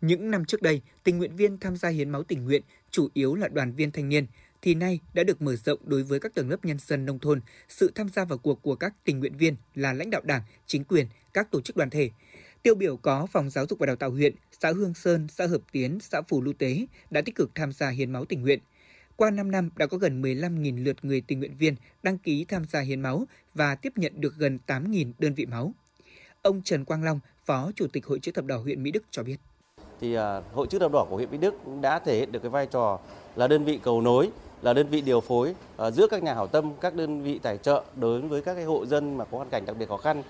Những 0.00 0.30
năm 0.30 0.44
trước 0.44 0.62
đây, 0.62 0.80
tình 1.04 1.18
nguyện 1.18 1.36
viên 1.36 1.58
tham 1.58 1.76
gia 1.76 1.88
hiến 1.88 2.10
máu 2.10 2.22
tình 2.22 2.44
nguyện 2.44 2.62
chủ 2.94 3.08
yếu 3.14 3.34
là 3.34 3.48
đoàn 3.48 3.72
viên 3.72 3.90
thanh 3.90 4.08
niên, 4.08 4.26
thì 4.62 4.74
nay 4.74 5.00
đã 5.14 5.24
được 5.24 5.42
mở 5.42 5.56
rộng 5.56 5.78
đối 5.84 6.02
với 6.02 6.20
các 6.20 6.34
tầng 6.34 6.50
lớp 6.50 6.64
nhân 6.64 6.78
dân 6.78 7.06
nông 7.06 7.18
thôn. 7.18 7.40
Sự 7.68 7.92
tham 7.94 8.08
gia 8.08 8.24
vào 8.24 8.38
cuộc 8.38 8.62
của 8.62 8.74
các 8.74 8.94
tình 9.04 9.20
nguyện 9.20 9.36
viên 9.36 9.56
là 9.74 9.92
lãnh 9.92 10.10
đạo 10.10 10.20
đảng, 10.24 10.42
chính 10.66 10.84
quyền, 10.84 11.06
các 11.32 11.50
tổ 11.50 11.60
chức 11.60 11.76
đoàn 11.76 11.90
thể. 11.90 12.10
Tiêu 12.62 12.74
biểu 12.74 12.96
có 12.96 13.26
Phòng 13.26 13.50
Giáo 13.50 13.66
dục 13.66 13.78
và 13.78 13.86
Đào 13.86 13.96
tạo 13.96 14.10
huyện, 14.10 14.34
xã 14.60 14.72
Hương 14.72 14.94
Sơn, 14.94 15.26
xã 15.28 15.46
Hợp 15.46 15.60
Tiến, 15.72 15.98
xã 16.00 16.22
Phủ 16.22 16.42
Lưu 16.42 16.54
Tế 16.58 16.86
đã 17.10 17.22
tích 17.22 17.34
cực 17.34 17.50
tham 17.54 17.72
gia 17.72 17.88
hiến 17.88 18.12
máu 18.12 18.24
tình 18.24 18.42
nguyện. 18.42 18.58
Qua 19.16 19.30
5 19.30 19.50
năm 19.50 19.70
đã 19.76 19.86
có 19.86 19.98
gần 19.98 20.22
15.000 20.22 20.84
lượt 20.84 20.96
người 21.02 21.20
tình 21.20 21.38
nguyện 21.38 21.56
viên 21.58 21.76
đăng 22.02 22.18
ký 22.18 22.44
tham 22.44 22.64
gia 22.64 22.80
hiến 22.80 23.00
máu 23.00 23.26
và 23.54 23.74
tiếp 23.74 23.92
nhận 23.96 24.20
được 24.20 24.34
gần 24.36 24.58
8.000 24.66 25.12
đơn 25.18 25.34
vị 25.34 25.46
máu. 25.46 25.74
Ông 26.42 26.62
Trần 26.62 26.84
Quang 26.84 27.04
Long, 27.04 27.20
Phó 27.46 27.72
Chủ 27.76 27.86
tịch 27.86 28.06
Hội 28.06 28.18
chữ 28.20 28.32
thập 28.32 28.44
đỏ 28.44 28.56
huyện 28.56 28.82
Mỹ 28.82 28.90
Đức 28.90 29.04
cho 29.10 29.22
biết. 29.22 29.36
Thì 30.04 30.14
à, 30.14 30.40
Hội 30.54 30.66
chữ 30.66 30.78
thập 30.78 30.92
đỏ 30.92 31.06
của 31.10 31.16
huyện 31.16 31.30
Mỹ 31.30 31.38
Đức 31.38 31.54
đã 31.80 31.98
thể 31.98 32.16
hiện 32.16 32.32
được 32.32 32.38
cái 32.42 32.50
vai 32.50 32.66
trò 32.66 32.98
là 33.36 33.48
đơn 33.48 33.64
vị 33.64 33.80
cầu 33.82 34.00
nối, 34.00 34.30
là 34.62 34.72
đơn 34.72 34.86
vị 34.88 35.00
điều 35.00 35.20
phối 35.20 35.54
à, 35.76 35.90
giữa 35.90 36.06
các 36.06 36.22
nhà 36.22 36.34
hảo 36.34 36.46
tâm, 36.46 36.72
các 36.80 36.94
đơn 36.94 37.22
vị 37.22 37.38
tài 37.38 37.58
trợ 37.58 37.82
đối 37.96 38.20
với 38.20 38.42
các 38.42 38.54
cái 38.54 38.64
hộ 38.64 38.86
dân 38.86 39.16
mà 39.16 39.24
có 39.24 39.36
hoàn 39.36 39.50
cảnh 39.50 39.66
đặc 39.66 39.76
biệt 39.78 39.88
khó 39.88 39.96
khăn. 39.96 40.22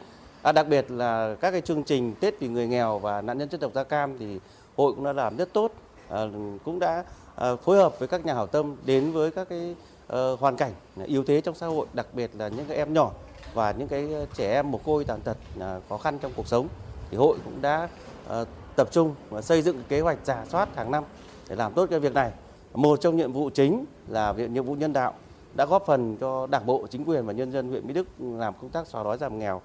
À, 0.42 0.52
đặc 0.52 0.68
biệt 0.68 0.90
là 0.90 1.36
các 1.40 1.50
cái 1.50 1.60
chương 1.60 1.82
trình 1.82 2.14
Tết 2.20 2.40
vì 2.40 2.48
người 2.48 2.66
nghèo 2.66 2.98
và 2.98 3.22
nạn 3.22 3.38
nhân 3.38 3.48
chất 3.48 3.60
độc 3.60 3.72
da 3.74 3.84
cam 3.84 4.18
thì 4.18 4.38
hội 4.76 4.92
cũng 4.92 5.04
đã 5.04 5.12
làm 5.12 5.36
rất 5.36 5.52
tốt, 5.52 5.72
à, 6.08 6.24
cũng 6.64 6.78
đã 6.78 7.04
à, 7.34 7.56
phối 7.56 7.76
hợp 7.76 7.98
với 7.98 8.08
các 8.08 8.26
nhà 8.26 8.34
hảo 8.34 8.46
tâm 8.46 8.76
đến 8.84 9.12
với 9.12 9.30
các 9.30 9.48
cái 9.48 9.74
à, 10.08 10.18
hoàn 10.40 10.56
cảnh 10.56 10.72
yếu 11.06 11.24
thế 11.24 11.40
trong 11.40 11.54
xã 11.54 11.66
hội, 11.66 11.86
đặc 11.92 12.06
biệt 12.12 12.30
là 12.38 12.48
những 12.48 12.66
cái 12.68 12.76
em 12.76 12.94
nhỏ 12.94 13.10
và 13.54 13.72
những 13.72 13.88
cái 13.88 14.08
trẻ 14.34 14.52
em 14.54 14.70
mồ 14.70 14.78
côi 14.78 15.04
tàn 15.04 15.20
tật 15.20 15.36
à, 15.60 15.80
khó 15.88 15.98
khăn 15.98 16.18
trong 16.18 16.32
cuộc 16.36 16.48
sống. 16.48 16.68
Thì 17.10 17.16
hội 17.16 17.36
cũng 17.44 17.62
đã 17.62 17.88
à, 18.28 18.44
tập 18.76 18.88
trung 18.92 19.14
và 19.30 19.42
xây 19.42 19.62
dựng 19.62 19.82
kế 19.88 20.00
hoạch 20.00 20.18
giả 20.24 20.44
soát 20.48 20.76
hàng 20.76 20.90
năm 20.90 21.04
để 21.48 21.56
làm 21.56 21.72
tốt 21.72 21.86
cái 21.90 22.00
việc 22.00 22.14
này. 22.14 22.32
Một 22.74 23.00
trong 23.00 23.16
nhiệm 23.16 23.32
vụ 23.32 23.50
chính 23.50 23.84
là 24.08 24.32
việc 24.32 24.50
nhiệm 24.50 24.64
vụ 24.64 24.74
nhân 24.74 24.92
đạo 24.92 25.14
đã 25.54 25.66
góp 25.66 25.86
phần 25.86 26.16
cho 26.20 26.46
Đảng 26.46 26.66
bộ, 26.66 26.86
chính 26.90 27.04
quyền 27.04 27.26
và 27.26 27.32
nhân 27.32 27.52
dân 27.52 27.68
huyện 27.68 27.86
Mỹ 27.86 27.92
Đức 27.92 28.06
làm 28.20 28.54
công 28.60 28.70
tác 28.70 28.86
xóa 28.86 29.04
đói 29.04 29.18
giảm 29.18 29.38
nghèo 29.38 29.60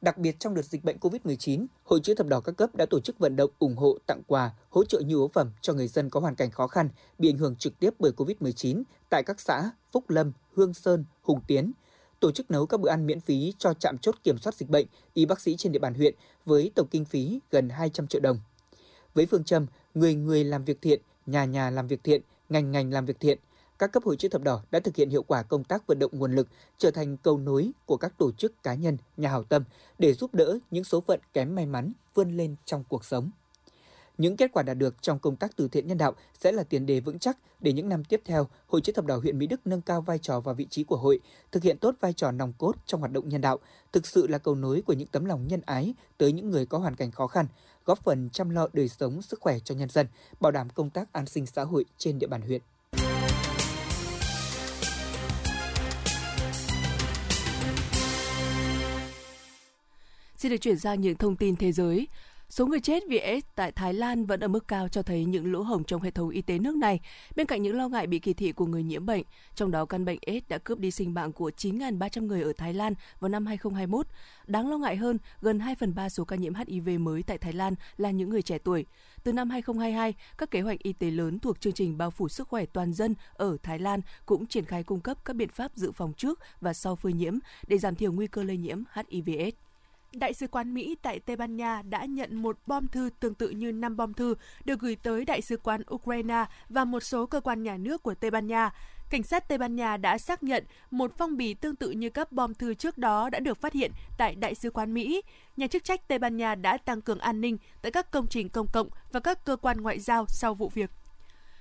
Đặc 0.00 0.18
biệt 0.18 0.36
trong 0.40 0.54
đợt 0.54 0.62
dịch 0.62 0.84
bệnh 0.84 0.96
COVID-19, 0.96 1.66
Hội 1.84 2.00
chữ 2.02 2.14
thập 2.14 2.26
đỏ 2.26 2.40
các 2.40 2.56
cấp 2.56 2.74
đã 2.74 2.86
tổ 2.86 3.00
chức 3.00 3.18
vận 3.18 3.36
động 3.36 3.50
ủng 3.58 3.76
hộ, 3.76 3.98
tặng 4.06 4.22
quà, 4.26 4.50
hỗ 4.70 4.84
trợ 4.84 5.00
nhu 5.00 5.18
yếu 5.18 5.30
phẩm 5.32 5.50
cho 5.60 5.72
người 5.72 5.88
dân 5.88 6.10
có 6.10 6.20
hoàn 6.20 6.34
cảnh 6.34 6.50
khó 6.50 6.66
khăn 6.66 6.88
bị 7.18 7.28
ảnh 7.28 7.38
hưởng 7.38 7.56
trực 7.56 7.78
tiếp 7.78 7.90
bởi 7.98 8.12
COVID-19 8.16 8.82
tại 9.10 9.22
các 9.22 9.40
xã 9.40 9.70
Phúc 9.92 10.10
Lâm, 10.10 10.32
Hương 10.54 10.74
Sơn, 10.74 11.04
Hùng 11.22 11.40
Tiến, 11.46 11.72
tổ 12.20 12.32
chức 12.32 12.50
nấu 12.50 12.66
các 12.66 12.80
bữa 12.80 12.88
ăn 12.88 13.06
miễn 13.06 13.20
phí 13.20 13.52
cho 13.58 13.74
trạm 13.74 13.98
chốt 13.98 14.14
kiểm 14.24 14.38
soát 14.38 14.54
dịch 14.54 14.68
bệnh, 14.68 14.86
y 15.14 15.26
bác 15.26 15.40
sĩ 15.40 15.56
trên 15.56 15.72
địa 15.72 15.78
bàn 15.78 15.94
huyện 15.94 16.14
với 16.44 16.70
tổng 16.74 16.88
kinh 16.90 17.04
phí 17.04 17.40
gần 17.50 17.68
200 17.68 18.06
triệu 18.06 18.20
đồng. 18.20 18.40
Với 19.14 19.26
phương 19.26 19.44
châm 19.44 19.66
người 19.94 20.14
người 20.14 20.44
làm 20.44 20.64
việc 20.64 20.82
thiện, 20.82 21.00
nhà 21.26 21.44
nhà 21.44 21.70
làm 21.70 21.86
việc 21.86 22.04
thiện, 22.04 22.22
ngành 22.48 22.70
ngành 22.70 22.92
làm 22.92 23.06
việc 23.06 23.20
thiện, 23.20 23.38
các 23.78 23.92
cấp 23.92 24.02
hội 24.04 24.16
chữ 24.16 24.28
thập 24.28 24.42
đỏ 24.42 24.62
đã 24.70 24.80
thực 24.80 24.96
hiện 24.96 25.10
hiệu 25.10 25.22
quả 25.22 25.42
công 25.42 25.64
tác 25.64 25.86
vận 25.86 25.98
động 25.98 26.10
nguồn 26.14 26.34
lực 26.34 26.48
trở 26.78 26.90
thành 26.90 27.16
cầu 27.16 27.38
nối 27.38 27.70
của 27.86 27.96
các 27.96 28.18
tổ 28.18 28.32
chức 28.32 28.62
cá 28.62 28.74
nhân, 28.74 28.96
nhà 29.16 29.30
hảo 29.30 29.44
tâm 29.44 29.64
để 29.98 30.12
giúp 30.12 30.34
đỡ 30.34 30.58
những 30.70 30.84
số 30.84 31.00
phận 31.00 31.20
kém 31.32 31.54
may 31.54 31.66
mắn 31.66 31.92
vươn 32.14 32.36
lên 32.36 32.56
trong 32.64 32.84
cuộc 32.88 33.04
sống. 33.04 33.30
Những 34.18 34.36
kết 34.36 34.52
quả 34.52 34.62
đạt 34.62 34.78
được 34.78 35.02
trong 35.02 35.18
công 35.18 35.36
tác 35.36 35.56
từ 35.56 35.68
thiện 35.68 35.86
nhân 35.86 35.98
đạo 35.98 36.12
sẽ 36.40 36.52
là 36.52 36.64
tiền 36.64 36.86
đề 36.86 37.00
vững 37.00 37.18
chắc 37.18 37.38
để 37.60 37.72
những 37.72 37.88
năm 37.88 38.04
tiếp 38.04 38.20
theo, 38.24 38.48
Hội 38.66 38.80
chữ 38.80 38.92
thập 38.92 39.04
đỏ 39.04 39.16
huyện 39.16 39.38
Mỹ 39.38 39.46
Đức 39.46 39.66
nâng 39.66 39.80
cao 39.80 40.00
vai 40.00 40.18
trò 40.18 40.40
và 40.40 40.52
vị 40.52 40.66
trí 40.70 40.84
của 40.84 40.96
hội, 40.96 41.20
thực 41.52 41.62
hiện 41.62 41.78
tốt 41.78 41.94
vai 42.00 42.12
trò 42.12 42.32
nòng 42.32 42.52
cốt 42.58 42.76
trong 42.86 43.00
hoạt 43.00 43.12
động 43.12 43.28
nhân 43.28 43.40
đạo, 43.40 43.58
thực 43.92 44.06
sự 44.06 44.26
là 44.26 44.38
cầu 44.38 44.54
nối 44.54 44.82
của 44.82 44.92
những 44.92 45.08
tấm 45.08 45.24
lòng 45.24 45.46
nhân 45.48 45.60
ái 45.66 45.94
tới 46.18 46.32
những 46.32 46.50
người 46.50 46.66
có 46.66 46.78
hoàn 46.78 46.96
cảnh 46.96 47.10
khó 47.10 47.26
khăn, 47.26 47.46
góp 47.84 47.98
phần 48.04 48.30
chăm 48.30 48.50
lo 48.50 48.68
đời 48.72 48.88
sống, 48.88 49.22
sức 49.22 49.40
khỏe 49.40 49.58
cho 49.58 49.74
nhân 49.74 49.88
dân, 49.88 50.06
bảo 50.40 50.52
đảm 50.52 50.68
công 50.70 50.90
tác 50.90 51.12
an 51.12 51.26
sinh 51.26 51.46
xã 51.46 51.64
hội 51.64 51.84
trên 51.98 52.18
địa 52.18 52.26
bàn 52.26 52.42
huyện. 52.42 52.62
Xin 60.36 60.50
được 60.50 60.56
chuyển 60.60 60.78
sang 60.78 61.00
những 61.00 61.16
thông 61.16 61.36
tin 61.36 61.56
thế 61.56 61.72
giới. 61.72 62.08
Số 62.48 62.66
người 62.66 62.80
chết 62.80 63.02
vì 63.08 63.18
AIDS 63.18 63.46
tại 63.54 63.72
Thái 63.72 63.94
Lan 63.94 64.26
vẫn 64.26 64.40
ở 64.40 64.48
mức 64.48 64.68
cao 64.68 64.88
cho 64.88 65.02
thấy 65.02 65.24
những 65.24 65.52
lỗ 65.52 65.62
hổng 65.62 65.84
trong 65.84 66.02
hệ 66.02 66.10
thống 66.10 66.28
y 66.28 66.42
tế 66.42 66.58
nước 66.58 66.76
này, 66.76 67.00
bên 67.36 67.46
cạnh 67.46 67.62
những 67.62 67.76
lo 67.76 67.88
ngại 67.88 68.06
bị 68.06 68.18
kỳ 68.18 68.34
thị 68.34 68.52
của 68.52 68.66
người 68.66 68.82
nhiễm 68.82 69.06
bệnh. 69.06 69.22
Trong 69.54 69.70
đó, 69.70 69.84
căn 69.84 70.04
bệnh 70.04 70.18
AIDS 70.26 70.48
đã 70.48 70.58
cướp 70.58 70.78
đi 70.78 70.90
sinh 70.90 71.14
mạng 71.14 71.32
của 71.32 71.50
9.300 71.56 72.26
người 72.26 72.42
ở 72.42 72.52
Thái 72.56 72.74
Lan 72.74 72.94
vào 73.20 73.28
năm 73.28 73.46
2021. 73.46 74.06
Đáng 74.46 74.70
lo 74.70 74.78
ngại 74.78 74.96
hơn, 74.96 75.18
gần 75.40 75.60
2 75.60 75.74
phần 75.74 75.94
3 75.94 76.08
số 76.08 76.24
ca 76.24 76.36
nhiễm 76.36 76.54
HIV 76.54 76.88
mới 77.00 77.22
tại 77.22 77.38
Thái 77.38 77.52
Lan 77.52 77.74
là 77.96 78.10
những 78.10 78.30
người 78.30 78.42
trẻ 78.42 78.58
tuổi. 78.58 78.86
Từ 79.24 79.32
năm 79.32 79.50
2022, 79.50 80.14
các 80.38 80.50
kế 80.50 80.60
hoạch 80.60 80.78
y 80.82 80.92
tế 80.92 81.10
lớn 81.10 81.38
thuộc 81.38 81.60
chương 81.60 81.72
trình 81.72 81.98
bao 81.98 82.10
phủ 82.10 82.28
sức 82.28 82.48
khỏe 82.48 82.66
toàn 82.66 82.92
dân 82.92 83.14
ở 83.34 83.56
Thái 83.62 83.78
Lan 83.78 84.00
cũng 84.26 84.46
triển 84.46 84.64
khai 84.64 84.82
cung 84.82 85.00
cấp 85.00 85.18
các 85.24 85.36
biện 85.36 85.48
pháp 85.48 85.72
dự 85.74 85.92
phòng 85.92 86.12
trước 86.12 86.40
và 86.60 86.72
sau 86.72 86.96
phơi 86.96 87.12
nhiễm 87.12 87.38
để 87.66 87.78
giảm 87.78 87.94
thiểu 87.94 88.12
nguy 88.12 88.26
cơ 88.26 88.42
lây 88.42 88.56
nhiễm 88.56 88.82
HIV/AIDS. 88.94 89.65
Đại 90.18 90.34
sứ 90.34 90.46
quán 90.46 90.74
Mỹ 90.74 90.96
tại 91.02 91.18
Tây 91.18 91.36
Ban 91.36 91.56
Nha 91.56 91.82
đã 91.82 92.04
nhận 92.04 92.36
một 92.36 92.58
bom 92.66 92.88
thư 92.88 93.10
tương 93.20 93.34
tự 93.34 93.50
như 93.50 93.72
5 93.72 93.96
bom 93.96 94.14
thư 94.14 94.34
được 94.64 94.80
gửi 94.80 94.96
tới 94.96 95.24
Đại 95.24 95.42
sứ 95.42 95.56
quán 95.56 95.82
Ukraine 95.94 96.44
và 96.68 96.84
một 96.84 97.00
số 97.00 97.26
cơ 97.26 97.40
quan 97.40 97.62
nhà 97.62 97.76
nước 97.76 98.02
của 98.02 98.14
Tây 98.14 98.30
Ban 98.30 98.46
Nha. 98.46 98.70
Cảnh 99.10 99.22
sát 99.22 99.48
Tây 99.48 99.58
Ban 99.58 99.76
Nha 99.76 99.96
đã 99.96 100.18
xác 100.18 100.42
nhận 100.42 100.64
một 100.90 101.12
phong 101.18 101.36
bì 101.36 101.54
tương 101.54 101.76
tự 101.76 101.90
như 101.90 102.10
các 102.10 102.32
bom 102.32 102.54
thư 102.54 102.74
trước 102.74 102.98
đó 102.98 103.30
đã 103.30 103.40
được 103.40 103.60
phát 103.60 103.72
hiện 103.72 103.92
tại 104.18 104.34
Đại 104.34 104.54
sứ 104.54 104.70
quán 104.70 104.94
Mỹ. 104.94 105.22
Nhà 105.56 105.66
chức 105.66 105.84
trách 105.84 106.08
Tây 106.08 106.18
Ban 106.18 106.36
Nha 106.36 106.54
đã 106.54 106.76
tăng 106.76 107.00
cường 107.00 107.18
an 107.18 107.40
ninh 107.40 107.58
tại 107.82 107.92
các 107.92 108.10
công 108.10 108.26
trình 108.26 108.48
công 108.48 108.66
cộng 108.72 108.88
và 109.12 109.20
các 109.20 109.44
cơ 109.44 109.56
quan 109.56 109.80
ngoại 109.80 110.00
giao 110.00 110.26
sau 110.28 110.54
vụ 110.54 110.68
việc. 110.74 110.90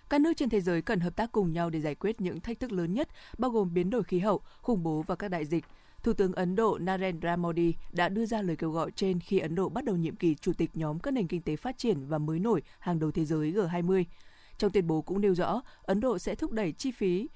Các 0.09 0.21
nước 0.21 0.33
trên 0.37 0.49
thế 0.49 0.61
giới 0.61 0.81
cần 0.81 0.99
hợp 0.99 1.15
tác 1.15 1.31
cùng 1.31 1.53
nhau 1.53 1.69
để 1.69 1.81
giải 1.81 1.95
quyết 1.95 2.21
những 2.21 2.41
thách 2.41 2.59
thức 2.59 2.71
lớn 2.71 2.93
nhất, 2.93 3.09
bao 3.37 3.51
gồm 3.51 3.73
biến 3.73 3.89
đổi 3.89 4.03
khí 4.03 4.19
hậu, 4.19 4.41
khủng 4.61 4.83
bố 4.83 5.03
và 5.07 5.15
các 5.15 5.27
đại 5.27 5.45
dịch. 5.45 5.65
Thủ 6.05 6.13
tướng 6.13 6.33
Ấn 6.33 6.55
Độ 6.55 6.77
Narendra 6.81 7.35
Modi 7.35 7.73
đã 7.91 8.09
đưa 8.09 8.25
ra 8.25 8.41
lời 8.41 8.55
kêu 8.55 8.71
gọi 8.71 8.91
trên 8.91 9.19
khi 9.19 9.39
Ấn 9.39 9.55
Độ 9.55 9.69
bắt 9.69 9.85
đầu 9.85 9.95
nhiệm 9.95 10.15
kỳ 10.15 10.35
chủ 10.35 10.53
tịch 10.53 10.69
nhóm 10.73 10.99
các 10.99 11.11
nền 11.11 11.27
kinh 11.27 11.41
tế 11.41 11.55
phát 11.55 11.77
triển 11.77 12.07
và 12.07 12.17
mới 12.17 12.39
nổi 12.39 12.61
hàng 12.79 12.99
đầu 12.99 13.11
thế 13.11 13.25
giới 13.25 13.53
G20. 13.53 14.03
Trong 14.57 14.71
tuyên 14.71 14.87
bố 14.87 15.01
cũng 15.01 15.21
nêu 15.21 15.35
rõ, 15.35 15.61
Ấn 15.83 15.99
Độ 15.99 16.19
sẽ 16.19 16.35
thúc 16.35 16.51
đẩy 16.51 16.71
chi 16.71 16.91
phí 16.91 17.27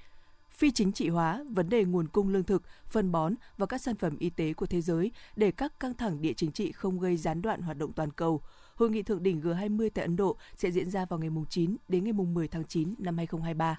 phi 0.51 0.71
chính 0.71 0.91
trị 0.91 1.09
hóa 1.09 1.43
vấn 1.49 1.69
đề 1.69 1.83
nguồn 1.83 2.07
cung 2.07 2.29
lương 2.29 2.43
thực, 2.43 2.63
phân 2.85 3.11
bón 3.11 3.33
và 3.57 3.65
các 3.65 3.81
sản 3.81 3.95
phẩm 3.95 4.17
y 4.19 4.29
tế 4.29 4.53
của 4.53 4.65
thế 4.65 4.81
giới 4.81 5.11
để 5.35 5.51
các 5.51 5.79
căng 5.79 5.93
thẳng 5.93 6.21
địa 6.21 6.33
chính 6.33 6.51
trị 6.51 6.71
không 6.71 6.99
gây 6.99 7.17
gián 7.17 7.41
đoạn 7.41 7.61
hoạt 7.61 7.77
động 7.77 7.93
toàn 7.93 8.11
cầu. 8.11 8.41
Hội 8.75 8.89
nghị 8.89 9.03
thượng 9.03 9.23
đỉnh 9.23 9.41
G20 9.41 9.89
tại 9.93 10.05
Ấn 10.05 10.15
Độ 10.15 10.37
sẽ 10.55 10.71
diễn 10.71 10.89
ra 10.89 11.05
vào 11.05 11.19
ngày 11.19 11.29
9 11.49 11.75
đến 11.87 12.03
ngày 12.03 12.13
10 12.13 12.47
tháng 12.47 12.65
9 12.65 12.95
năm 12.97 13.17
2023. 13.17 13.77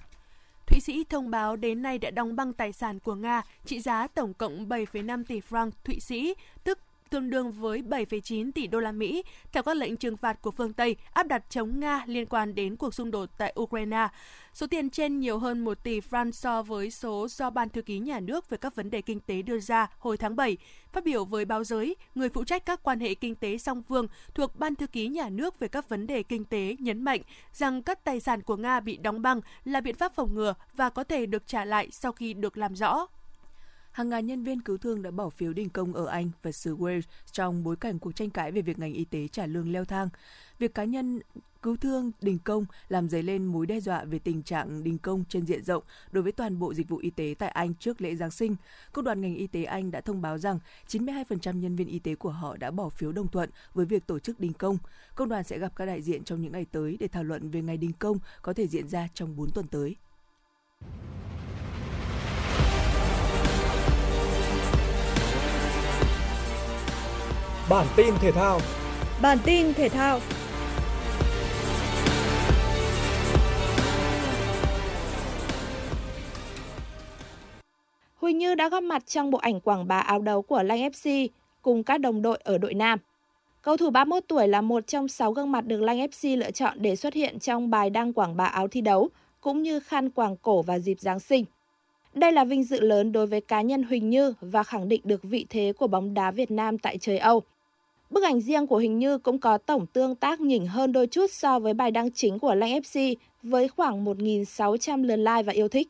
Thụy 0.71 0.79
Sĩ 0.79 1.03
thông 1.03 1.29
báo 1.29 1.55
đến 1.55 1.81
nay 1.81 1.97
đã 1.97 2.11
đóng 2.11 2.35
băng 2.35 2.53
tài 2.53 2.71
sản 2.73 2.99
của 2.99 3.15
Nga 3.15 3.41
trị 3.65 3.79
giá 3.79 4.07
tổng 4.07 4.33
cộng 4.33 4.69
7,5 4.69 5.23
tỷ 5.27 5.41
franc 5.49 5.71
Thụy 5.83 5.99
Sĩ, 5.99 6.35
tức 6.63 6.79
tương 7.11 7.29
đương 7.29 7.51
với 7.51 7.81
7,9 7.81 8.51
tỷ 8.51 8.67
đô 8.67 8.79
la 8.79 8.91
Mỹ 8.91 9.23
theo 9.51 9.63
các 9.63 9.77
lệnh 9.77 9.97
trừng 9.97 10.17
phạt 10.17 10.41
của 10.41 10.51
phương 10.51 10.73
Tây 10.73 10.95
áp 11.13 11.27
đặt 11.27 11.43
chống 11.49 11.79
Nga 11.79 12.03
liên 12.07 12.25
quan 12.25 12.55
đến 12.55 12.75
cuộc 12.75 12.93
xung 12.93 13.11
đột 13.11 13.29
tại 13.37 13.53
Ukraine. 13.59 14.07
Số 14.53 14.67
tiền 14.67 14.89
trên 14.89 15.19
nhiều 15.19 15.37
hơn 15.37 15.59
1 15.59 15.83
tỷ 15.83 15.99
franc 15.99 16.31
so 16.31 16.63
với 16.63 16.91
số 16.91 17.27
do 17.29 17.49
Ban 17.49 17.69
Thư 17.69 17.81
ký 17.81 17.99
Nhà 17.99 18.19
nước 18.19 18.49
về 18.49 18.57
các 18.57 18.75
vấn 18.75 18.89
đề 18.89 19.01
kinh 19.01 19.19
tế 19.19 19.41
đưa 19.41 19.59
ra 19.59 19.87
hồi 19.99 20.17
tháng 20.17 20.35
7. 20.35 20.57
Phát 20.91 21.03
biểu 21.03 21.25
với 21.25 21.45
báo 21.45 21.63
giới, 21.63 21.95
người 22.15 22.29
phụ 22.29 22.43
trách 22.43 22.65
các 22.65 22.83
quan 22.83 22.99
hệ 22.99 23.15
kinh 23.15 23.35
tế 23.35 23.57
song 23.57 23.83
phương 23.89 24.07
thuộc 24.33 24.59
Ban 24.59 24.75
Thư 24.75 24.87
ký 24.87 25.07
Nhà 25.07 25.29
nước 25.29 25.59
về 25.59 25.67
các 25.67 25.89
vấn 25.89 26.07
đề 26.07 26.23
kinh 26.23 26.45
tế 26.45 26.75
nhấn 26.79 27.03
mạnh 27.03 27.21
rằng 27.53 27.83
các 27.83 28.03
tài 28.03 28.19
sản 28.19 28.41
của 28.41 28.55
Nga 28.55 28.79
bị 28.79 28.97
đóng 28.97 29.21
băng 29.21 29.41
là 29.65 29.81
biện 29.81 29.95
pháp 29.95 30.15
phòng 30.15 30.35
ngừa 30.35 30.53
và 30.75 30.89
có 30.89 31.03
thể 31.03 31.25
được 31.25 31.47
trả 31.47 31.65
lại 31.65 31.87
sau 31.91 32.11
khi 32.11 32.33
được 32.33 32.57
làm 32.57 32.75
rõ 32.75 33.07
hàng 33.91 34.09
ngàn 34.09 34.25
nhân 34.25 34.43
viên 34.43 34.61
cứu 34.61 34.77
thương 34.77 35.01
đã 35.01 35.11
bỏ 35.11 35.29
phiếu 35.29 35.53
đình 35.53 35.69
công 35.69 35.93
ở 35.93 36.05
Anh 36.05 36.31
và 36.43 36.51
xứ 36.51 36.77
Wales 36.77 37.01
trong 37.31 37.63
bối 37.63 37.75
cảnh 37.75 37.99
cuộc 37.99 38.11
tranh 38.15 38.29
cãi 38.29 38.51
về 38.51 38.61
việc 38.61 38.79
ngành 38.79 38.93
y 38.93 39.05
tế 39.05 39.27
trả 39.27 39.45
lương 39.45 39.71
leo 39.71 39.85
thang. 39.85 40.09
Việc 40.59 40.73
cá 40.73 40.83
nhân 40.83 41.19
cứu 41.61 41.77
thương 41.77 42.11
đình 42.21 42.39
công 42.43 42.65
làm 42.89 43.09
dấy 43.09 43.23
lên 43.23 43.45
mối 43.45 43.65
đe 43.65 43.79
dọa 43.79 44.03
về 44.03 44.19
tình 44.19 44.43
trạng 44.43 44.83
đình 44.83 44.97
công 44.97 45.23
trên 45.29 45.45
diện 45.45 45.63
rộng 45.63 45.83
đối 46.11 46.23
với 46.23 46.31
toàn 46.31 46.59
bộ 46.59 46.73
dịch 46.73 46.89
vụ 46.89 46.97
y 46.97 47.09
tế 47.09 47.35
tại 47.39 47.49
Anh 47.49 47.73
trước 47.73 48.01
lễ 48.01 48.15
Giáng 48.15 48.31
sinh. 48.31 48.55
Công 48.93 49.05
đoàn 49.05 49.21
ngành 49.21 49.35
y 49.35 49.47
tế 49.47 49.63
Anh 49.63 49.91
đã 49.91 50.01
thông 50.01 50.21
báo 50.21 50.37
rằng 50.37 50.59
92% 50.87 51.59
nhân 51.59 51.75
viên 51.75 51.87
y 51.87 51.99
tế 51.99 52.15
của 52.15 52.31
họ 52.31 52.57
đã 52.57 52.71
bỏ 52.71 52.89
phiếu 52.89 53.11
đồng 53.11 53.27
thuận 53.27 53.49
với 53.73 53.85
việc 53.85 54.07
tổ 54.07 54.19
chức 54.19 54.39
đình 54.39 54.53
công. 54.53 54.77
Công 55.15 55.29
đoàn 55.29 55.43
sẽ 55.43 55.59
gặp 55.59 55.75
các 55.75 55.85
đại 55.85 56.01
diện 56.01 56.23
trong 56.23 56.41
những 56.41 56.51
ngày 56.51 56.65
tới 56.71 56.97
để 56.99 57.07
thảo 57.07 57.23
luận 57.23 57.49
về 57.49 57.61
ngày 57.61 57.77
đình 57.77 57.93
công 57.99 58.17
có 58.41 58.53
thể 58.53 58.67
diễn 58.67 58.87
ra 58.87 59.07
trong 59.13 59.35
4 59.35 59.51
tuần 59.51 59.67
tới. 59.67 59.95
Bản 67.71 67.87
tin 67.95 68.13
thể 68.21 68.31
thao. 68.31 68.59
Bản 69.21 69.37
tin 69.45 69.73
thể 69.73 69.89
thao. 69.89 70.19
Huỳnh 78.15 78.37
Như 78.37 78.55
đã 78.55 78.69
góp 78.69 78.83
mặt 78.83 79.03
trong 79.07 79.31
bộ 79.31 79.37
ảnh 79.37 79.59
quảng 79.59 79.87
bá 79.87 79.99
áo 79.99 80.21
đấu 80.21 80.41
của 80.41 80.63
Lanh 80.63 80.79
FC 80.79 81.27
cùng 81.61 81.83
các 81.83 81.97
đồng 81.97 82.21
đội 82.21 82.39
ở 82.43 82.57
đội 82.57 82.73
nam. 82.73 82.99
Cầu 83.61 83.77
thủ 83.77 83.89
31 83.89 84.23
tuổi 84.27 84.47
là 84.47 84.61
một 84.61 84.87
trong 84.87 85.07
6 85.07 85.31
gương 85.31 85.51
mặt 85.51 85.65
được 85.65 85.81
Lanh 85.81 85.97
FC 85.99 86.37
lựa 86.37 86.51
chọn 86.51 86.77
để 86.81 86.95
xuất 86.95 87.13
hiện 87.13 87.39
trong 87.39 87.69
bài 87.69 87.89
đăng 87.89 88.13
quảng 88.13 88.37
bá 88.37 88.45
áo 88.45 88.67
thi 88.67 88.81
đấu, 88.81 89.09
cũng 89.41 89.63
như 89.63 89.79
khăn 89.79 90.09
quàng 90.09 90.37
cổ 90.37 90.61
vào 90.61 90.79
dịp 90.79 90.99
Giáng 90.99 91.19
sinh. 91.19 91.45
Đây 92.13 92.31
là 92.31 92.43
vinh 92.43 92.63
dự 92.63 92.79
lớn 92.79 93.11
đối 93.11 93.27
với 93.27 93.41
cá 93.41 93.61
nhân 93.61 93.83
Huỳnh 93.83 94.09
Như 94.09 94.33
và 94.41 94.63
khẳng 94.63 94.89
định 94.89 95.01
được 95.03 95.23
vị 95.23 95.45
thế 95.49 95.73
của 95.77 95.87
bóng 95.87 96.13
đá 96.13 96.31
Việt 96.31 96.51
Nam 96.51 96.77
tại 96.77 96.97
trời 96.97 97.17
Âu. 97.17 97.43
Bức 98.11 98.23
ảnh 98.23 98.41
riêng 98.41 98.67
của 98.67 98.77
Hình 98.77 98.99
Như 98.99 99.17
cũng 99.17 99.39
có 99.39 99.57
tổng 99.57 99.85
tương 99.85 100.15
tác 100.15 100.41
nhỉnh 100.41 100.67
hơn 100.67 100.91
đôi 100.91 101.07
chút 101.07 101.31
so 101.31 101.59
với 101.59 101.73
bài 101.73 101.91
đăng 101.91 102.11
chính 102.11 102.39
của 102.39 102.55
Lanh 102.55 102.79
FC 102.79 103.15
với 103.43 103.67
khoảng 103.67 104.05
1.600 104.05 105.03
lượt 105.03 105.15
like 105.15 105.43
và 105.43 105.53
yêu 105.53 105.67
thích. 105.67 105.87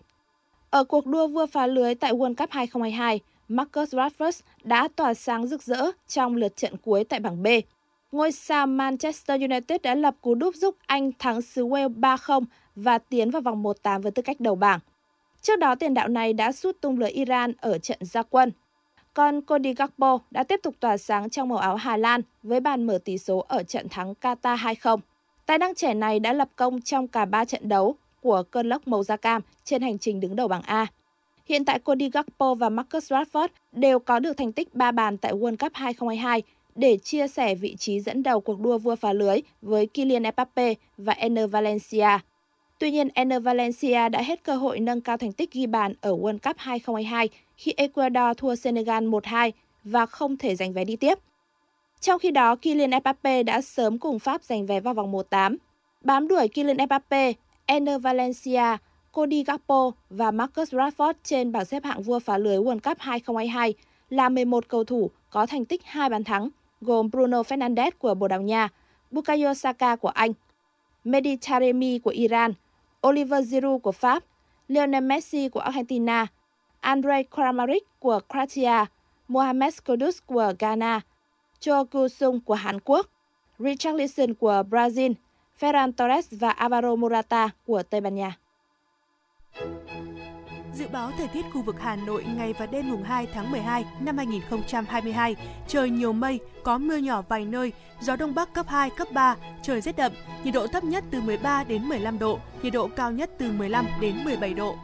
Ở 0.69 0.84
cuộc 0.84 1.05
đua 1.05 1.27
vua 1.27 1.45
phá 1.45 1.67
lưới 1.67 1.95
tại 1.95 2.13
World 2.13 2.36
Cup 2.36 2.49
2022, 2.51 3.19
Marcus 3.47 3.95
Rashford 3.95 4.41
đã 4.63 4.88
tỏa 4.95 5.13
sáng 5.13 5.47
rực 5.47 5.63
rỡ 5.63 5.91
trong 6.07 6.36
lượt 6.36 6.55
trận 6.55 6.73
cuối 6.77 7.03
tại 7.03 7.19
bảng 7.19 7.43
B. 7.43 7.47
Ngôi 8.12 8.31
sao 8.31 8.67
Manchester 8.67 9.41
United 9.41 9.81
đã 9.84 9.95
lập 9.95 10.15
cú 10.21 10.36
đúp 10.36 10.55
giúp 10.55 10.75
Anh 10.86 11.12
thắng 11.19 11.41
xứ 11.41 11.65
Wales 11.65 11.99
3-0 11.99 12.43
và 12.75 12.97
tiến 12.97 13.31
vào 13.31 13.41
vòng 13.41 13.63
1-8 13.63 14.01
với 14.01 14.12
tư 14.12 14.21
cách 14.21 14.39
đầu 14.39 14.55
bảng. 14.55 14.79
Trước 15.41 15.60
đó, 15.60 15.75
tiền 15.75 15.93
đạo 15.93 16.07
này 16.07 16.34
đã 16.34 16.51
sút 16.51 16.81
tung 16.81 16.99
lưới 16.99 17.10
Iran 17.10 17.53
ở 17.62 17.77
trận 17.77 17.97
gia 18.01 18.23
quân. 18.23 18.51
Còn 19.13 19.41
Cody 19.41 19.74
Gakpo 19.74 20.19
đã 20.32 20.43
tiếp 20.43 20.60
tục 20.63 20.76
tỏa 20.80 20.97
sáng 20.97 21.30
trong 21.30 21.50
màu 21.50 21.58
áo 21.58 21.76
Hà 21.76 21.97
Lan 21.97 22.21
với 22.43 22.60
bàn 22.60 22.84
mở 22.84 23.00
tỷ 23.06 23.17
số 23.17 23.45
ở 23.47 23.63
trận 23.63 23.89
thắng 23.89 24.13
Qatar 24.21 24.58
2-0. 24.58 25.00
Tài 25.45 25.58
năng 25.58 25.76
trẻ 25.76 25.93
này 25.93 26.19
đã 26.19 26.34
lập 26.34 26.50
công 26.56 26.82
trong 26.82 27.08
cả 27.08 27.26
3 27.26 27.45
trận 27.45 27.69
đấu 27.69 27.95
của 28.21 28.43
cơn 28.52 28.69
lốc 28.69 28.88
màu 28.88 29.04
da 29.04 29.17
cam 29.17 29.41
trên 29.63 29.82
hành 29.82 29.97
trình 29.97 30.19
đứng 30.19 30.36
đầu 30.36 30.47
bảng 30.47 30.62
A. 30.62 30.88
Hiện 31.45 31.65
tại 31.65 31.80
Cody 31.80 32.10
Gakpo 32.10 32.54
và 32.54 32.69
Marcus 32.69 33.12
Rashford 33.12 33.47
đều 33.71 34.00
có 34.00 34.19
được 34.19 34.38
thành 34.38 34.52
tích 34.52 34.76
3 34.76 34.91
bàn 34.91 35.17
tại 35.17 35.34
World 35.34 35.58
Cup 35.58 35.71
2022 35.74 36.41
để 36.76 36.97
chia 36.97 37.28
sẻ 37.28 37.56
vị 37.56 37.76
trí 37.76 38.00
dẫn 38.00 38.24
đầu 38.24 38.41
cuộc 38.41 38.60
đua 38.60 38.78
vua 38.78 38.95
phá 38.95 39.13
lưới 39.13 39.38
với 39.62 39.88
Kylian 39.88 40.24
Mbappe 40.24 40.74
và 40.97 41.13
Ener 41.13 41.52
Valencia. 41.52 42.19
Tuy 42.80 42.91
nhiên, 42.91 43.10
Ener 43.13 43.43
Valencia 43.43 44.10
đã 44.10 44.21
hết 44.21 44.43
cơ 44.43 44.56
hội 44.56 44.80
nâng 44.80 45.02
cao 45.02 45.17
thành 45.17 45.34
tích 45.34 45.52
ghi 45.52 45.67
bàn 45.67 45.93
ở 46.02 46.12
World 46.12 46.39
Cup 46.39 46.56
2022 46.58 47.30
khi 47.62 47.74
Ecuador 47.78 48.38
thua 48.38 48.56
Senegal 48.56 49.08
1-2 49.08 49.52
và 49.84 50.06
không 50.06 50.38
thể 50.38 50.56
giành 50.56 50.74
vé 50.74 50.86
đi 50.86 50.95
tiếp. 50.95 51.19
Trong 52.00 52.19
khi 52.19 52.32
đó, 52.32 52.56
Kylian 52.56 52.91
Mbappe 53.00 53.43
đã 53.43 53.62
sớm 53.62 54.00
cùng 54.00 54.19
Pháp 54.19 54.43
giành 54.43 54.65
vé 54.65 54.80
vào 54.80 54.93
vòng 54.93 55.12
1-8. 55.12 55.58
Bám 56.04 56.28
đuổi 56.28 56.47
Kylian 56.47 56.78
Mbappe, 56.86 57.34
Ener 57.65 58.02
Valencia, 58.02 58.78
Cody 59.12 59.43
Gakpo 59.43 59.91
và 60.10 60.32
Marcus 60.32 60.74
Rashford 60.74 61.13
trên 61.24 61.52
bảng 61.52 61.65
xếp 61.65 61.84
hạng 61.84 62.02
vua 62.04 62.19
phá 62.19 62.38
lưới 62.38 62.58
World 62.58 62.80
Cup 62.80 63.00
2022 63.00 63.74
là 64.10 64.30
11 64.30 64.67
cầu 64.67 64.84
thủ 64.84 65.10
có 65.30 65.45
thành 65.45 65.65
tích 65.65 65.82
2 65.86 66.10
bàn 66.10 66.24
thắng, 66.24 66.50
gồm 66.82 67.10
Bruno 67.12 67.41
Fernandes 67.41 67.91
của 68.00 68.13
Bồ 68.13 68.28
Đào 68.28 68.41
Nha, 68.41 68.69
Bukayo 69.12 69.54
Saka 69.54 69.95
của 69.95 70.08
Anh, 70.08 70.34
Mehdi 71.04 71.36
Taremi 71.36 72.00
của 72.00 72.10
Iran, 72.10 72.54
Oliver 73.08 73.47
Giroud 73.47 73.82
của 73.82 73.91
Pháp, 73.91 74.24
Lionel 74.67 75.04
Messi 75.04 75.50
của 75.50 75.60
Argentina, 75.60 76.28
Andrei 76.82 77.24
Kramaric 77.24 77.84
của 78.00 78.20
Croatia, 78.30 78.86
Mohamed 79.28 79.74
Kudus 79.86 80.20
của 80.26 80.54
Ghana, 80.60 81.02
Cho 81.60 81.84
Kusung 81.84 82.39
của 82.39 82.54
Hàn 82.54 82.80
Quốc, 82.80 83.08
Richarlison 83.60 84.34
của 84.34 84.63
Brazil, 84.70 85.13
Ferran 85.60 85.91
Torres 85.91 86.28
và 86.32 86.50
Alvaro 86.50 86.96
Morata 86.96 87.50
của 87.65 87.84
Tây 87.84 88.02
Ban 88.02 88.15
Nha. 88.15 88.38
Dự 90.82 90.88
báo 90.88 91.12
thời 91.17 91.28
tiết 91.28 91.46
khu 91.54 91.62
vực 91.62 91.76
Hà 91.80 91.96
Nội 91.96 92.24
ngày 92.24 92.54
và 92.54 92.65
đêm 92.65 92.89
mùng 92.89 93.04
2 93.04 93.28
tháng 93.34 93.52
12 93.52 93.86
năm 94.00 94.17
2022, 94.17 95.36
trời 95.67 95.89
nhiều 95.89 96.13
mây, 96.13 96.39
có 96.63 96.78
mưa 96.78 96.98
nhỏ 96.98 97.22
vài 97.30 97.46
nơi, 97.46 97.72
gió 98.02 98.15
đông 98.15 98.36
bắc 98.36 98.54
cấp 98.54 98.65
2, 98.70 98.89
cấp 98.89 99.08
3, 99.13 99.36
trời 99.63 99.82
rét 99.82 99.98
đậm, 99.98 100.12
nhiệt 100.44 100.54
độ 100.54 100.67
thấp 100.67 100.84
nhất 100.84 101.04
từ 101.12 101.22
13 101.22 101.63
đến 101.63 101.89
15 101.89 102.20
độ, 102.20 102.39
nhiệt 102.62 102.74
độ 102.74 102.88
cao 102.88 103.12
nhất 103.12 103.32
từ 103.38 103.52
15 103.52 103.88
đến 104.02 104.24
17 104.24 104.54
độ. 104.54 104.76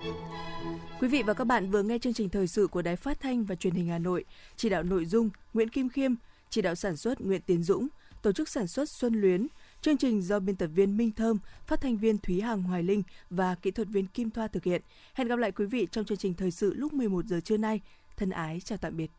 Quý 0.99 1.07
vị 1.07 1.23
và 1.23 1.33
các 1.33 1.43
bạn 1.43 1.71
vừa 1.71 1.83
nghe 1.83 1.97
chương 1.99 2.13
trình 2.13 2.29
thời 2.29 2.47
sự 2.47 2.67
của 2.67 2.81
Đài 2.81 2.95
Phát 2.95 3.19
thanh 3.19 3.43
và 3.43 3.55
Truyền 3.55 3.73
hình 3.73 3.87
Hà 3.87 3.97
Nội, 3.99 4.25
chỉ 4.55 4.69
đạo 4.69 4.83
nội 4.83 5.05
dung 5.05 5.29
Nguyễn 5.53 5.69
Kim 5.69 5.89
Khiêm, 5.89 6.13
chỉ 6.49 6.61
đạo 6.61 6.75
sản 6.75 6.97
xuất 6.97 7.21
Nguyễn 7.21 7.41
Tiến 7.41 7.63
Dũng, 7.63 7.87
tổ 8.21 8.31
chức 8.31 8.49
sản 8.49 8.67
xuất 8.67 8.89
Xuân 8.89 9.21
Luyến, 9.21 9.47
Chương 9.81 9.97
trình 9.97 10.21
do 10.21 10.39
biên 10.39 10.55
tập 10.55 10.67
viên 10.67 10.97
Minh 10.97 11.11
Thơm, 11.11 11.39
phát 11.67 11.81
thanh 11.81 11.97
viên 11.97 12.17
Thúy 12.17 12.41
Hằng 12.41 12.63
Hoài 12.63 12.83
Linh 12.83 13.03
và 13.29 13.55
kỹ 13.55 13.71
thuật 13.71 13.87
viên 13.87 14.07
Kim 14.07 14.31
Thoa 14.31 14.47
thực 14.47 14.63
hiện. 14.63 14.81
Hẹn 15.13 15.27
gặp 15.27 15.39
lại 15.39 15.51
quý 15.51 15.65
vị 15.65 15.87
trong 15.91 16.05
chương 16.05 16.17
trình 16.17 16.33
thời 16.33 16.51
sự 16.51 16.73
lúc 16.73 16.93
11 16.93 17.25
giờ 17.25 17.39
trưa 17.39 17.57
nay. 17.57 17.81
Thân 18.17 18.29
ái 18.29 18.59
chào 18.59 18.77
tạm 18.77 18.97
biệt. 18.97 19.11